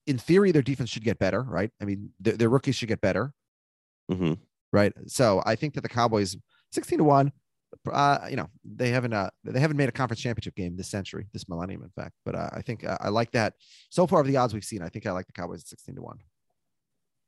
in 0.07 0.17
theory 0.17 0.51
their 0.51 0.63
defense 0.63 0.89
should 0.89 1.03
get 1.03 1.19
better, 1.19 1.43
right? 1.43 1.69
I 1.79 1.85
mean, 1.85 2.09
their, 2.19 2.33
their 2.33 2.49
rookies 2.49 2.75
should 2.75 2.89
get 2.89 3.01
better 3.01 3.33
hmm 4.09 4.33
right? 4.73 4.93
So 5.07 5.41
I 5.45 5.55
think 5.55 5.73
that 5.75 5.81
the 5.81 5.89
Cowboys, 5.89 6.35
sixteen 6.71 6.97
to 6.99 7.03
one, 7.03 7.31
uh, 7.91 8.27
you 8.29 8.35
know, 8.35 8.47
they 8.63 8.89
haven't 8.89 9.13
uh, 9.13 9.29
they 9.43 9.59
haven't 9.59 9.77
made 9.77 9.89
a 9.89 9.91
conference 9.91 10.21
championship 10.21 10.55
game 10.55 10.75
this 10.75 10.89
century, 10.89 11.27
this 11.33 11.47
millennium, 11.47 11.83
in 11.83 11.89
fact. 11.89 12.13
But 12.25 12.35
uh, 12.35 12.49
I 12.53 12.61
think 12.61 12.85
uh, 12.85 12.97
I 12.99 13.09
like 13.09 13.31
that. 13.31 13.53
So 13.89 14.07
far 14.07 14.21
of 14.21 14.27
the 14.27 14.37
odds 14.37 14.53
we've 14.53 14.63
seen, 14.63 14.81
I 14.81 14.89
think 14.89 15.05
I 15.05 15.11
like 15.11 15.25
the 15.27 15.33
Cowboys 15.33 15.61
at 15.61 15.67
sixteen 15.67 15.95
to 15.95 16.01
one. 16.01 16.17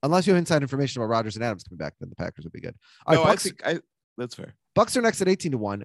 Unless 0.03 0.27
you 0.27 0.33
have 0.33 0.39
inside 0.39 0.61
information 0.61 1.01
about 1.01 1.09
Rodgers 1.09 1.35
and 1.35 1.43
Adams 1.43 1.63
coming 1.63 1.77
back, 1.77 1.93
then 1.99 2.09
the 2.09 2.15
Packers 2.15 2.45
would 2.45 2.53
be 2.53 2.61
good. 2.61 2.75
All 3.05 3.15
right, 3.15 3.21
no, 3.21 3.23
I 3.23 3.31
Bucks, 3.33 3.43
think 3.43 3.61
I, 3.65 3.79
that's 4.17 4.35
fair. 4.35 4.53
Bucks 4.75 4.95
are 4.95 5.01
next 5.01 5.21
at 5.21 5.27
eighteen 5.27 5.51
to 5.51 5.57
one. 5.57 5.83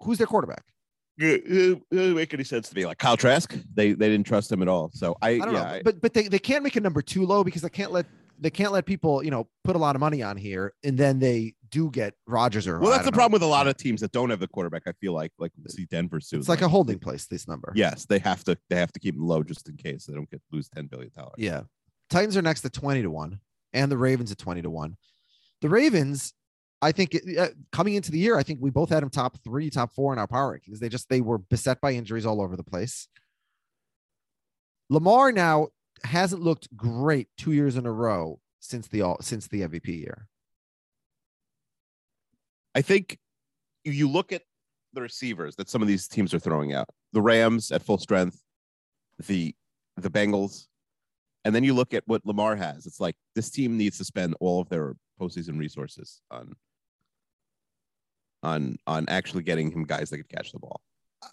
Who's 0.00 0.18
their 0.18 0.26
quarterback? 0.26 0.64
It 1.18 1.90
doesn't 1.90 2.14
make 2.14 2.32
any 2.32 2.44
sense 2.44 2.68
to 2.70 2.76
me. 2.76 2.86
Like 2.86 2.98
Kyle 2.98 3.16
Trask, 3.16 3.54
they 3.74 3.92
they 3.92 4.08
didn't 4.08 4.26
trust 4.26 4.50
him 4.50 4.62
at 4.62 4.68
all. 4.68 4.90
So 4.94 5.16
I, 5.20 5.30
I 5.30 5.38
don't 5.38 5.54
yeah, 5.54 5.62
know, 5.62 5.80
but 5.84 6.00
but 6.00 6.14
they, 6.14 6.28
they 6.28 6.38
can't 6.38 6.64
make 6.64 6.76
a 6.76 6.80
number 6.80 7.02
too 7.02 7.26
low 7.26 7.44
because 7.44 7.62
they 7.62 7.68
can't 7.68 7.92
let 7.92 8.06
they 8.38 8.50
can't 8.50 8.72
let 8.72 8.86
people 8.86 9.22
you 9.22 9.30
know 9.30 9.46
put 9.62 9.76
a 9.76 9.78
lot 9.78 9.94
of 9.94 10.00
money 10.00 10.22
on 10.22 10.36
here 10.36 10.72
and 10.82 10.96
then 10.96 11.18
they 11.18 11.54
do 11.68 11.90
get 11.90 12.14
Rodgers 12.26 12.66
or 12.66 12.78
well, 12.78 12.90
that's 12.90 13.04
the 13.04 13.10
know. 13.10 13.14
problem 13.14 13.32
with 13.32 13.42
a 13.42 13.46
lot 13.46 13.68
of 13.68 13.76
teams 13.76 14.00
that 14.00 14.12
don't 14.12 14.30
have 14.30 14.40
the 14.40 14.48
quarterback. 14.48 14.82
I 14.86 14.92
feel 15.00 15.12
like 15.12 15.32
like 15.38 15.52
see 15.68 15.84
Denver 15.84 16.20
soon. 16.20 16.40
It's 16.40 16.48
like 16.48 16.62
a 16.62 16.68
holding 16.68 16.98
place. 16.98 17.26
This 17.26 17.46
number. 17.46 17.72
yes, 17.76 18.06
they 18.06 18.18
have 18.18 18.42
to 18.44 18.56
they 18.70 18.76
have 18.76 18.92
to 18.92 19.00
keep 19.00 19.14
them 19.14 19.26
low 19.26 19.42
just 19.42 19.68
in 19.68 19.76
case 19.76 20.06
they 20.06 20.14
don't 20.14 20.30
get 20.30 20.40
lose 20.50 20.68
ten 20.68 20.86
billion 20.86 21.12
dollars. 21.14 21.34
Yeah. 21.36 21.62
Titans 22.12 22.36
are 22.36 22.42
next 22.42 22.60
to 22.60 22.68
20 22.68 23.00
to 23.02 23.10
1 23.10 23.40
and 23.72 23.90
the 23.90 23.96
Ravens 23.96 24.30
at 24.30 24.36
20 24.36 24.60
to 24.60 24.70
1. 24.70 24.96
The 25.62 25.68
Ravens, 25.70 26.34
I 26.82 26.90
think 26.90 27.16
uh, 27.38 27.48
coming 27.70 27.94
into 27.94 28.10
the 28.10 28.18
year, 28.18 28.36
I 28.36 28.42
think 28.42 28.58
we 28.60 28.70
both 28.70 28.90
had 28.90 29.02
them 29.02 29.10
top 29.10 29.38
3, 29.44 29.70
top 29.70 29.92
4 29.94 30.12
in 30.12 30.18
our 30.18 30.26
power 30.26 30.58
rankings. 30.58 30.80
They 30.80 30.88
just 30.88 31.08
they 31.08 31.20
were 31.20 31.38
beset 31.38 31.80
by 31.80 31.92
injuries 31.92 32.26
all 32.26 32.42
over 32.42 32.56
the 32.56 32.64
place. 32.64 33.06
Lamar 34.90 35.30
now 35.30 35.68
hasn't 36.02 36.42
looked 36.42 36.76
great 36.76 37.28
2 37.38 37.52
years 37.52 37.76
in 37.76 37.86
a 37.86 37.92
row 37.92 38.40
since 38.58 38.88
the 38.88 39.02
all 39.02 39.18
since 39.20 39.46
the 39.46 39.60
MVP 39.60 40.00
year. 40.00 40.26
I 42.74 42.82
think 42.82 43.16
you 43.84 44.08
look 44.08 44.32
at 44.32 44.42
the 44.92 45.02
receivers 45.02 45.54
that 45.56 45.68
some 45.68 45.82
of 45.82 45.88
these 45.88 46.08
teams 46.08 46.34
are 46.34 46.40
throwing 46.40 46.74
out. 46.74 46.88
The 47.12 47.22
Rams 47.22 47.70
at 47.70 47.82
full 47.82 47.98
strength, 47.98 48.42
the 49.28 49.54
the 49.96 50.10
Bengals, 50.10 50.66
and 51.44 51.54
then 51.54 51.62
you 51.62 51.74
look 51.74 51.94
at 51.94 52.02
what 52.06 52.26
Lamar 52.26 52.56
has. 52.56 52.86
It's 52.86 52.98
like 52.98 53.14
this 53.36 53.50
team 53.50 53.76
needs 53.76 53.98
to 53.98 54.04
spend 54.04 54.34
all 54.40 54.60
of 54.60 54.68
their 54.68 54.96
postseason 55.20 55.58
resources 55.58 56.20
on 56.30 56.54
on 58.42 58.76
on 58.86 59.06
actually 59.08 59.42
getting 59.42 59.70
him 59.70 59.84
guys 59.84 60.10
that 60.10 60.18
could 60.18 60.28
catch 60.28 60.52
the 60.52 60.58
ball. 60.58 60.80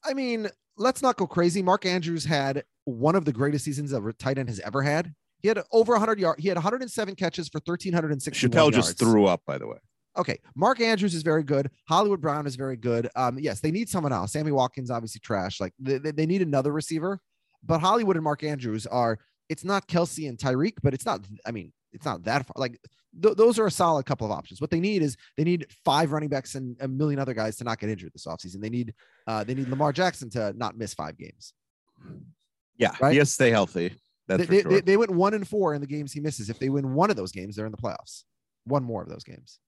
I 0.03 0.13
mean, 0.13 0.49
let's 0.77 1.01
not 1.01 1.17
go 1.17 1.27
crazy. 1.27 1.61
Mark 1.61 1.85
Andrews 1.85 2.25
had 2.25 2.63
one 2.85 3.15
of 3.15 3.25
the 3.25 3.33
greatest 3.33 3.65
seasons 3.65 3.93
a 3.93 4.13
tight 4.13 4.37
end 4.37 4.49
has 4.49 4.59
ever 4.59 4.81
had. 4.81 5.13
He 5.41 5.47
had 5.47 5.61
over 5.71 5.93
100 5.93 6.19
yards. 6.19 6.41
He 6.41 6.49
had 6.49 6.57
107 6.57 7.15
catches 7.15 7.47
for 7.47 7.61
1,360 7.63 8.47
Chappelle 8.47 8.53
yards. 8.53 8.75
just 8.75 8.99
threw 8.99 9.25
up, 9.25 9.41
by 9.45 9.57
the 9.57 9.67
way. 9.67 9.77
Okay, 10.17 10.39
Mark 10.55 10.81
Andrews 10.81 11.15
is 11.15 11.23
very 11.23 11.43
good. 11.43 11.69
Hollywood 11.87 12.19
Brown 12.19 12.45
is 12.45 12.55
very 12.55 12.75
good. 12.75 13.09
Um, 13.15 13.39
yes, 13.39 13.61
they 13.61 13.71
need 13.71 13.87
someone 13.87 14.11
else. 14.11 14.33
Sammy 14.33 14.51
Watkins 14.51 14.91
obviously 14.91 15.19
trash. 15.19 15.61
Like 15.61 15.73
they, 15.79 15.97
they, 15.97 16.11
they 16.11 16.25
need 16.25 16.41
another 16.41 16.71
receiver. 16.73 17.19
But 17.63 17.79
Hollywood 17.79 18.15
and 18.15 18.23
Mark 18.23 18.43
Andrews 18.43 18.85
are. 18.87 19.19
It's 19.47 19.63
not 19.63 19.87
Kelce 19.87 20.29
and 20.29 20.37
Tyreek, 20.37 20.75
but 20.83 20.93
it's 20.93 21.05
not. 21.05 21.21
I 21.45 21.51
mean, 21.51 21.71
it's 21.93 22.05
not 22.05 22.23
that 22.23 22.45
far. 22.45 22.53
Like 22.57 22.79
th- 23.21 23.35
those 23.35 23.59
are 23.59 23.65
a 23.67 23.71
solid 23.71 24.05
couple 24.05 24.25
of 24.25 24.31
options. 24.31 24.61
What 24.61 24.69
they 24.69 24.79
need 24.79 25.01
is 25.01 25.17
they 25.37 25.43
need 25.43 25.67
five 25.85 26.11
running 26.11 26.29
backs 26.29 26.55
and 26.55 26.75
a 26.79 26.87
million 26.87 27.19
other 27.19 27.33
guys 27.33 27.55
to 27.57 27.63
not 27.63 27.79
get 27.79 27.89
injured 27.89 28.13
this 28.13 28.25
offseason. 28.25 28.61
They 28.61 28.69
need 28.69 28.93
uh, 29.27 29.43
they 29.43 29.55
need 29.55 29.69
Lamar 29.69 29.91
Jackson 29.91 30.29
to 30.31 30.53
not 30.53 30.77
miss 30.77 30.93
five 30.93 31.17
games. 31.17 31.53
Yeah, 32.77 32.95
Right? 33.01 33.11
he 33.11 33.17
has 33.17 33.29
to 33.29 33.33
stay 33.33 33.49
healthy. 33.49 33.93
That's 34.27 34.47
they, 34.47 34.61
sure. 34.61 34.71
they, 34.71 34.81
they 34.81 34.97
went 34.97 35.11
one 35.11 35.33
and 35.33 35.47
four 35.47 35.73
in 35.73 35.81
the 35.81 35.87
games 35.87 36.13
he 36.13 36.19
misses. 36.19 36.49
If 36.49 36.59
they 36.59 36.69
win 36.69 36.93
one 36.93 37.09
of 37.09 37.15
those 37.15 37.31
games, 37.31 37.55
they're 37.55 37.65
in 37.65 37.71
the 37.71 37.77
playoffs. 37.77 38.23
One 38.65 38.83
more 38.83 39.01
of 39.01 39.09
those 39.09 39.23
games. 39.23 39.59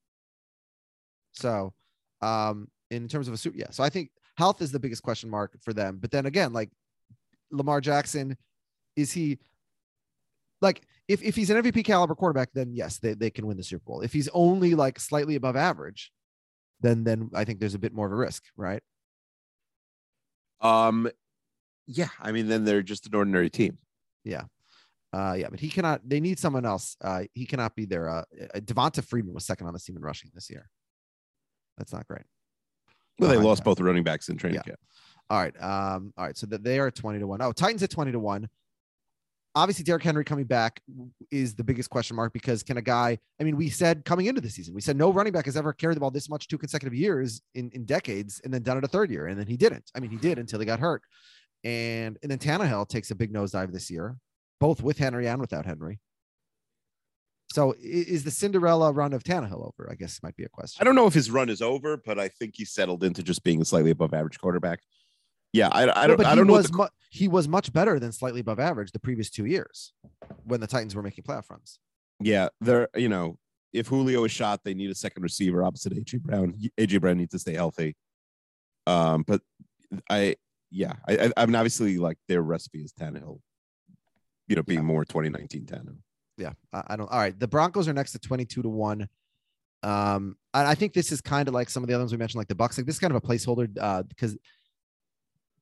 So, 1.32 1.74
um, 2.22 2.68
in 2.92 3.08
terms 3.08 3.28
of 3.28 3.34
a 3.34 3.38
suit, 3.38 3.56
yeah. 3.56 3.72
So 3.72 3.84
I 3.84 3.90
think 3.90 4.12
health 4.38 4.62
is 4.62 4.72
the 4.72 4.80
biggest 4.80 5.02
question 5.02 5.30
mark 5.30 5.58
for 5.64 5.74
them. 5.74 5.98
But 6.00 6.12
then 6.12 6.26
again, 6.26 6.54
like 6.54 6.70
Lamar 7.52 7.82
Jackson, 7.82 8.38
is 8.96 9.12
he 9.12 9.40
like 10.62 10.82
if, 11.12 11.22
if 11.24 11.36
he's 11.36 11.50
an 11.50 11.62
MVP 11.62 11.84
caliber 11.86 12.16
quarterback, 12.16 12.50
then 12.54 12.74
yes, 12.74 13.00
they, 13.00 13.14
they 13.14 13.30
can 13.30 13.46
win 13.48 13.58
the 13.58 13.64
Super 13.64 13.84
Bowl. 13.86 14.02
If 14.02 14.14
he's 14.14 14.30
only 14.34 14.76
like 14.76 15.00
slightly 15.00 15.36
above 15.36 15.56
average, 15.56 16.12
then 16.80 17.04
then 17.04 17.30
I 17.34 17.44
think 17.44 17.60
there's 17.60 17.76
a 17.76 17.80
bit 17.80 17.94
more 17.94 18.06
of 18.08 18.12
a 18.12 18.16
risk, 18.16 18.44
right? 18.56 18.82
um, 20.62 21.10
yeah, 21.88 22.10
I 22.20 22.32
mean, 22.32 22.48
then 22.48 22.64
they're 22.64 22.84
just 22.84 23.08
an 23.08 23.16
ordinary 23.16 23.50
team. 23.50 23.78
Yeah. 24.24 24.44
Uh, 25.12 25.36
yeah, 25.38 25.48
but 25.50 25.60
he 25.60 25.68
cannot. 25.70 26.00
They 26.08 26.22
need 26.22 26.40
someone 26.40 26.66
else. 26.66 26.96
Uh, 27.02 27.24
he 27.34 27.46
cannot 27.46 27.76
be 27.76 27.86
there. 27.86 28.08
Uh, 28.08 28.24
uh, 28.56 28.60
Devonta 28.60 29.04
Freeman 29.04 29.34
was 29.34 29.44
second 29.46 29.68
on 29.68 29.74
the 29.74 29.80
team 29.80 29.98
in 29.98 30.02
rushing 30.02 30.32
this 30.34 30.50
year. 30.50 30.70
That's 31.78 31.92
not 31.92 32.08
great. 32.08 32.24
Well, 33.20 33.30
they 33.30 33.38
lost 33.38 33.64
both 33.64 33.80
running 33.82 34.04
backs 34.04 34.30
in 34.30 34.38
training 34.38 34.58
Yeah. 34.60 34.62
camp. 34.64 34.80
All 35.30 35.38
right. 35.40 35.62
Um, 35.62 36.14
all 36.18 36.26
right. 36.26 36.38
So 36.38 36.46
that 36.48 36.64
they 36.64 36.80
are 36.80 36.90
20 36.90 37.20
to 37.20 37.28
1. 37.28 37.42
Oh, 37.42 37.52
Titans 37.52 37.84
at 37.84 37.90
20 37.90 38.14
to 38.14 38.20
1. 38.20 38.48
Obviously, 39.54 39.84
Derrick 39.84 40.04
Henry 40.04 40.24
coming 40.24 40.46
back 40.46 40.82
is 41.30 41.56
the 41.56 41.64
biggest 41.64 41.90
question 41.90 42.16
mark 42.16 42.32
because 42.32 42.64
can 42.64 42.78
a 42.78 42.82
guy, 42.82 43.18
I 43.40 43.44
mean, 43.44 43.58
we 43.58 43.70
said 43.70 44.06
coming 44.06 44.28
into 44.28 44.40
the 44.40 44.50
season, 44.50 44.74
we 44.74 44.80
said 44.80 44.96
no 44.96 45.12
running 45.12 45.34
back 45.34 45.46
has 45.46 45.58
ever 45.58 45.74
carried 45.74 45.98
the 45.98 46.00
ball 46.00 46.12
this 46.12 46.30
much 46.30 46.48
two 46.48 46.58
consecutive 46.58 46.94
years 46.94 47.42
in, 47.54 47.70
in 47.74 47.84
decades 47.84 48.40
and 48.46 48.54
then 48.54 48.64
done 48.64 48.78
it 48.78 48.86
a 48.86 48.88
third 48.88 49.12
year. 49.12 49.28
And 49.28 49.38
then 49.38 49.48
he 49.48 49.58
didn't. 49.58 49.92
I 49.94 50.00
mean, 50.00 50.10
he 50.10 50.18
did 50.18 50.40
until 50.40 50.60
he 50.60 50.66
got 50.66 50.80
hurt. 50.80 51.02
And 51.64 52.18
and 52.24 52.32
then 52.32 52.40
Tannehill 52.40 52.88
takes 52.88 53.12
a 53.12 53.16
big 53.16 53.34
nosedive 53.34 53.74
this 53.74 53.92
year, 53.92 54.18
both 54.60 54.82
with 54.82 54.98
Henry 54.98 55.28
and 55.28 55.42
without 55.42 55.66
Henry. 55.66 56.00
So 57.52 57.76
is 57.82 58.24
the 58.24 58.32
Cinderella 58.32 58.94
run 58.94 59.12
of 59.12 59.24
Tannehill 59.24 59.68
over? 59.68 59.90
I 59.92 59.96
guess 59.96 60.24
might 60.24 60.38
be 60.38 60.46
a 60.46 60.50
question. 60.50 60.82
I 60.82 60.86
don't 60.86 60.96
know 60.96 61.08
if 61.08 61.14
his 61.14 61.30
run 61.30 61.50
is 61.50 61.62
over, 61.62 61.98
but 61.98 62.18
I 62.18 62.30
think 62.30 62.54
he's 62.56 62.72
settled 62.72 63.04
into 63.04 63.22
just 63.22 63.44
being 63.44 63.62
a 63.62 63.66
slightly 63.66 63.92
above 63.92 64.14
average 64.14 64.40
quarterback. 64.40 64.80
Yeah, 65.54 65.68
I, 65.72 65.84
I 66.04 66.08
don't, 66.08 66.18
but 66.18 66.26
I 66.26 66.30
he 66.32 66.36
don't 66.38 66.48
know. 66.48 66.54
was 66.54 66.68
the- 66.68 66.78
mu- 66.78 66.88
he 67.10 67.28
was 67.28 67.48
much 67.48 67.74
better 67.74 68.00
than 68.00 68.12
slightly 68.12 68.40
above 68.40 68.60
average 68.60 68.92
the 68.92 69.00
previous 69.00 69.30
two 69.30 69.46
years 69.46 69.94
when 70.46 70.62
the 70.62 70.68
Titans 70.68 70.96
were 70.96 71.02
making 71.04 71.24
playoff 71.26 71.50
runs. 71.50 71.78
yeah, 72.22 72.48
they're 72.62 72.88
you 72.96 73.10
know, 73.10 73.38
if 73.74 73.88
Julio 73.88 74.24
is 74.24 74.32
shot, 74.32 74.62
they 74.64 74.74
need 74.74 74.90
a 74.92 74.96
second 74.96 75.24
receiver 75.24 75.64
opposite 75.64 75.94
AJ 75.94 76.22
Brown. 76.22 76.54
AJ 76.80 77.02
Brown 77.02 77.18
needs 77.18 77.32
to 77.32 77.40
stay 77.40 77.54
healthy. 77.54 77.96
Um, 78.88 79.24
but 79.28 79.42
I, 80.10 80.36
yeah, 80.72 80.94
I, 81.08 81.18
I, 81.18 81.32
I 81.38 81.46
mean, 81.46 81.56
obviously, 81.56 81.98
like 81.98 82.18
their 82.30 82.42
recipe 82.42 82.80
is 82.82 82.94
Tannehill. 82.94 83.40
You 84.48 84.56
know, 84.56 84.64
being 84.64 84.84
more 84.86 85.04
2019 85.06 85.66
Tannehill. 85.66 85.98
Yeah, 86.38 86.54
I, 86.74 86.84
I 86.88 86.96
don't. 86.96 87.12
All 87.12 87.20
right, 87.20 87.38
the 87.38 87.48
Broncos 87.48 87.88
are 87.90 87.94
next 87.94 88.14
to 88.14 88.20
twenty-two 88.20 88.62
to 88.62 88.70
one. 88.70 89.10
Um, 89.84 90.38
and 90.54 90.68
I 90.68 90.76
think 90.76 90.94
this 90.94 91.12
is 91.12 91.20
kind 91.22 91.48
of 91.48 91.54
like 91.54 91.70
some 91.70 91.84
of 91.84 91.88
the 91.88 91.94
other 91.96 92.04
ones 92.04 92.12
we 92.12 92.18
mentioned, 92.18 92.40
like 92.40 92.48
the 92.48 92.56
Bucks. 92.56 92.78
Like 92.78 92.86
this 92.86 92.96
is 92.96 93.00
kind 93.00 93.14
of 93.14 93.22
a 93.24 93.28
placeholder 93.28 93.70
uh, 93.80 94.04
because 94.04 94.38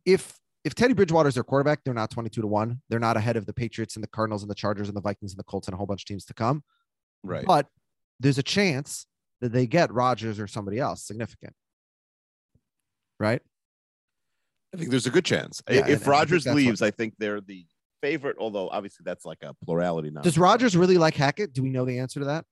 if 0.05 0.33
if 0.65 0.75
Teddy 0.75 0.93
Bridgewater 0.93 1.29
is 1.29 1.35
their 1.35 1.43
quarterback, 1.43 1.83
they're 1.83 1.93
not 1.93 2.09
twenty-two 2.11 2.41
to 2.41 2.47
one. 2.47 2.81
They're 2.89 2.99
not 2.99 3.17
ahead 3.17 3.37
of 3.37 3.45
the 3.45 3.53
Patriots 3.53 3.95
and 3.95 4.03
the 4.03 4.07
Cardinals 4.09 4.43
and 4.43 4.49
the 4.51 4.55
Chargers 4.55 4.87
and 4.87 4.97
the 4.97 5.01
Vikings 5.01 5.31
and 5.31 5.39
the 5.39 5.43
Colts 5.43 5.67
and 5.67 5.73
a 5.73 5.77
whole 5.77 5.85
bunch 5.87 6.01
of 6.03 6.05
teams 6.07 6.25
to 6.25 6.33
come. 6.33 6.63
Right. 7.23 7.45
But 7.45 7.67
there's 8.19 8.37
a 8.37 8.43
chance 8.43 9.05
that 9.41 9.51
they 9.53 9.65
get 9.67 9.91
Rodgers 9.93 10.39
or 10.39 10.47
somebody 10.47 10.79
else 10.79 11.03
significant. 11.03 11.53
Right. 13.19 13.41
I 14.73 14.77
think 14.77 14.89
there's 14.91 15.07
a 15.07 15.11
good 15.11 15.25
chance. 15.25 15.61
Yeah, 15.67 15.77
and- 15.77 15.83
and 15.85 15.89
I 15.91 15.95
if 15.95 16.07
what- 16.45 16.55
leaves, 16.55 16.81
I 16.81 16.91
think 16.91 17.15
they're 17.17 17.41
the 17.41 17.65
favorite. 18.01 18.37
Although 18.39 18.69
obviously 18.69 19.03
that's 19.05 19.25
like 19.25 19.39
a 19.41 19.53
plurality 19.65 20.09
now. 20.11 20.21
Does 20.21 20.37
Rodgers 20.37 20.75
really 20.77 20.97
like 20.97 21.15
Hackett? 21.15 21.53
Do 21.53 21.63
we 21.63 21.69
know 21.69 21.85
the 21.85 21.99
answer 21.99 22.19
to 22.19 22.25
that? 22.27 22.45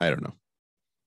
I 0.00 0.08
don't 0.10 0.22
know. 0.22 0.32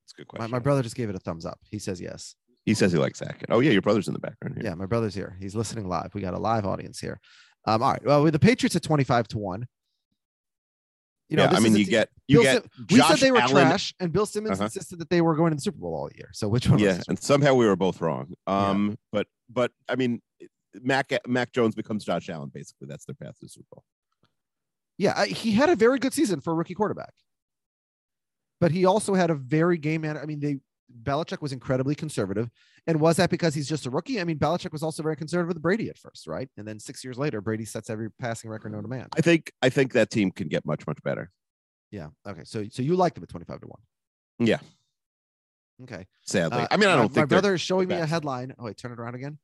It's 0.05 0.13
a 0.13 0.17
good 0.17 0.27
My, 0.33 0.37
question. 0.37 0.51
my 0.51 0.59
brother 0.59 0.81
just 0.83 0.95
gave 0.95 1.09
it 1.09 1.15
a 1.15 1.19
thumbs 1.19 1.45
up. 1.45 1.59
He 1.69 1.79
says 1.79 1.99
yes. 1.99 2.35
He 2.65 2.73
says 2.73 2.91
he 2.91 2.97
likes 2.97 3.19
Hackett. 3.19 3.49
Oh 3.49 3.59
yeah, 3.59 3.71
your 3.71 3.81
brother's 3.81 4.07
in 4.07 4.13
the 4.13 4.19
background 4.19 4.55
here. 4.55 4.65
Yeah, 4.65 4.75
my 4.75 4.85
brother's 4.85 5.13
here. 5.15 5.35
He's 5.39 5.55
listening 5.55 5.87
live. 5.87 6.13
We 6.13 6.21
got 6.21 6.33
a 6.33 6.39
live 6.39 6.65
audience 6.65 6.99
here. 6.99 7.19
Um, 7.65 7.81
all 7.83 7.91
right. 7.91 8.05
Well, 8.05 8.23
with 8.23 8.33
the 8.33 8.39
Patriots 8.39 8.75
at 8.75 8.83
25 8.83 9.27
to 9.29 9.37
1. 9.37 9.67
You 11.29 11.37
know, 11.37 11.43
yeah, 11.43 11.51
I 11.57 11.59
mean, 11.61 11.75
you 11.75 11.85
get 11.85 12.09
you 12.27 12.41
Bill 12.41 12.43
get. 12.43 12.63
Sim- 12.63 12.87
we 12.91 12.99
said 13.01 13.17
they 13.17 13.31
were 13.31 13.39
Allen- 13.39 13.51
trash, 13.67 13.93
and 13.99 14.11
Bill 14.11 14.25
Simmons 14.25 14.59
Uh-huh. 14.59 14.65
insisted 14.65 14.99
that 14.99 15.09
they 15.09 15.21
were 15.21 15.35
going 15.35 15.51
to 15.51 15.55
the 15.55 15.61
Super 15.61 15.79
Bowl 15.79 15.95
all 15.95 16.09
year. 16.15 16.29
So 16.33 16.47
which 16.47 16.69
one? 16.69 16.79
Yeah, 16.79 17.01
and 17.07 17.17
somehow 17.17 17.53
we 17.55 17.65
were 17.65 17.75
both 17.75 18.01
wrong. 18.01 18.33
Um, 18.45 18.97
but 19.11 19.27
but 19.49 19.71
I 19.89 19.95
mean, 19.95 20.21
Mac 20.81 21.11
Mac 21.27 21.51
Jones 21.51 21.75
becomes 21.75 22.03
Josh 22.05 22.29
Allen. 22.29 22.51
Basically, 22.53 22.87
that's 22.87 23.05
their 23.05 23.15
path 23.15 23.33
to 23.39 23.45
the 23.45 23.49
Super 23.49 23.65
Bowl. 23.71 23.83
yeah, 24.97 25.13
I- 25.17 25.27
he 25.27 25.51
had 25.51 25.69
a 25.69 25.75
very 25.75 25.97
good 25.97 26.13
season 26.13 26.39
for 26.39 26.51
a 26.51 26.55
rookie 26.55 26.75
quarterback, 26.75 27.13
but 28.59 28.71
he 28.71 28.85
also 28.85 29.15
had 29.15 29.29
a 29.31 29.35
very 29.35 29.77
game 29.77 30.01
man. 30.01 30.17
I 30.17 30.25
mean, 30.25 30.39
they 30.39 30.59
Belichick 31.01 31.41
was 31.41 31.51
incredibly 31.51 31.95
conservative, 31.95 32.49
and 32.87 32.99
was 32.99 33.17
that 33.17 33.29
because 33.29 33.55
he's 33.55 33.67
just 33.67 33.85
a 33.85 33.89
rookie? 33.89 34.21
I 34.21 34.23
mean, 34.23 34.37
Belichick 34.37 34.71
was 34.71 34.83
also 34.83 35.01
very 35.01 35.15
conservative 35.15 35.47
with 35.55 35.61
Brady 35.61 35.89
at 35.89 35.97
first, 35.97 36.27
right? 36.27 36.49
And 36.57 36.67
then 36.67 36.79
six 36.79 37.03
years 37.03 37.17
later, 37.17 37.41
Brady 37.41 37.65
sets 37.65 37.89
every 37.89 38.11
passing 38.11 38.49
record 38.49 38.71
known 38.73 38.83
to 38.83 38.87
man. 38.87 39.07
I 39.17 39.21
think 39.21 39.51
I 39.61 39.69
think 39.69 39.93
that 39.93 40.09
team 40.11 40.31
can 40.31 40.47
get 40.49 40.65
much 40.65 40.85
much 40.85 41.01
better. 41.03 41.31
Yeah. 41.91 42.09
Okay. 42.27 42.43
So 42.43 42.65
so 42.69 42.81
you 42.83 42.95
like 42.95 43.13
them 43.15 43.23
at 43.23 43.29
25 43.29 43.61
to 43.61 43.67
one. 43.67 43.79
Yeah, 44.39 44.59
Okay. 45.83 46.07
sadly. 46.25 46.59
Uh, 46.61 46.67
I 46.71 46.77
mean, 46.77 46.89
I 46.89 46.93
my- 46.93 46.95
don't 46.95 47.03
My 47.03 47.05
think 47.07 47.13
they're- 47.13 47.25
brother 47.27 47.53
is 47.53 47.61
showing 47.61 47.87
me 47.87 47.95
a 47.95 48.05
headline. 48.05 48.53
Oh, 48.57 48.65
wait, 48.65 48.77
turn 48.77 48.91
it 48.91 48.99
around 48.99 49.15
again. 49.15 49.39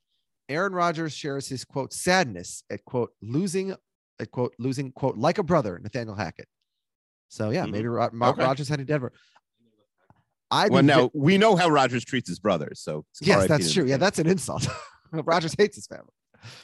Aaron 0.48 0.74
Rodgers 0.74 1.14
shares 1.14 1.48
his 1.48 1.64
quote 1.64 1.94
sadness 1.94 2.64
at 2.70 2.84
quote 2.86 3.14
losing 3.22 3.76
at 4.20 4.32
quote 4.32 4.54
losing 4.60 4.92
quote 4.92 5.16
like 5.18 5.38
a 5.38 5.44
brother 5.44 5.80
Nathaniel 5.80 6.16
Hackett. 6.16 6.48
So 7.30 7.52
yeah, 7.52 7.66
Mhm. 7.66 7.72
maybe 7.72 7.88
Ro- 7.88 8.10
Mo- 8.12 8.30
Okay. 8.30 8.44
Rodgers 8.44 8.68
heading 8.68 8.86
to 8.88 8.92
Denver. 8.92 9.14
I 10.52 10.68
Well, 10.70 10.84
now 10.84 11.12
we 11.14 11.38
know 11.38 11.56
how 11.56 11.70
Rodgers 11.70 12.04
treats 12.06 12.28
his 12.30 12.40
brothers, 12.40 12.80
so 12.82 13.06
yes, 13.22 13.48
that's 13.48 13.72
true. 13.74 13.86
Yeah, 13.86 13.98
that's 13.98 14.20
an 14.20 14.28
insult. 14.28 14.68
Rodgers 15.12 15.56
hates 15.58 15.76
his 15.76 15.88
family. 15.88 16.12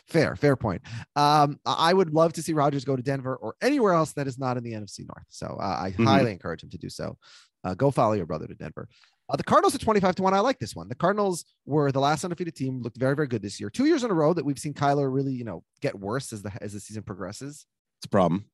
Fair, 0.08 0.36
fair 0.36 0.56
point. 0.56 0.82
Um, 1.16 1.60
I 1.66 1.94
would 1.94 2.14
love 2.14 2.34
to 2.34 2.42
see 2.42 2.54
Rodgers 2.54 2.86
go 2.86 2.96
to 2.96 3.04
Denver 3.04 3.36
or 3.36 3.56
anywhere 3.62 3.94
else 3.94 4.14
that 4.14 4.26
is 4.28 4.38
not 4.40 4.56
in 4.58 4.64
the 4.64 4.72
NFC 4.74 5.00
North. 5.00 5.26
So 5.30 5.58
uh, 5.60 5.64
I 5.66 5.92
Mhm. 5.92 6.06
highly 6.06 6.32
encourage 6.32 6.64
him 6.64 6.70
to 6.70 6.78
do 6.78 6.90
so. 6.90 7.18
Uh, 7.64 7.74
go 7.74 7.92
follow 7.92 8.14
your 8.14 8.26
brother 8.26 8.48
to 8.48 8.56
Denver. 8.56 8.88
Uh, 9.28 9.36
the 9.36 9.44
Cardinals 9.44 9.74
at 9.76 9.82
25 9.82 10.16
to 10.16 10.24
1. 10.24 10.34
I 10.34 10.40
like 10.40 10.60
this 10.60 10.76
one. 10.76 10.88
The 10.88 10.96
Cardinals 10.96 11.44
were 11.66 11.92
the 11.92 12.00
last 12.00 12.24
undefeated 12.24 12.56
team, 12.56 12.82
looked 12.82 12.98
very, 12.98 13.16
very 13.16 13.28
good 13.28 13.42
this 13.42 13.60
year. 13.60 13.70
Two 13.70 13.86
years 13.86 14.04
in 14.04 14.12
a 14.12 14.14
row 14.14 14.34
that 14.34 14.46
we've 14.46 14.60
seen 14.60 14.74
Kyler 14.74 15.12
really, 15.14 15.34
you 15.34 15.44
know, 15.44 15.64
get 15.82 16.00
worse 16.00 16.32
as 16.32 16.42
the 16.44 16.52
as 16.62 16.74
the 16.74 16.80
season 16.80 17.04
progresses. 17.04 17.66
it's 17.98 18.06
a 18.06 18.10
problem. 18.10 18.46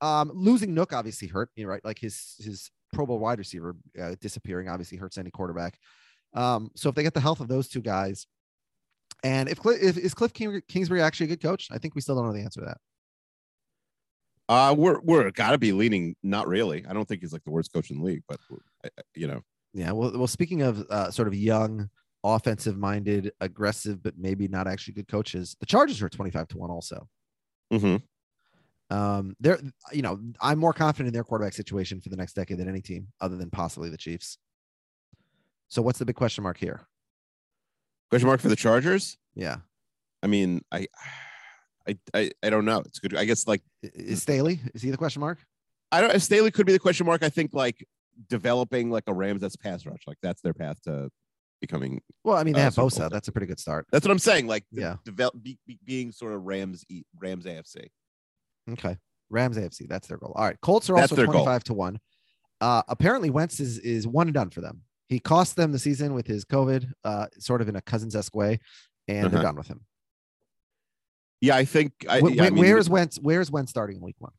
Um, 0.00 0.30
losing 0.32 0.74
Nuk 0.74 0.92
obviously 0.96 1.28
hurt, 1.28 1.50
you 1.56 1.64
know, 1.64 1.70
right? 1.70 1.84
Like 1.84 1.98
his 1.98 2.36
his 2.38 2.70
Pro 2.92 3.06
Bowl 3.06 3.18
wide 3.18 3.38
receiver 3.38 3.76
uh, 4.00 4.14
disappearing 4.20 4.68
obviously 4.68 4.98
hurts 4.98 5.18
any 5.18 5.30
quarterback. 5.30 5.78
Um, 6.34 6.70
so 6.76 6.88
if 6.88 6.94
they 6.94 7.02
get 7.02 7.14
the 7.14 7.20
health 7.20 7.40
of 7.40 7.48
those 7.48 7.68
two 7.68 7.80
guys, 7.80 8.26
and 9.22 9.48
if, 9.48 9.58
if 9.64 9.98
is 9.98 10.14
Kliff 10.14 10.32
King, 10.32 10.62
Kingsbury 10.68 11.02
actually 11.02 11.24
a 11.26 11.28
good 11.30 11.42
coach? 11.42 11.68
I 11.70 11.78
think 11.78 11.94
we 11.94 12.00
still 12.00 12.14
don't 12.16 12.26
know 12.26 12.32
the 12.32 12.42
answer 12.42 12.60
to 12.60 12.66
that. 12.66 12.78
Uh, 14.48 14.74
we're 14.74 15.00
we're 15.00 15.30
got 15.30 15.52
to 15.52 15.58
be 15.58 15.72
leaning. 15.72 16.16
Not 16.22 16.48
really. 16.48 16.84
I 16.86 16.92
don't 16.92 17.06
think 17.06 17.20
he's 17.20 17.32
like 17.32 17.44
the 17.44 17.52
worst 17.52 17.72
coach 17.72 17.90
in 17.90 17.98
the 17.98 18.04
league, 18.04 18.22
but 18.28 18.38
you 19.14 19.28
know, 19.28 19.42
Yeah. 19.74 19.92
Well, 19.92 20.12
well, 20.16 20.26
speaking 20.26 20.62
of 20.62 20.84
uh, 20.90 21.10
sort 21.12 21.28
of 21.28 21.34
young, 21.34 21.88
offensive 22.24 22.76
minded, 22.76 23.30
aggressive, 23.40 24.02
but 24.02 24.14
maybe 24.18 24.48
not 24.48 24.66
actually 24.66 24.94
good 24.94 25.06
coaches, 25.06 25.56
the 25.60 25.66
Chargers 25.66 26.02
are 26.02 26.08
25 26.08 26.48
to 26.48 26.58
1 26.58 26.70
also. 26.70 27.08
mhm. 27.72 28.02
Um, 28.90 29.36
they're, 29.40 29.60
you 29.92 30.02
know, 30.02 30.18
I'm 30.40 30.58
more 30.58 30.72
confident 30.72 31.08
in 31.08 31.14
their 31.14 31.22
quarterback 31.24 31.52
situation 31.52 32.00
for 32.00 32.08
the 32.08 32.16
next 32.16 32.32
decade 32.34 32.58
than 32.58 32.68
any 32.68 32.80
team 32.80 33.08
other 33.20 33.36
than 33.36 33.50
possibly 33.50 33.88
the 33.88 33.96
Chiefs. 33.96 34.36
So 35.68 35.80
what's 35.82 35.98
the 35.98 36.04
big 36.04 36.16
question 36.16 36.42
mark 36.42 36.58
here? 36.58 36.80
question 38.10 38.26
mark 38.26 38.40
for 38.40 38.48
the 38.48 38.56
Chargers. 38.56 39.16
Yeah. 39.36 39.58
I 40.22 40.26
mean, 40.26 40.62
I, 40.72 40.88
I, 41.86 41.96
I, 42.12 42.30
I 42.42 42.50
don't 42.50 42.64
know. 42.64 42.78
It's 42.80 42.98
good. 42.98 43.14
I 43.16 43.24
guess 43.24 43.46
like 43.46 43.62
Is 43.82 44.20
Staley? 44.22 44.60
Is 44.74 44.82
he 44.82 44.90
the 44.90 44.96
question 44.96 45.20
mark? 45.20 45.38
I 45.92 46.00
don't. 46.00 46.20
Staley 46.20 46.50
could 46.50 46.66
be 46.66 46.72
the 46.72 46.78
question 46.80 47.06
mark. 47.06 47.22
I 47.22 47.28
think 47.28 47.54
like 47.54 47.86
developing 48.28 48.90
like 48.90 49.04
a 49.06 49.14
Rams 49.14 49.40
that's 49.40 49.56
pass 49.56 49.86
rush. 49.86 50.00
Like 50.06 50.18
that's 50.22 50.40
their 50.42 50.52
path 50.52 50.80
to 50.82 51.08
becoming. 51.60 52.00
Well, 52.24 52.36
I 52.36 52.42
mean, 52.44 52.54
they 52.54 52.60
Uh, 52.60 52.64
have 52.64 52.74
Bosa. 52.74 53.08
That's 53.10 53.28
a 53.28 53.32
pretty 53.32 53.46
good 53.46 53.60
start. 53.60 53.86
That's 53.92 54.04
what 54.04 54.10
I'm 54.12 54.18
saying. 54.18 54.46
Like 54.48 54.64
Yeah. 54.72 54.96
develop 55.04 55.40
be, 55.40 55.56
be- 55.66 55.78
being 55.84 56.10
sort 56.12 56.32
of 56.32 56.42
Rams 56.42 56.84
E- 56.88 57.04
Rams 57.18 57.44
AFC. 57.46 57.86
Okay. 58.68 58.96
Rams 59.30 59.56
AFC. 59.56 59.88
That's 59.88 60.08
their 60.08 60.18
goal. 60.18 60.32
All 60.34 60.44
right. 60.44 60.60
Colts 60.60 60.90
are 60.90 60.96
That's 60.96 61.12
also 61.12 61.16
their 61.16 61.26
goal. 61.26 61.44
25 61.44 61.64
to 61.64 61.74
1. 61.74 62.00
Uh, 62.60 62.82
apparently, 62.88 63.30
Wentz 63.30 63.60
is, 63.60 63.78
is 63.78 64.06
one 64.06 64.26
and 64.26 64.34
done 64.34 64.50
for 64.50 64.60
them. 64.60 64.82
He 65.08 65.18
cost 65.18 65.56
them 65.56 65.72
the 65.72 65.78
season 65.78 66.14
with 66.14 66.26
his 66.26 66.44
COVID, 66.44 66.92
uh, 67.04 67.26
sort 67.38 67.60
of 67.62 67.68
in 67.68 67.76
a 67.76 67.80
Cousins 67.82 68.14
esque 68.14 68.34
way, 68.36 68.60
and 69.08 69.24
they're 69.30 69.38
Uh-huh. 69.38 69.42
done 69.42 69.56
with 69.56 69.66
him. 69.68 69.80
Yeah, 71.40 71.56
I 71.56 71.64
think. 71.64 71.92
I, 72.08 72.20
Wh- 72.20 72.34
yeah, 72.34 72.44
I 72.44 72.50
mean, 72.50 72.58
where's 72.62 72.88
Wentz? 72.90 73.18
Where's 73.20 73.50
Wentz 73.50 73.70
starting 73.70 73.96
in 73.96 74.02
week 74.02 74.16
one? 74.18 74.32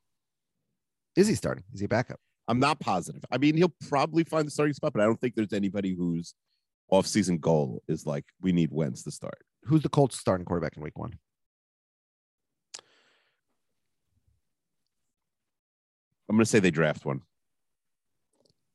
Is 1.15 1.27
he 1.27 1.35
starting? 1.35 1.63
Is 1.73 1.79
he 1.79 1.85
a 1.85 1.89
backup? 1.89 2.19
I'm 2.47 2.59
not 2.59 2.79
positive. 2.79 3.23
I 3.31 3.37
mean, 3.37 3.57
he'll 3.57 3.73
probably 3.89 4.23
find 4.23 4.45
the 4.45 4.51
starting 4.51 4.73
spot, 4.73 4.93
but 4.93 5.01
I 5.01 5.05
don't 5.05 5.19
think 5.19 5.35
there's 5.35 5.51
anybody 5.53 5.95
whose 5.95 6.35
off-season 6.89 7.39
goal 7.39 7.81
is 7.87 8.05
like 8.05 8.25
we 8.41 8.51
need 8.51 8.69
Wentz 8.71 9.03
to 9.03 9.11
start. 9.11 9.37
Who's 9.63 9.81
the 9.81 9.89
Colts 9.89 10.17
starting 10.19 10.45
quarterback 10.45 10.77
in 10.77 10.83
week 10.83 10.97
one? 10.97 11.17
I'm 16.31 16.37
going 16.37 16.45
to 16.45 16.49
say 16.49 16.59
they 16.59 16.71
draft 16.71 17.03
one. 17.03 17.23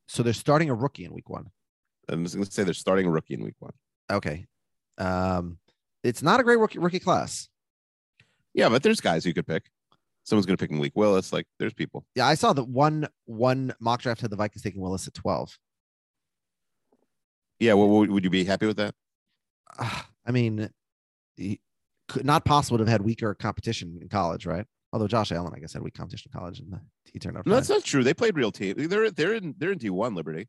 So 0.09 0.23
they're 0.23 0.35
starting 0.35 0.69
a 0.69 0.75
rookie 0.75 1.07
in 1.07 1.15
week 1.15 1.31
one. 1.31 1.47
I'm 2.07 2.23
just 2.23 2.35
going 2.35 2.45
to 2.45 2.53
say 2.53 2.65
they're 2.65 2.75
starting 2.75 3.07
a 3.07 3.11
rookie 3.11 3.33
in 3.33 3.43
week 3.43 3.55
one. 3.61 3.73
Okay. 4.13 4.45
Um, 4.99 5.57
it's 6.05 6.23
not 6.23 6.39
a 6.39 6.43
great 6.43 6.59
rookie 6.59 6.79
rookie 6.79 6.99
class. 6.99 7.49
Yeah, 8.53 8.69
but 8.69 8.83
there's 8.83 9.01
guys 9.01 9.25
you 9.25 9.33
could 9.33 9.47
pick. 9.47 9.71
Someone's 10.25 10.45
going 10.45 10.59
to 10.59 10.63
pick 10.63 10.71
Malik 10.71 10.93
Willis. 10.97 11.33
Like, 11.33 11.47
there's 11.59 11.73
people. 11.73 12.05
Yeah, 12.15 12.27
I 12.27 12.35
saw 12.35 12.53
that 12.53 12.65
one 12.65 13.09
one 13.25 13.75
mock 13.81 14.03
draft 14.03 14.21
had 14.21 14.31
the 14.31 14.37
Vikings 14.37 14.61
taking 14.61 14.83
Willis 14.83 15.09
at 15.09 15.15
12. 15.15 15.59
Yeah, 17.59 17.73
well, 17.73 17.89
would 17.89 18.23
you 18.23 18.29
be 18.29 18.45
happy 18.45 18.67
with 18.67 18.77
that? 18.77 18.95
Ah, 19.79 20.07
I 20.27 20.31
mean, 20.31 20.69
not 22.23 22.45
possible 22.45 22.77
to 22.77 22.85
have 22.85 22.91
had 22.91 23.01
weaker 23.01 23.33
competition 23.33 23.99
in 24.03 24.11
college, 24.11 24.45
right? 24.45 24.67
Although 24.93 25.09
Josh 25.09 25.33
Allen, 25.33 25.53
I 25.55 25.59
guess, 25.59 25.73
had 25.73 25.83
weak 25.83 25.95
competition 25.95 26.31
in 26.33 26.39
college, 26.39 26.61
and 26.61 26.79
he 27.05 27.19
turned 27.19 27.37
out. 27.37 27.45
No, 27.47 27.53
fine. 27.53 27.57
that's 27.59 27.69
not 27.69 27.85
true. 27.85 28.05
They 28.05 28.15
played 28.15 28.37
real 28.37 28.53
team. 28.53 28.75
They're 28.77 29.11
they're 29.11 29.35
in 29.35 29.55
they're 29.59 29.73
in 29.73 29.79
D1 29.79 30.15
Liberty. 30.17 30.49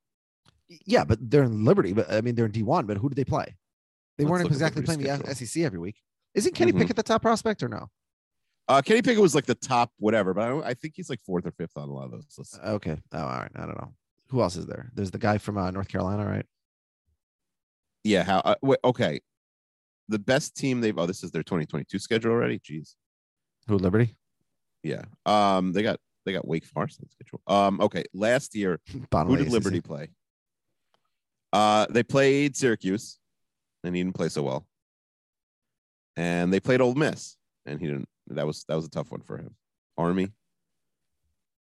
yeah, 0.86 1.04
but 1.04 1.18
they're 1.22 1.44
in 1.44 1.66
Liberty. 1.66 1.94
But 1.94 2.12
I 2.12 2.22
mean, 2.22 2.36
they're 2.36 2.46
in 2.46 2.52
D 2.52 2.64
one. 2.64 2.86
But 2.86 2.98
who 2.98 3.10
did 3.10 3.16
they 3.16 3.26
play? 3.26 3.56
They 4.18 4.24
Let's 4.24 4.32
weren't 4.32 4.48
exactly 4.48 4.82
playing 4.84 5.02
the. 5.02 5.36
SEC 5.36 5.64
every 5.64 5.80
week. 5.80 6.02
Isn't 6.34 6.54
Kenny 6.56 6.72
Mhm. 6.72 6.80
Pickett 6.80 6.96
the 6.96 7.04
top 7.04 7.22
prospect 7.22 7.64
or 7.64 7.68
no? 7.70 7.88
Uh, 8.68 8.82
Kenny 8.82 9.02
Pickett 9.02 9.22
was 9.22 9.34
like 9.34 9.46
the 9.46 9.56
top 9.56 9.92
whatever, 9.98 10.34
but 10.34 10.42
I, 10.42 10.70
I 10.70 10.74
think 10.74 10.94
he's 10.96 11.10
like 11.10 11.22
fourth 11.26 11.46
or 11.46 11.52
fifth 11.52 11.78
on 11.78 11.88
a 11.90 11.92
lot 11.92 12.06
of 12.06 12.12
those 12.12 12.26
lists. 12.38 12.60
Okay. 12.64 12.98
Oh, 13.14 13.20
all 13.20 13.28
right. 13.40 13.52
I 13.56 13.60
don't 13.62 13.78
know. 13.78 13.94
Who 14.30 14.42
else 14.42 14.56
is 14.58 14.66
there? 14.66 14.92
There's 14.94 15.10
the 15.12 15.18
guy 15.20 15.38
from 15.38 15.58
uh, 15.58 15.72
North 15.72 15.88
Carolina, 15.88 16.26
right? 16.26 16.46
Yeah. 18.04 18.24
How? 18.24 18.40
Uh, 18.40 18.56
wait, 18.62 18.80
okay. 18.84 19.20
The 20.10 20.20
best 20.20 20.56
team 20.56 20.82
they've. 20.82 20.98
Oh, 20.98 21.06
this 21.06 21.24
is 21.24 21.32
their 21.32 21.44
2022 21.44 22.00
schedule 22.00 22.32
already. 22.32 22.60
Jeez. 22.60 22.96
Who 23.68 23.78
Liberty? 23.78 24.16
Yeah. 24.84 25.04
Um. 25.26 25.74
They 25.74 25.84
got 25.84 26.00
they 26.26 26.34
got 26.34 26.48
Wake 26.48 26.66
Forest 26.66 27.00
on 27.02 27.10
schedule. 27.10 27.42
Um. 27.48 27.82
Okay. 27.82 28.04
Last 28.14 28.56
year, 28.56 28.80
Bottom 29.10 29.32
who 29.32 29.38
did 29.38 29.52
Liberty 29.52 29.82
play? 29.82 30.10
Uh, 31.54 31.86
they 31.90 32.04
played 32.04 32.56
Syracuse, 32.56 33.20
and 33.84 33.96
he 33.96 34.04
didn't 34.04 34.16
play 34.16 34.30
so 34.30 34.44
well. 34.44 34.68
And 36.16 36.52
they 36.52 36.60
played 36.60 36.82
Ole 36.82 36.96
Miss, 36.96 37.38
and 37.66 37.80
he 37.80 37.88
didn't. 37.88 38.10
That 38.28 38.46
was 38.46 38.66
that 38.68 38.76
was 38.76 38.86
a 38.86 38.90
tough 38.90 39.12
one 39.12 39.22
for 39.22 39.38
him. 39.38 39.56
Army. 39.98 40.30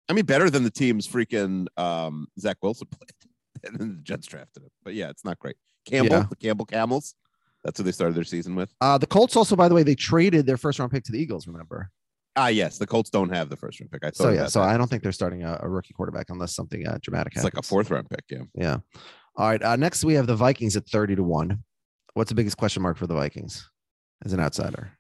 I 0.10 0.14
mean, 0.14 0.26
better 0.26 0.50
than 0.50 0.64
the 0.64 0.72
teams 0.72 1.08
freaking 1.08 1.68
um, 1.78 2.28
Zach 2.40 2.58
Wilson 2.64 2.88
played, 2.92 3.12
and 3.64 3.80
then 3.80 3.96
the 3.98 4.02
Jets 4.02 4.26
drafted 4.28 4.64
him. 4.64 4.70
But 4.84 4.96
yeah, 4.96 5.10
it's 5.10 5.24
not 5.24 5.38
great. 5.40 5.56
Campbell, 5.86 6.16
Yeah. 6.18 6.26
the 6.30 6.36
Campbell 6.36 6.66
Camels. 6.66 7.14
That's 7.64 7.78
who 7.78 7.84
they 7.84 7.92
started 7.92 8.16
their 8.16 8.24
season 8.24 8.56
with. 8.56 8.74
Uh, 8.82 8.98
the 8.98 9.06
Colts 9.06 9.36
also, 9.36 9.56
by 9.56 9.68
the 9.68 9.76
way, 9.76 9.84
they 9.84 9.94
traded 9.96 10.46
their 10.46 10.58
first 10.58 10.80
round 10.80 10.92
pick 10.92 11.04
to 11.04 11.12
the 11.12 11.20
Eagles. 11.20 11.46
Remember? 11.46 11.92
Ah, 12.42 12.48
yes, 12.48 12.78
the 12.78 12.88
Colts 12.88 13.10
don't 13.10 13.34
have 13.36 13.50
the 13.50 13.58
first 13.58 13.80
round 13.82 13.92
pick. 13.92 14.04
I 14.04 14.08
thought 14.08 14.16
So 14.16 14.30
yeah. 14.30 14.48
So 14.48 14.62
that. 14.62 14.70
I 14.70 14.78
don't 14.78 14.90
think 14.90 15.04
they're 15.04 15.12
starting 15.12 15.44
a, 15.44 15.60
a 15.62 15.68
rookie 15.68 15.94
quarterback 15.94 16.28
unless 16.30 16.56
something 16.56 16.88
uh, 16.88 16.98
dramatic 17.02 17.34
it's 17.34 17.42
happens. 17.44 17.54
like 17.56 17.64
a 17.64 17.68
fourth 17.68 17.92
round 17.92 18.10
pick. 18.10 18.24
Yeah. 18.30 18.44
Yeah. 18.56 18.78
All 19.36 19.50
right. 19.50 19.62
Uh, 19.62 19.76
next, 19.76 20.06
we 20.06 20.14
have 20.14 20.26
the 20.26 20.36
Vikings 20.36 20.78
at 20.78 20.88
30 20.88 21.18
to 21.18 21.24
1. 21.24 21.62
What's 22.14 22.30
the 22.30 22.36
biggest 22.36 22.56
question 22.58 22.82
mark 22.82 22.98
for 22.98 23.08
the 23.08 23.14
Vikings 23.14 23.70
as 24.24 24.32
an 24.32 24.40
outsider? 24.40 24.94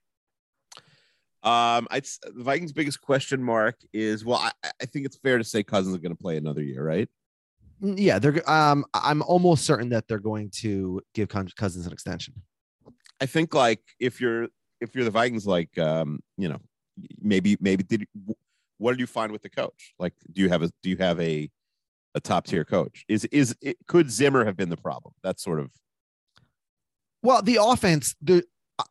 Um, 1.41 1.87
I'd, 1.89 2.03
the 2.23 2.43
Vikings' 2.43 2.73
biggest 2.73 2.99
question 3.01 3.41
mark 3.41 3.77
is 3.93 4.25
well, 4.25 4.39
I, 4.39 4.51
I 4.81 4.85
think 4.85 5.05
it's 5.05 5.17
fair 5.17 5.37
to 5.37 5.43
say 5.43 5.63
Cousins 5.63 5.95
is 5.95 6.01
going 6.01 6.15
to 6.15 6.21
play 6.21 6.35
another 6.35 6.61
year, 6.61 6.85
right? 6.85 7.07
Mm, 7.81 7.95
Yeah, 7.97 8.19
they're. 8.19 8.49
Um, 8.49 8.85
I'm 8.93 9.21
almost 9.21 9.65
certain 9.65 9.89
that 9.89 10.07
they're 10.09 10.19
going 10.19 10.49
to 10.55 11.01
give 11.13 11.29
Cousins 11.29 11.85
an 11.87 11.93
extension. 11.93 12.33
I 13.21 13.25
think 13.25 13.53
like 13.53 13.81
if 13.99 14.19
you're 14.19 14.49
if 14.81 14.95
you're 14.95 15.05
the 15.05 15.11
Vikings, 15.11 15.47
like 15.47 15.77
um, 15.77 16.19
you 16.37 16.49
know, 16.49 16.59
maybe 17.21 17.57
maybe 17.59 17.83
did 17.83 18.05
what 18.77 18.91
did 18.91 18.99
you 18.99 19.07
find 19.07 19.31
with 19.31 19.41
the 19.41 19.49
coach? 19.49 19.93
Like, 19.99 20.13
do 20.31 20.41
you 20.41 20.49
have 20.49 20.63
a 20.63 20.71
do 20.81 20.89
you 20.89 20.97
have 20.97 21.19
a 21.19 21.49
a 22.15 22.19
top 22.19 22.45
tier 22.45 22.65
coach? 22.65 23.05
Is 23.07 23.25
is 23.25 23.55
it 23.61 23.77
could 23.87 24.09
Zimmer 24.09 24.45
have 24.45 24.57
been 24.57 24.69
the 24.69 24.77
problem? 24.77 25.13
That's 25.23 25.43
sort 25.43 25.59
of 25.59 25.71
Well, 27.21 27.41
the 27.41 27.59
offense, 27.61 28.15
the, 28.21 28.43
uh, 28.77 28.83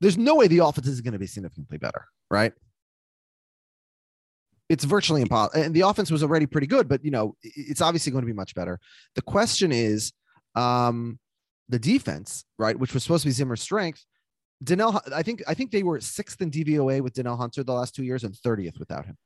there's 0.00 0.16
no 0.16 0.36
way 0.36 0.46
the 0.46 0.64
offense 0.64 0.86
is 0.86 1.00
going 1.00 1.12
to 1.12 1.18
be 1.18 1.26
significantly 1.26 1.78
better, 1.78 2.06
right? 2.30 2.52
It's 4.68 4.84
virtually 4.84 5.22
impossible. 5.22 5.64
And 5.64 5.74
the 5.74 5.80
offense 5.80 6.10
was 6.10 6.22
already 6.22 6.46
pretty 6.46 6.66
good, 6.66 6.88
but 6.88 7.04
you 7.04 7.10
know, 7.10 7.34
it's 7.42 7.80
obviously 7.80 8.12
going 8.12 8.22
to 8.22 8.26
be 8.26 8.34
much 8.34 8.54
better. 8.54 8.78
The 9.14 9.22
question 9.22 9.72
is, 9.72 10.12
um, 10.54 11.18
the 11.68 11.78
defense, 11.78 12.44
right, 12.58 12.78
which 12.78 12.94
was 12.94 13.02
supposed 13.02 13.22
to 13.22 13.28
be 13.28 13.32
Zimmer's 13.32 13.62
strength. 13.62 14.04
Danielle, 14.62 14.92
Hu- 14.92 15.14
I 15.14 15.22
think, 15.22 15.42
I 15.46 15.54
think 15.54 15.70
they 15.70 15.82
were 15.82 16.00
sixth 16.00 16.40
in 16.40 16.50
DVOA 16.50 17.00
with 17.00 17.14
Danielle 17.14 17.36
Hunter 17.36 17.62
the 17.62 17.72
last 17.74 17.94
two 17.94 18.04
years 18.04 18.24
and 18.24 18.34
30th 18.34 18.78
without 18.78 19.06
him. 19.06 19.16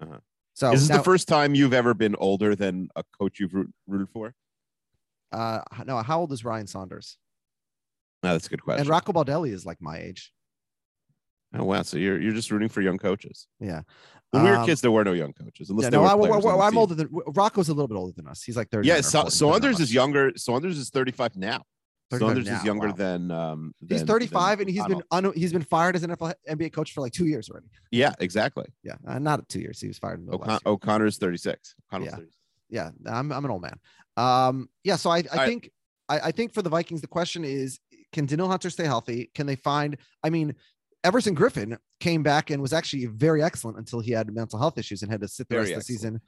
Uh-huh. 0.00 0.18
So 0.54 0.72
is 0.72 0.80
this 0.82 0.88
now- 0.90 0.98
the 0.98 1.02
first 1.02 1.28
time 1.28 1.54
you've 1.54 1.74
ever 1.74 1.92
been 1.94 2.14
older 2.16 2.54
than 2.54 2.88
a 2.96 3.02
coach 3.18 3.40
you've 3.40 3.52
root, 3.54 3.72
rooted 3.86 4.08
for? 4.10 4.34
Uh, 5.32 5.60
no, 5.86 5.98
how 5.98 6.20
old 6.20 6.32
is 6.32 6.44
Ryan 6.44 6.66
Saunders? 6.66 7.18
No, 8.22 8.32
that's 8.32 8.46
a 8.46 8.50
good 8.50 8.62
question. 8.62 8.80
And 8.80 8.88
Rocco 8.88 9.12
Baldelli 9.12 9.52
is 9.52 9.66
like 9.66 9.80
my 9.82 9.98
age. 9.98 10.32
oh 11.54 11.64
wow, 11.64 11.82
so 11.82 11.96
you're 11.96 12.20
you're 12.20 12.32
just 12.32 12.50
rooting 12.50 12.68
for 12.68 12.80
young 12.80 12.96
coaches. 12.96 13.46
Yeah. 13.60 13.82
When 14.30 14.42
we 14.44 14.50
were 14.50 14.56
Um, 14.56 14.66
kids, 14.66 14.80
there 14.80 14.90
were 14.90 15.04
no 15.04 15.12
young 15.12 15.32
coaches. 15.32 15.68
Unless 15.70 15.84
Yeah, 15.84 15.90
no, 15.90 16.04
I, 16.04 16.14
players 16.16 16.44
on 16.44 16.58
the 16.58 16.64
am 16.64 16.78
older 16.78 16.94
than 16.94 17.08
Rocco's 17.10 17.68
a 17.68 17.74
little 17.74 17.86
bit 17.88 17.96
older 17.96 18.12
than 18.16 18.26
us. 18.26 18.42
He's 18.42 18.56
like 18.56 18.70
30. 18.70 18.88
Yeah, 18.88 19.00
so, 19.00 19.28
Saunders 19.28 19.78
is 19.78 19.92
younger. 19.94 20.32
Saunders 20.36 20.78
is 20.78 20.90
35 20.90 21.36
now. 21.36 21.62
35 22.10 22.28
Saunders 22.28 22.46
now, 22.46 22.58
is 22.58 22.64
younger 22.64 22.88
wow. 22.88 22.94
than 22.94 23.30
um 23.30 23.74
He's 23.88 24.02
35 24.02 24.58
than 24.58 24.68
and 24.68 24.74
he's 24.74 24.86
been 24.86 25.02
un, 25.10 25.32
he's 25.34 25.52
been 25.52 25.62
fired 25.62 25.96
as 25.96 26.02
an 26.02 26.10
NFL 26.10 26.34
NBA 26.48 26.72
coach 26.72 26.92
for 26.92 27.00
like 27.00 27.12
two 27.12 27.26
years 27.26 27.50
already. 27.50 27.66
yeah, 27.90 28.12
exactly. 28.20 28.66
Yeah, 28.82 28.94
uh, 29.06 29.18
not 29.18 29.48
two 29.48 29.60
years. 29.60 29.80
He 29.80 29.88
was 29.88 29.98
fired 29.98 30.20
in 30.20 30.26
the 30.26 30.32
middle 30.32 30.46
last 30.46 30.62
O'Con- 30.66 30.72
O'Connor's 30.72 31.18
36. 31.18 31.74
O'Connell's 31.88 32.10
Yeah. 32.10 32.16
36. 32.16 32.36
Yeah, 32.68 32.90
I'm 33.06 33.32
I'm 33.32 33.44
an 33.44 33.50
old 33.50 33.62
man. 33.62 33.78
Um, 34.16 34.68
yeah, 34.82 34.96
so 34.96 35.10
I, 35.10 35.18
I 35.18 35.36
right. 35.36 35.48
think 35.48 35.70
I, 36.08 36.20
I 36.20 36.30
think 36.32 36.52
for 36.52 36.62
the 36.62 36.70
Vikings, 36.70 37.00
the 37.00 37.06
question 37.06 37.44
is, 37.44 37.78
can 38.12 38.26
Danielle 38.26 38.48
Hunter 38.48 38.70
stay 38.70 38.84
healthy? 38.84 39.30
Can 39.34 39.46
they 39.46 39.56
find? 39.56 39.96
I 40.22 40.30
mean, 40.30 40.54
Everson 41.04 41.36
Griffen 41.36 41.76
came 42.00 42.22
back 42.22 42.50
and 42.50 42.60
was 42.60 42.72
actually 42.72 43.06
very 43.06 43.42
excellent 43.42 43.78
until 43.78 44.00
he 44.00 44.12
had 44.12 44.32
mental 44.32 44.58
health 44.58 44.78
issues 44.78 45.02
and 45.02 45.10
had 45.10 45.20
to 45.20 45.28
sit 45.28 45.48
the 45.48 45.54
Very 45.54 45.64
rest 45.66 45.72
of 45.72 45.78
the 45.80 45.84
season. 45.84 46.20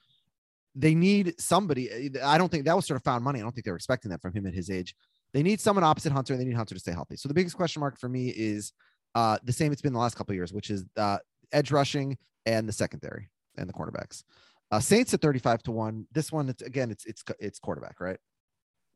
They 0.74 0.95
need 0.95 1.35
somebody. 1.41 2.11
I 2.22 2.39
don't 2.39 2.51
think 2.51 2.64
that 2.66 2.76
was 2.76 2.87
sort 2.87 2.97
of 2.97 3.05
found 3.05 3.24
money. 3.24 3.41
I 3.41 3.43
don't 3.43 3.53
think 3.53 3.64
they 3.64 3.72
were 3.72 3.76
expecting 3.76 4.11
that 4.11 4.22
from 4.22 4.33
him 4.35 4.47
at 4.47 4.55
his 4.55 4.70
age. 4.70 4.95
They 5.33 5.43
need 5.43 5.61
someone 5.61 5.85
opposite 5.85 6.12
Hunter, 6.12 6.35
and 6.35 6.41
they 6.41 6.47
need 6.47 6.57
Hunter 6.57 6.74
to 6.74 6.81
stay 6.81 6.93
healthy. 6.93 7.16
So 7.16 7.29
the 7.29 7.35
biggest 7.35 7.57
question 7.57 7.81
mark 7.81 7.99
for 7.99 8.09
me 8.09 8.29
is 8.29 8.72
uh, 9.14 9.39
the 9.45 9.53
same 9.53 9.72
it's 9.72 9.83
been 9.83 9.93
the 9.93 9.99
last 9.99 10.16
couple 10.16 10.33
of 10.33 10.37
years, 10.37 10.53
which 10.53 10.70
is 10.70 10.85
uh, 10.97 11.18
edge 11.53 11.70
rushing 11.70 12.16
and 12.47 12.68
the 12.68 12.72
secondary 12.72 13.31
and 13.57 13.68
the 13.68 13.72
cornerbacks. 13.72 14.24
Uh, 14.70 14.81
Saints 14.81 15.12
at 15.14 15.20
35 15.20 15.62
to 15.64 15.72
1. 15.72 16.07
This 16.12 16.31
one, 16.31 16.49
it's 16.49 16.62
again, 16.62 16.91
it's 16.91 17.05
it's 17.07 17.22
it's 17.39 17.59
quarterback, 17.59 18.01
right? 18.01 18.18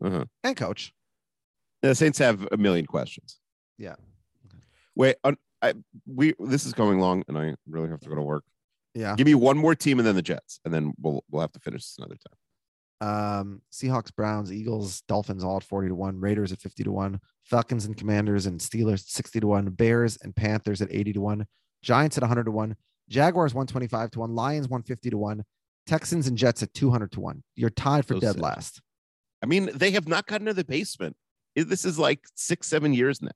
Uh-huh. 0.04 0.24
And 0.44 0.56
coach. 0.56 0.92
The 1.82 1.94
Saints 1.94 2.18
have 2.18 2.46
a 2.52 2.56
million 2.56 2.86
questions. 2.86 3.38
Yeah. 3.78 3.94
Wait, 4.94 5.16
I, 5.62 5.74
we 6.06 6.34
this 6.38 6.66
is 6.66 6.72
going 6.72 7.00
long, 7.00 7.24
and 7.28 7.38
I 7.38 7.54
really 7.68 7.88
have 7.88 8.00
to 8.00 8.08
go 8.08 8.14
to 8.14 8.22
work. 8.22 8.44
Yeah. 8.94 9.14
Give 9.16 9.26
me 9.26 9.34
one 9.34 9.56
more 9.56 9.74
team, 9.74 9.98
and 9.98 10.06
then 10.06 10.16
the 10.16 10.22
Jets, 10.22 10.60
and 10.64 10.74
then 10.74 10.92
we'll 11.00 11.24
we'll 11.30 11.40
have 11.40 11.52
to 11.52 11.60
finish 11.60 11.82
this 11.82 11.96
another 11.98 12.16
time. 12.16 12.36
Um, 13.02 13.62
Seahawks, 13.72 14.14
Browns, 14.14 14.52
Eagles, 14.52 15.00
Dolphins 15.08 15.42
all 15.42 15.56
at 15.56 15.64
40 15.64 15.88
to 15.88 15.94
1, 15.96 16.20
Raiders 16.20 16.52
at 16.52 16.60
50 16.60 16.84
to 16.84 16.92
1, 16.92 17.20
Falcons 17.42 17.84
and 17.84 17.96
Commanders 17.96 18.46
and 18.46 18.60
Steelers 18.60 19.08
60 19.08 19.40
to 19.40 19.46
1, 19.48 19.70
Bears 19.70 20.16
and 20.22 20.36
Panthers 20.36 20.80
at 20.80 20.88
80 20.92 21.14
to 21.14 21.20
1, 21.20 21.46
Giants 21.82 22.16
at 22.16 22.22
100 22.22 22.44
to 22.44 22.52
1, 22.52 22.76
Jaguars 23.08 23.54
125 23.54 24.12
to 24.12 24.20
1, 24.20 24.34
Lions 24.36 24.68
150 24.68 25.10
to 25.10 25.18
1, 25.18 25.42
Texans 25.88 26.28
and 26.28 26.38
Jets 26.38 26.62
at 26.62 26.72
200 26.74 27.10
to 27.10 27.20
1. 27.20 27.42
You're 27.56 27.70
tied 27.70 28.06
for 28.06 28.14
So 28.14 28.20
dead 28.20 28.38
last. 28.38 28.80
I 29.42 29.46
mean, 29.46 29.70
they 29.74 29.90
have 29.90 30.06
not 30.06 30.26
gotten 30.28 30.46
to 30.46 30.54
the 30.54 30.64
basement. 30.64 31.16
This 31.56 31.84
is 31.84 31.98
like 31.98 32.20
six, 32.36 32.68
seven 32.68 32.94
years 32.94 33.20
now, 33.20 33.30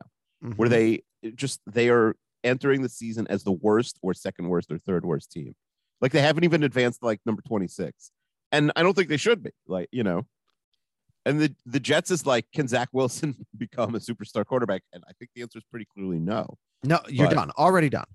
where 0.55 0.69
Mhm. 0.69 0.71
they 0.71 1.03
just 1.35 1.61
they 1.67 1.89
are 1.89 2.14
entering 2.45 2.83
the 2.83 2.89
season 2.89 3.27
as 3.29 3.43
the 3.43 3.51
worst 3.51 3.99
or 4.01 4.14
second 4.14 4.49
worst 4.49 4.71
or 4.71 4.79
third 4.79 5.05
worst 5.05 5.33
team. 5.33 5.57
Like 6.01 6.12
they 6.12 6.21
haven't 6.23 6.45
even 6.45 6.62
advanced 6.62 7.03
like 7.03 7.21
number 7.27 7.43
26. 7.43 8.12
And 8.53 8.72
I 8.76 8.82
don't 8.82 8.94
think 8.94 9.09
they 9.09 9.16
should 9.16 9.42
be. 9.42 9.51
Like 9.66 9.88
you 9.92 10.05
know, 10.05 10.26
and 11.24 11.40
the 11.40 11.55
the 11.66 11.80
Jets 11.80 12.11
is 12.11 12.26
like, 12.26 12.47
can 12.55 12.68
Zach 12.68 12.88
Wilson 12.92 13.34
become 13.57 13.94
a 13.94 13.99
superstar 13.99 14.44
quarterback? 14.44 14.82
And 14.92 15.03
I 15.09 15.12
think 15.18 15.30
the 15.34 15.42
answer 15.42 15.59
is 15.59 15.64
pretty 15.70 15.86
clearly 15.92 16.18
no. 16.18 16.57
No, 16.84 17.01
you're 17.09 17.28
But- 17.28 17.34
done. 17.34 17.51
Already 17.53 17.88
done. 17.88 18.07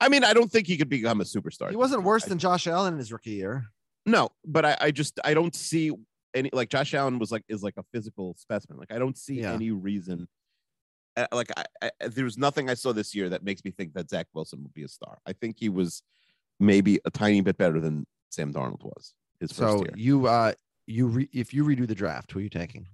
I 0.00 0.08
mean, 0.08 0.22
I 0.22 0.32
don't 0.32 0.50
think 0.50 0.68
he 0.68 0.76
could 0.76 0.88
become 0.88 1.20
a 1.20 1.24
superstar. 1.24 1.70
He 1.70 1.76
wasn't 1.76 2.04
worse 2.04 2.24
than 2.24 2.38
Josh 2.38 2.66
Allen 2.68 2.94
in 2.94 2.98
his 3.00 3.12
rookie 3.12 3.30
year. 3.30 3.64
No, 4.06 4.30
but 4.44 4.64
I, 4.64 4.76
I 4.80 4.90
just 4.92 5.18
I 5.24 5.34
don't 5.34 5.54
see 5.54 5.90
any 6.34 6.50
like 6.52 6.68
Josh 6.70 6.94
Allen 6.94 7.18
was 7.18 7.32
like 7.32 7.42
is 7.48 7.62
like 7.64 7.74
a 7.76 7.82
physical 7.92 8.34
specimen. 8.38 8.78
Like 8.78 8.92
I 8.92 8.98
don't 8.98 9.18
see 9.18 9.40
Yeah. 9.40 9.52
any 9.52 9.70
reason. 9.72 10.28
uh, 11.16 11.26
Like 11.32 11.50
I, 11.56 11.64
I, 11.82 11.90
there's 12.08 12.38
nothing 12.38 12.70
I 12.70 12.74
saw 12.74 12.92
this 12.92 13.12
year 13.14 13.28
that 13.30 13.42
makes 13.42 13.64
me 13.64 13.72
think 13.72 13.94
that 13.94 14.08
Zach 14.08 14.26
Wilson 14.34 14.62
would 14.62 14.72
be 14.72 14.84
a 14.84 14.88
star. 14.88 15.18
I 15.26 15.32
think 15.32 15.56
he 15.58 15.68
was 15.68 16.02
maybe 16.60 17.00
a 17.04 17.10
tiny 17.10 17.40
bit 17.40 17.56
better 17.58 17.80
than 17.80 18.06
Sam 18.30 18.52
Darnold 18.52 18.84
was 18.84 19.14
his 19.40 19.54
So 19.54 19.84
you 19.94 20.26
uh 20.26 20.52
you 20.86 21.06
re- 21.06 21.28
if 21.32 21.52
you 21.52 21.64
redo 21.64 21.86
the 21.86 21.94
draft, 21.94 22.32
who 22.32 22.38
are 22.38 22.42
you 22.42 22.48
taking? 22.48 22.86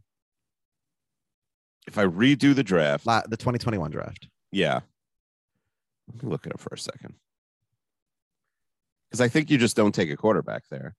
If 1.87 1.99
I 1.99 2.05
redo 2.07 2.55
the 2.55 2.65
draft, 2.65 3.07
La- 3.07 3.23
the 3.29 3.37
2021 3.37 3.91
draft. 3.91 4.29
yeah. 4.53 4.81
Let 6.13 6.23
me 6.23 6.29
look 6.31 6.47
at 6.47 6.53
it 6.53 6.61
for 6.61 6.75
a 6.75 6.79
second. 6.79 7.15
Because 9.09 9.23
I 9.23 9.29
think 9.29 9.51
you 9.51 9.57
just 9.57 9.75
don't 9.75 9.95
take 9.95 10.11
a 10.11 10.17
quarterback 10.17 10.65
there. 10.71 10.97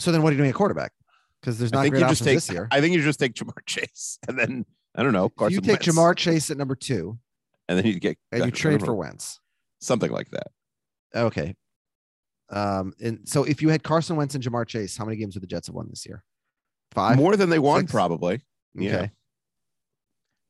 So 0.00 0.10
then 0.10 0.22
what 0.22 0.30
are 0.30 0.32
you 0.32 0.38
doing 0.38 0.50
at 0.50 0.56
quarterback? 0.56 0.92
Because 1.40 1.58
there's 1.58 1.72
not 1.72 1.80
I 1.80 1.82
think 1.84 1.92
great 1.94 2.00
you 2.02 2.08
just 2.08 2.24
take. 2.24 2.36
this 2.36 2.50
year. 2.50 2.66
I 2.72 2.80
think 2.80 2.94
you 2.96 3.02
just 3.02 3.20
take 3.20 3.34
Ja'Marr 3.34 3.58
Chase, 3.66 4.18
and 4.26 4.36
then 4.38 4.64
I 4.96 5.02
don't 5.04 5.12
know. 5.12 5.28
Carson 5.28 5.54
you 5.54 5.60
take 5.60 5.80
Wentz, 5.80 5.86
Ja'Marr 5.86 6.16
Chase 6.16 6.50
at 6.50 6.56
number 6.56 6.74
two 6.74 7.18
and 7.68 7.78
then 7.78 7.86
you 7.86 7.98
get 8.00 8.18
and 8.32 8.44
you 8.44 8.50
trade 8.50 8.84
for 8.84 8.94
Wentz. 8.94 9.38
something 9.80 10.10
like 10.10 10.30
that. 10.30 10.48
Okay. 11.14 11.54
Um, 12.52 12.92
and 13.02 13.26
so 13.28 13.44
if 13.44 13.62
you 13.62 13.70
had 13.70 13.82
Carson 13.82 14.16
Wentz 14.16 14.34
and 14.34 14.44
Ja'Marr 14.44 14.66
Chase, 14.66 14.96
how 14.96 15.04
many 15.04 15.16
games 15.16 15.34
would 15.34 15.42
the 15.42 15.46
Jets 15.46 15.68
have 15.68 15.74
won 15.74 15.88
this 15.88 16.04
year? 16.06 16.22
Five. 16.92 17.16
More 17.16 17.34
than 17.36 17.48
they 17.50 17.58
won, 17.58 17.80
Six? 17.80 17.92
probably. 17.92 18.42
Yeah. 18.74 18.96
Okay. 18.96 19.10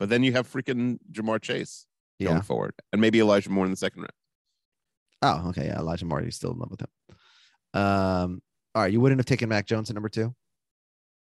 But 0.00 0.09
then 0.09 0.22
you 0.24 0.32
have 0.32 0.50
freaking 0.53 0.98
Ja'Marr 1.12 1.40
Chase 1.40 1.86
going 2.20 2.36
Yeah. 2.36 2.42
forward, 2.42 2.74
and 2.92 3.00
maybe 3.00 3.20
Elijah 3.20 3.50
Moore 3.50 3.64
in 3.64 3.70
the 3.70 3.76
second 3.76 4.03
round. 4.03 4.12
Oh, 5.44 5.48
okay. 5.50 5.66
Yeah, 5.66 5.78
Elijah 5.78 6.05
Moore. 6.05 6.20
You're 6.20 6.32
still 6.32 6.50
in 6.53 6.59
love 6.59 6.70
with 6.72 6.80
him. 6.80 7.80
Um. 7.80 8.42
All 8.74 8.82
right. 8.82 8.92
You 8.92 9.00
wouldn't 9.00 9.18
have 9.20 9.26
taken 9.26 9.48
Mac 9.48 9.66
Jones 9.66 9.88
at 9.90 9.94
number 9.94 10.09
two. 10.09 10.34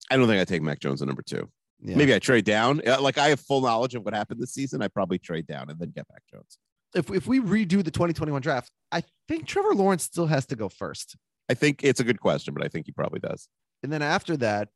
I 0.10 0.18
don't 0.18 0.28
think 0.28 0.42
I 0.42 0.46
take 0.46 0.62
Mac 0.62 0.80
Jones 0.80 1.02
at 1.02 1.08
number 1.08 1.22
two. 1.22 1.50
Yeah. 1.82 1.96
Maybe 1.98 2.14
I 2.16 2.20
trade 2.20 2.46
down. 2.46 2.82
Like 3.02 3.18
I 3.18 3.30
have 3.30 3.40
full 3.40 3.62
knowledge 3.62 3.94
of 3.96 4.04
what 4.04 4.14
happened 4.16 4.42
this 4.42 4.54
season. 4.54 4.82
I 4.82 4.88
probably 4.88 5.20
trade 5.20 5.46
down 5.46 5.70
and 5.70 5.78
then 5.80 5.92
get 5.92 6.06
Mac 6.12 6.24
Jones. 6.32 6.58
If 6.96 7.12
if 7.12 7.28
we 7.28 7.40
redo 7.40 7.84
the 7.84 7.92
2021 7.92 8.42
draft, 8.42 8.72
I 8.92 9.04
think 9.28 9.46
Trevor 9.46 9.76
Lawrence 9.76 10.04
still 10.04 10.28
has 10.28 10.46
to 10.48 10.56
go 10.56 10.70
first, 10.70 11.16
I 11.50 11.54
think 11.54 11.84
it's 11.84 12.00
a 12.00 12.04
good 12.04 12.20
question, 12.20 12.54
but 12.54 12.64
I 12.64 12.68
think 12.70 12.86
he 12.86 12.92
probably 12.92 13.20
does. 13.20 13.48
and 13.84 13.92
then 13.92 14.02
after 14.02 14.38
that, 14.38 14.70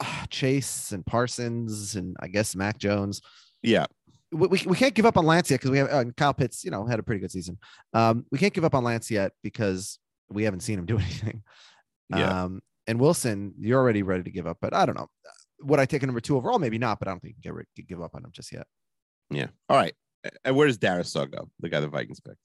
ah, 0.00 0.26
Chase 0.30 0.92
and 0.92 1.04
Parsons 1.04 1.94
and 1.96 2.16
I 2.20 2.28
guess 2.28 2.56
Mac 2.56 2.78
Jones. 2.78 3.20
Yeah. 3.62 3.86
we, 4.32 4.46
we, 4.46 4.62
we 4.66 4.76
can't 4.76 4.94
give 4.94 5.06
up 5.06 5.16
on 5.16 5.26
Lance 5.26 5.50
yet 5.50 5.58
because 5.60 5.70
we 5.70 5.78
have 5.78 5.90
uh, 5.90 6.04
Kyle 6.16 6.32
Pitts, 6.34 6.64
you 6.64 6.70
know, 6.70 6.86
had 6.86 6.98
a 6.98 7.02
pretty 7.02 7.20
good 7.20 7.32
season. 7.32 7.58
Um, 7.92 8.24
we 8.30 8.38
can't 8.38 8.54
give 8.54 8.64
up 8.64 8.74
on 8.74 8.84
Lance 8.84 9.10
yet 9.10 9.32
because 9.42 9.98
we 10.30 10.44
haven't 10.44 10.60
seen 10.60 10.78
him 10.78 10.86
do 10.86 10.98
anything. 10.98 11.42
Yeah. 12.10 12.44
Um, 12.44 12.60
and 12.86 12.98
Wilson, 12.98 13.54
you're 13.58 13.80
already 13.80 14.02
ready 14.02 14.22
to 14.22 14.30
give 14.30 14.46
up, 14.46 14.58
but 14.60 14.72
I 14.72 14.86
don't 14.86 14.96
know. 14.96 15.08
Would 15.62 15.80
I 15.80 15.86
take 15.86 16.02
a 16.02 16.06
number 16.06 16.20
two 16.20 16.36
overall? 16.36 16.58
Maybe 16.58 16.78
not, 16.78 16.98
but 16.98 17.08
I 17.08 17.10
don't 17.10 17.20
think 17.20 17.34
you 17.42 17.50
can 17.52 17.64
get 17.76 17.88
give 17.88 18.00
up 18.00 18.14
on 18.14 18.24
him 18.24 18.30
just 18.32 18.52
yet. 18.52 18.66
Yeah. 19.30 19.48
All 19.68 19.76
right. 19.76 19.92
And 20.44 20.56
where 20.56 20.66
does 20.66 20.78
Darrisaw 20.78 21.30
go? 21.30 21.48
The 21.60 21.68
guy 21.68 21.80
the 21.80 21.88
Vikings 21.88 22.20
picked. 22.20 22.38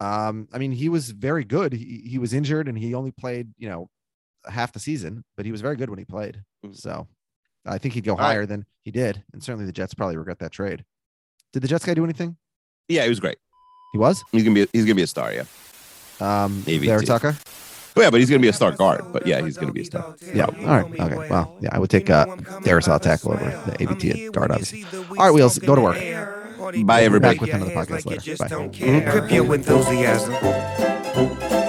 Um, 0.00 0.48
I 0.52 0.58
mean, 0.58 0.72
he 0.72 0.88
was 0.88 1.10
very 1.10 1.44
good. 1.44 1.72
He, 1.72 2.02
he 2.06 2.18
was 2.18 2.34
injured 2.34 2.68
and 2.68 2.76
he 2.76 2.94
only 2.94 3.12
played, 3.12 3.52
you 3.58 3.68
know, 3.68 3.88
half 4.48 4.72
the 4.72 4.80
season, 4.80 5.24
but 5.36 5.46
he 5.46 5.52
was 5.52 5.60
very 5.60 5.76
good 5.76 5.88
when 5.88 5.98
he 5.98 6.04
played. 6.04 6.42
Mhm. 6.64 6.76
So 6.76 7.06
I 7.64 7.78
think 7.78 7.94
he'd 7.94 8.04
go 8.04 8.12
All 8.12 8.18
right. 8.18 8.24
higher 8.26 8.46
than 8.46 8.66
he 8.84 8.90
did. 8.90 9.22
And 9.32 9.42
certainly 9.42 9.64
the 9.66 9.72
Jets 9.72 9.94
probably 9.94 10.16
regret 10.16 10.38
that 10.40 10.52
trade. 10.52 10.84
Did 11.52 11.62
the 11.62 11.68
Jets 11.68 11.84
guy 11.86 11.94
do 11.94 12.04
anything? 12.04 12.36
Yeah, 12.88 13.04
he 13.04 13.08
was 13.08 13.20
great. 13.20 13.38
He 13.92 13.98
was. 13.98 14.22
He's 14.32 14.42
gonna 14.42 14.54
be 14.54 14.66
he's 14.72 14.84
gonna 14.84 14.94
be 14.94 15.02
a 15.02 15.06
star. 15.06 15.32
Yeah. 15.32 15.44
Um, 16.20 16.62
AVT. 16.66 17.06
Tucker. 17.06 17.36
Oh, 17.98 18.02
yeah, 18.02 18.10
but 18.10 18.20
he's 18.20 18.28
gonna 18.28 18.40
be 18.42 18.48
a 18.48 18.52
star 18.52 18.72
guard. 18.72 19.04
But 19.12 19.26
yeah, 19.26 19.40
he's 19.40 19.56
gonna 19.56 19.72
be 19.72 19.80
a 19.80 19.84
star. 19.86 20.14
Yeah. 20.34 20.44
All 20.44 20.52
right. 20.52 21.00
Okay. 21.00 21.28
Well, 21.30 21.56
yeah, 21.62 21.70
I 21.72 21.78
would 21.78 21.88
take 21.88 22.10
uh, 22.10 22.26
Darrisaw 22.62 23.00
tackle 23.00 23.32
over 23.32 23.44
the 23.66 23.72
AVT 23.78 24.26
at 24.26 24.32
guard, 24.32 24.50
obviously. 24.50 24.84
All 24.94 25.14
right, 25.16 25.30
Wheels, 25.30 25.58
go 25.58 25.74
to 25.74 25.80
work. 25.80 25.96
Bye, 26.84 27.02
everybody. 27.02 27.38
Back 27.38 27.40
with 27.40 27.54
another 27.54 27.72
podcast 27.72 28.06
later. 28.06 28.36
Bye. 28.36 29.10
Crip 29.10 29.30
your 29.30 29.54
enthusiasm. 29.54 31.65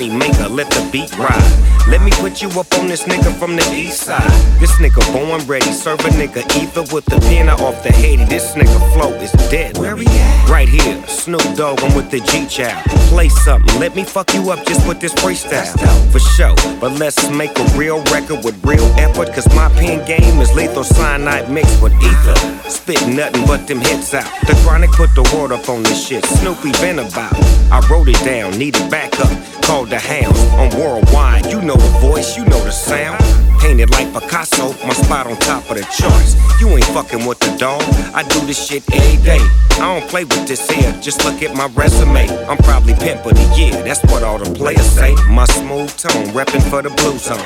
Money 0.00 0.16
maker, 0.16 0.48
let 0.48 0.70
the 0.70 0.88
beat 0.90 1.16
ride. 1.18 1.70
Let 1.88 2.02
me 2.02 2.10
put 2.12 2.40
you 2.40 2.48
up 2.60 2.72
on 2.74 2.88
this 2.88 3.04
nigga 3.04 3.32
from 3.38 3.56
the 3.56 3.64
east 3.74 4.02
side. 4.02 4.30
This 4.60 4.72
nigga 4.78 5.00
born 5.12 5.44
ready, 5.46 5.72
serve 5.72 6.00
a 6.00 6.10
nigga 6.10 6.44
either 6.56 6.82
with 6.94 7.04
the 7.06 7.18
pen 7.20 7.48
or 7.48 7.60
off 7.60 7.82
the 7.82 7.92
heady. 7.92 8.24
This 8.24 8.54
nigga 8.54 8.78
flow 8.92 9.12
is 9.14 9.32
dead. 9.50 9.76
Where 9.78 9.96
we 9.96 10.06
at? 10.06 10.48
Right 10.48 10.68
here, 10.68 11.02
Snoop 11.06 11.42
Dogg, 11.56 11.82
I'm 11.82 11.94
with 11.94 12.10
the 12.10 12.20
G 12.20 12.46
Child. 12.46 12.84
Play 13.10 13.28
something, 13.28 13.80
let 13.80 13.96
me 13.96 14.04
fuck 14.04 14.32
you 14.32 14.50
up 14.50 14.64
just 14.66 14.86
with 14.86 15.00
this 15.00 15.12
freestyle. 15.14 15.68
For 16.12 16.20
sure, 16.20 16.54
but 16.80 16.92
let's 16.92 17.28
make 17.30 17.58
a 17.58 17.64
real 17.76 18.02
record 18.04 18.44
with 18.44 18.56
real 18.64 18.86
effort. 18.98 19.32
Cause 19.34 19.48
my 19.54 19.68
pen 19.70 20.06
game 20.06 20.40
is 20.40 20.52
lethal 20.54 20.84
cyanide 20.84 21.50
mixed 21.50 21.82
with 21.82 21.92
ether. 21.94 22.70
Spit 22.70 23.06
nothing 23.08 23.46
but 23.46 23.66
them 23.66 23.80
hits 23.80 24.14
out. 24.14 24.30
The 24.46 24.54
chronic 24.64 24.90
put 24.92 25.14
the 25.14 25.24
word 25.34 25.52
up 25.52 25.68
on 25.68 25.82
this 25.82 26.06
shit. 26.06 26.24
Snoopy 26.24 26.72
been 26.80 27.00
about. 27.00 27.34
I 27.72 27.84
wrote 27.90 28.08
it 28.08 28.22
down, 28.24 28.56
needed 28.58 28.90
backup. 28.90 29.30
Called 29.62 29.89
the 29.90 29.98
hounds 29.98 30.40
on 30.54 30.70
worldwide. 30.80 31.46
You 31.46 31.60
know 31.60 31.74
the 31.74 31.98
voice, 31.98 32.36
you 32.36 32.44
know 32.44 32.62
the 32.64 32.70
sound. 32.70 33.18
Painted 33.60 33.90
like 33.90 34.12
Picasso, 34.14 34.72
my 34.86 34.94
spot 34.94 35.26
on 35.26 35.36
top 35.38 35.68
of 35.68 35.76
the 35.76 35.82
charts. 35.82 36.36
You 36.60 36.68
ain't 36.68 36.84
fucking 36.86 37.26
with 37.26 37.40
the 37.40 37.54
dog. 37.58 37.82
I 38.14 38.22
do 38.22 38.40
this 38.46 38.64
shit 38.64 38.84
every 38.94 39.22
day. 39.24 39.40
I 39.80 39.98
don't 39.98 40.08
play 40.08 40.24
with 40.24 40.46
this 40.46 40.70
here, 40.70 40.92
just 41.00 41.24
look 41.24 41.42
at 41.42 41.56
my 41.56 41.66
resume. 41.74 42.28
I'm 42.46 42.58
probably 42.58 42.94
pimp 42.94 43.26
of 43.26 43.34
the 43.34 43.54
year, 43.58 43.72
that's 43.82 44.02
what 44.04 44.22
all 44.22 44.38
the 44.38 44.50
players 44.54 44.86
say. 44.86 45.14
My 45.28 45.46
smooth 45.46 45.94
tone, 45.96 46.26
reppin' 46.36 46.62
for 46.70 46.82
the 46.82 46.90
blue 46.90 47.18
zone. 47.18 47.40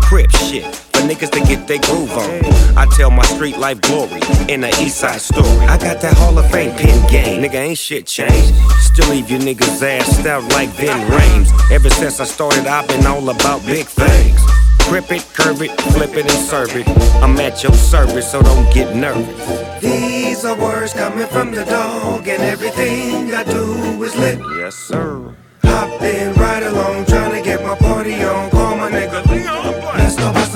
Crip 0.00 0.30
shit, 0.30 0.64
for 0.64 1.02
niggas 1.02 1.30
to 1.32 1.40
get 1.40 1.66
their 1.66 1.80
groove 1.80 2.12
on. 2.12 2.78
I 2.78 2.86
tell 2.96 3.10
my 3.10 3.24
street 3.24 3.58
life 3.58 3.80
glory 3.82 4.20
in 4.48 4.60
the 4.62 4.68
east 4.80 4.98
side 4.98 5.20
story. 5.20 5.66
I 5.66 5.76
got 5.76 6.00
that 6.00 6.16
Hall 6.16 6.38
of 6.38 6.50
Fame 6.50 6.74
pin 6.76 7.06
game, 7.10 7.42
nigga 7.42 7.56
ain't 7.56 7.78
shit 7.78 8.06
changed. 8.06 8.54
Still 8.80 9.10
leave 9.10 9.30
your 9.30 9.40
niggas 9.40 9.82
ass 9.82 10.24
out 10.24 10.44
like 10.52 10.70
Ving 10.70 10.96
Rhames. 11.10 11.50
Ever 11.76 11.90
since 11.90 12.20
I 12.20 12.24
started, 12.24 12.66
I've 12.66 12.88
been 12.88 13.04
all 13.04 13.28
about 13.28 13.60
big 13.66 13.84
things. 13.84 14.40
Grip 14.88 15.12
it, 15.12 15.28
curve 15.34 15.60
it, 15.60 15.78
flip 15.92 16.16
it, 16.16 16.24
and 16.24 16.48
serve 16.48 16.74
it. 16.74 16.88
I'm 17.22 17.38
at 17.38 17.62
your 17.62 17.74
service, 17.74 18.30
so 18.32 18.40
don't 18.40 18.72
get 18.72 18.96
nervous. 18.96 19.82
These 19.82 20.46
are 20.46 20.58
words 20.58 20.94
coming 20.94 21.26
from 21.26 21.50
the 21.50 21.66
dog, 21.66 22.26
and 22.28 22.42
everything 22.42 23.34
I 23.34 23.44
do 23.44 24.02
is 24.02 24.16
lit. 24.16 24.38
Yes, 24.56 24.74
sir. 24.74 25.34
Hop 25.64 26.00
in 26.00 26.32
right 26.36 26.62
along, 26.62 27.04
trying 27.04 27.32
to 27.36 27.42
get 27.42 27.62
my 27.62 27.76
party 27.76 28.24
on. 28.24 28.48
Call 28.48 28.78
my 28.78 28.90
nigga 28.90 29.26
Leon. 29.26 29.98
Let's 29.98 30.16
go 30.16 30.32
bust 30.32 30.54
a 30.54 30.55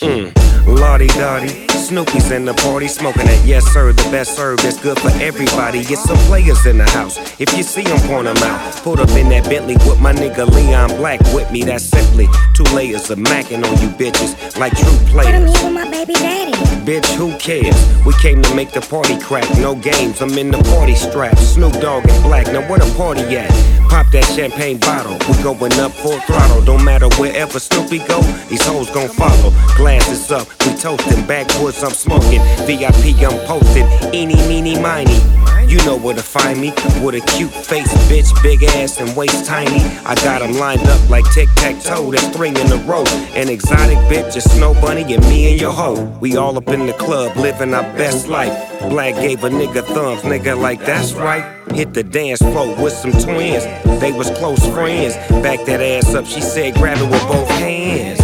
Mm. 0.00 0.32
Lodi 0.66 1.08
Dodi. 1.08 1.70
Snoopy's 1.70 2.30
in 2.30 2.44
the 2.44 2.54
party, 2.54 2.88
smoking 2.88 3.26
it. 3.26 3.44
yes 3.44 3.64
sir, 3.72 3.92
the 3.92 4.02
best 4.10 4.36
serve 4.36 4.62
that's 4.62 4.80
good 4.80 4.98
for 4.98 5.10
everybody. 5.20 5.84
Get 5.84 5.98
some 5.98 6.16
players 6.28 6.64
in 6.64 6.78
the 6.78 6.88
house. 6.90 7.18
If 7.40 7.56
you 7.56 7.62
see 7.62 7.82
them, 7.82 7.98
point 8.08 8.24
them 8.24 8.36
out. 8.38 8.76
Put 8.82 9.00
up 9.00 9.10
in 9.10 9.28
that 9.30 9.44
Bentley 9.44 9.74
with 9.88 10.00
my 10.00 10.12
nigga 10.12 10.48
Leon 10.48 10.96
Black 10.96 11.20
with 11.34 11.50
me. 11.50 11.64
That's 11.64 11.84
simply 11.84 12.28
two 12.54 12.64
layers 12.74 13.10
of 13.10 13.18
macking 13.18 13.64
on 13.64 13.72
you 13.82 13.88
bitches 13.88 14.56
like 14.58 14.76
true 14.76 14.98
players. 15.10 15.52
Put 15.58 15.72
my 15.72 15.90
baby 15.90 16.14
daddy. 16.14 16.52
Bitch, 16.86 17.06
who 17.16 17.36
cares? 17.38 17.76
We 18.06 18.14
came 18.14 18.40
to 18.42 18.54
make 18.54 18.72
the 18.72 18.80
party 18.80 19.18
crack. 19.18 19.48
No 19.58 19.74
games, 19.74 20.22
I'm 20.22 20.36
in 20.38 20.50
the 20.50 20.62
party 20.74 20.94
strap. 20.94 21.36
Snoop 21.38 21.74
Dogg 21.74 22.08
and 22.08 22.22
Black, 22.22 22.46
now 22.46 22.66
where 22.70 22.78
the 22.78 22.94
party 22.96 23.22
at? 23.36 23.50
Pop 23.90 24.06
that 24.12 24.24
champagne 24.36 24.78
bottle. 24.78 25.18
We 25.28 25.42
going 25.42 25.72
up 25.80 25.92
full 25.92 26.18
throttle. 26.20 26.62
Don't 26.62 26.84
matter 26.84 27.08
wherever 27.18 27.58
Snoopy 27.58 27.98
go, 28.06 28.22
these 28.48 28.64
hoes 28.64 28.88
gon' 28.90 29.08
follow. 29.08 29.50
Glasses 29.90 30.30
up, 30.30 30.46
we 30.64 30.72
toasting. 30.76 31.26
Backwoods, 31.26 31.82
I'm 31.82 31.90
smoking. 31.90 32.40
VIP, 32.64 33.18
I'm 33.26 33.36
posting. 33.44 33.88
Eeny, 34.14 34.36
meeny, 34.46 34.78
miny. 34.78 35.18
You 35.66 35.78
know 35.84 35.98
where 35.98 36.14
to 36.14 36.22
find 36.22 36.60
me. 36.60 36.70
With 37.02 37.16
a 37.16 37.22
cute 37.34 37.50
face, 37.50 37.92
bitch, 38.06 38.30
big 38.40 38.62
ass 38.62 39.00
and 39.00 39.16
waist 39.16 39.46
tiny. 39.46 39.82
I 40.06 40.14
got 40.22 40.42
'em 40.42 40.52
lined 40.60 40.86
up 40.86 41.10
like 41.10 41.24
tic 41.34 41.48
tac 41.56 41.82
toe. 41.82 42.12
That's 42.12 42.28
three 42.28 42.50
in 42.50 42.70
a 42.70 42.76
row. 42.86 43.02
An 43.34 43.48
exotic 43.48 43.98
bitch, 44.10 44.36
a 44.36 44.40
snow 44.40 44.74
bunny, 44.74 45.02
and 45.12 45.28
me 45.28 45.50
and 45.50 45.60
your 45.60 45.72
hoe. 45.72 46.08
We 46.20 46.36
all 46.36 46.56
up 46.56 46.68
in 46.68 46.86
the 46.86 46.92
club, 46.92 47.36
living 47.36 47.74
our 47.74 47.88
best 47.98 48.28
life. 48.28 48.54
Black 48.90 49.16
gave 49.16 49.42
a 49.42 49.50
nigga 49.50 49.82
thumbs, 49.84 50.22
nigga, 50.22 50.56
like 50.56 50.84
that's 50.86 51.14
right. 51.14 51.44
Hit 51.74 51.94
the 51.94 52.04
dance 52.04 52.40
floor 52.40 52.76
with 52.76 52.92
some 52.92 53.12
twins. 53.12 53.64
They 54.00 54.12
was 54.12 54.30
close 54.30 54.64
friends. 54.68 55.16
Back 55.42 55.64
that 55.66 55.80
ass 55.80 56.14
up, 56.14 56.26
she 56.26 56.40
said, 56.40 56.74
grab 56.74 56.98
it 56.98 57.10
with 57.10 57.26
both 57.26 57.48
hands. 57.58 58.19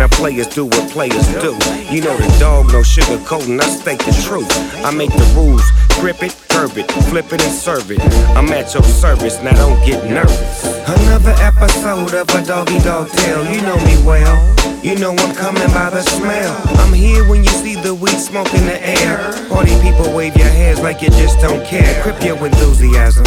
Now 0.00 0.08
players 0.08 0.46
do 0.46 0.64
what 0.64 0.90
players 0.90 1.26
do. 1.44 1.52
You 1.92 2.00
know 2.00 2.16
the 2.16 2.36
dog, 2.40 2.72
no 2.72 2.82
sugar 2.82 3.22
coating. 3.26 3.60
I 3.60 3.64
state 3.64 3.98
the 3.98 4.16
truth. 4.24 4.48
I 4.82 4.90
make 4.90 5.10
the 5.10 5.30
rules. 5.36 5.60
Grip 6.00 6.22
it, 6.22 6.34
curb 6.48 6.78
it, 6.78 6.90
flip 7.10 7.30
it 7.34 7.44
and 7.44 7.52
serve 7.52 7.90
it. 7.90 8.00
I'm 8.34 8.48
at 8.48 8.72
your 8.72 8.82
service, 8.82 9.42
now 9.42 9.52
don't 9.52 9.78
get 9.84 10.08
nervous. 10.08 10.64
Another 10.88 11.34
episode 11.36 12.14
of 12.14 12.30
a 12.30 12.42
doggy 12.46 12.78
dog 12.78 13.10
tale. 13.10 13.44
You 13.52 13.60
know 13.60 13.76
me 13.84 14.02
well. 14.02 14.40
You 14.82 14.96
know 14.96 15.10
I'm 15.10 15.34
coming 15.34 15.68
by 15.68 15.90
the 15.90 16.00
smell. 16.00 16.58
I'm 16.80 16.94
here 16.94 17.28
when 17.28 17.44
you 17.44 17.50
see 17.50 17.74
the 17.74 17.94
weed 17.94 18.16
smoke 18.16 18.54
in 18.54 18.64
the 18.64 18.80
air. 18.80 19.18
Party 19.50 19.78
people 19.82 20.10
wave 20.16 20.34
your 20.34 20.48
hands 20.48 20.80
like 20.80 21.02
you 21.02 21.10
just 21.10 21.38
don't 21.40 21.62
care. 21.66 22.02
Crip 22.02 22.24
your 22.24 22.38
enthusiasm. 22.46 23.26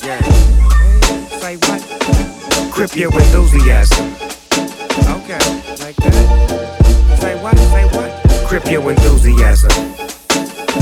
Yeah. 0.00 0.22
Say 1.40 1.56
what? 1.56 2.72
Crip 2.72 2.96
your 2.96 3.12
enthusiasm. 3.12 4.27
Like 5.28 5.94
that. 5.96 7.18
Say 7.20 7.42
what? 7.42 7.54
Say 7.58 7.84
what? 7.92 8.48
Crip 8.48 8.64
your 8.70 8.90
enthusiasm. 8.90 9.70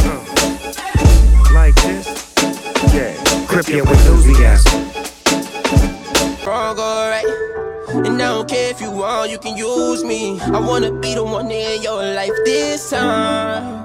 Uh, 0.07 0.22
Like 1.53 1.74
this. 1.82 2.07
Yeah. 2.94 3.16
Crip 3.49 3.66
your 3.66 3.88
enthusiasm. 3.88 4.82
wrong 6.47 6.78
or 6.78 7.11
right. 7.11 7.26
And 8.07 8.22
I 8.22 8.28
don't 8.28 8.49
care 8.49 8.70
if 8.70 8.80
you 8.80 8.92
want, 8.92 9.32
you 9.32 9.38
can 9.38 9.57
use 9.57 10.05
me. 10.05 10.38
I 10.40 10.61
wanna 10.61 10.92
be 10.92 11.16
the 11.16 11.24
one 11.24 11.51
in 11.51 11.82
your 11.82 12.05
life 12.14 12.30
this 12.44 12.90
time. 12.90 13.84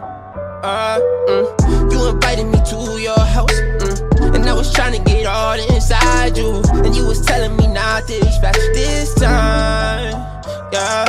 Uh, 0.62 1.00
mm. 1.28 1.92
You 1.92 2.08
invited 2.08 2.46
me 2.46 2.60
to 2.70 3.02
your 3.02 3.20
house, 3.20 3.52
mm. 3.52 4.36
and 4.36 4.48
I 4.48 4.54
was 4.54 4.72
trying 4.72 4.94
to 4.94 5.12
get 5.12 5.26
all 5.26 5.60
inside 5.74 6.38
you. 6.38 6.62
And 6.86 6.96
you 6.96 7.08
was 7.08 7.26
telling 7.26 7.56
me 7.58 7.66
not 7.66 8.06
to 8.06 8.16
expect 8.16 8.60
this 8.76 9.16
time. 9.16 10.31
Yeah, 10.72 11.06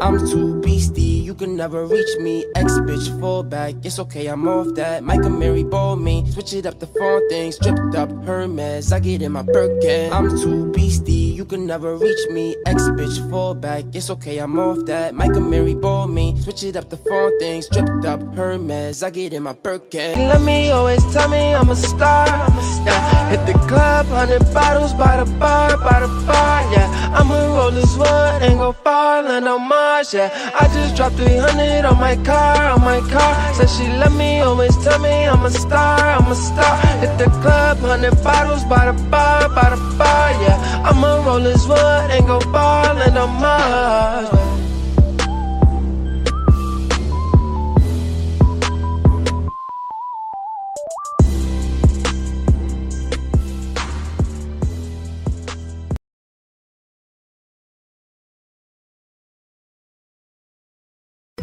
I'm 0.00 0.18
too 0.30 0.60
beastie. 0.60 1.02
You 1.02 1.34
can 1.34 1.56
never 1.56 1.86
reach 1.86 2.16
me. 2.20 2.44
Ex 2.54 2.72
bitch, 2.86 3.20
fall 3.20 3.42
back. 3.42 3.74
It's 3.82 3.98
okay, 3.98 4.28
I'm 4.28 4.46
off 4.46 4.74
that. 4.76 5.02
Mike 5.02 5.24
and 5.24 5.40
Mary 5.40 5.64
ball 5.64 5.96
me. 5.96 6.24
Switch 6.30 6.52
it 6.52 6.66
up 6.66 6.78
the 6.78 6.86
phone 6.86 7.28
things. 7.28 7.56
Stripped 7.56 7.96
up 7.96 8.10
Hermes. 8.24 8.92
I 8.92 9.00
get 9.00 9.22
in 9.22 9.32
my 9.32 9.42
Birkin. 9.42 10.12
I'm 10.12 10.28
too 10.40 10.70
beastie. 10.72 11.31
You 11.42 11.48
can 11.48 11.66
never 11.66 11.96
reach 11.96 12.28
me. 12.30 12.54
Ex 12.66 12.84
bitch, 12.90 13.18
fall 13.28 13.52
back. 13.52 13.82
It's 13.92 14.10
okay, 14.10 14.38
I'm 14.38 14.56
off 14.60 14.86
that. 14.86 15.12
And 15.12 15.50
Mary 15.50 15.74
ball 15.74 16.06
me. 16.06 16.40
Switch 16.40 16.62
it 16.62 16.76
up 16.76 16.88
the 16.88 16.96
phone 16.96 17.36
things. 17.40 17.66
Stripped 17.66 18.04
up 18.04 18.22
Hermes. 18.36 19.02
I 19.02 19.10
get 19.10 19.32
in 19.32 19.42
my 19.42 19.52
Birkin. 19.52 20.28
Let 20.28 20.40
me 20.42 20.70
always 20.70 21.02
tell 21.12 21.28
me 21.28 21.52
I'm 21.52 21.68
a 21.68 21.74
star. 21.74 22.28
I'm 22.28 22.56
a 22.56 22.62
star. 22.62 22.86
Yeah. 22.86 23.22
Hit 23.32 23.46
the 23.46 23.58
club, 23.66 24.04
hundred 24.08 24.44
bottles 24.52 24.92
by 24.92 25.16
the 25.16 25.24
bar, 25.40 25.78
by 25.78 26.00
the 26.00 26.08
bar. 26.26 26.60
Yeah, 26.70 27.16
I'ma 27.16 27.56
roll 27.56 27.70
this 27.70 27.96
one 27.96 28.42
and 28.42 28.58
go 28.58 28.72
far, 28.72 29.22
land 29.22 29.48
on 29.48 29.66
Mars. 29.66 30.12
Yeah, 30.12 30.28
I 30.60 30.68
just 30.68 30.96
dropped 30.96 31.16
300 31.16 31.86
on 31.86 31.98
my 31.98 32.16
car, 32.28 32.68
on 32.74 32.82
my 32.82 33.00
car. 33.08 33.32
Said 33.54 33.70
she 33.70 33.88
love 33.96 34.14
me, 34.18 34.40
always 34.40 34.76
tell 34.84 34.98
me 34.98 35.24
I'm 35.24 35.42
a 35.46 35.50
star, 35.50 35.98
I'm 35.98 36.30
a 36.30 36.34
star. 36.34 36.76
Hit 37.00 37.16
the 37.16 37.30
club, 37.40 37.78
hundred 37.78 38.22
bottles 38.22 38.64
by 38.64 38.92
the 38.92 38.96
bar, 39.08 39.48
by 39.48 39.70
the 39.70 39.80
bar. 39.96 40.30
Yeah, 40.44 40.84
I'ma 40.84 41.24
roll 41.24 41.31
this 41.40 41.66
one 41.66 42.10
and 42.10 42.26
go 42.26 42.38
land 42.38 43.16
on 43.16 43.40
Mars. 43.40 44.28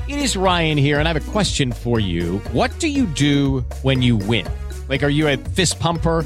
It 0.07 0.17
is 0.17 0.35
Ryan 0.35 0.77
here, 0.77 0.99
and 0.99 1.07
I 1.07 1.13
have 1.13 1.27
a 1.27 1.31
question 1.31 1.71
for 1.71 1.99
you. 1.99 2.39
What 2.51 2.77
do 2.79 2.87
you 2.87 3.05
do 3.05 3.59
when 3.83 4.01
you 4.01 4.17
win? 4.17 4.47
Like, 4.87 5.03
are 5.03 5.09
you 5.09 5.27
a 5.27 5.37
fist 5.37 5.79
pumper? 5.79 6.25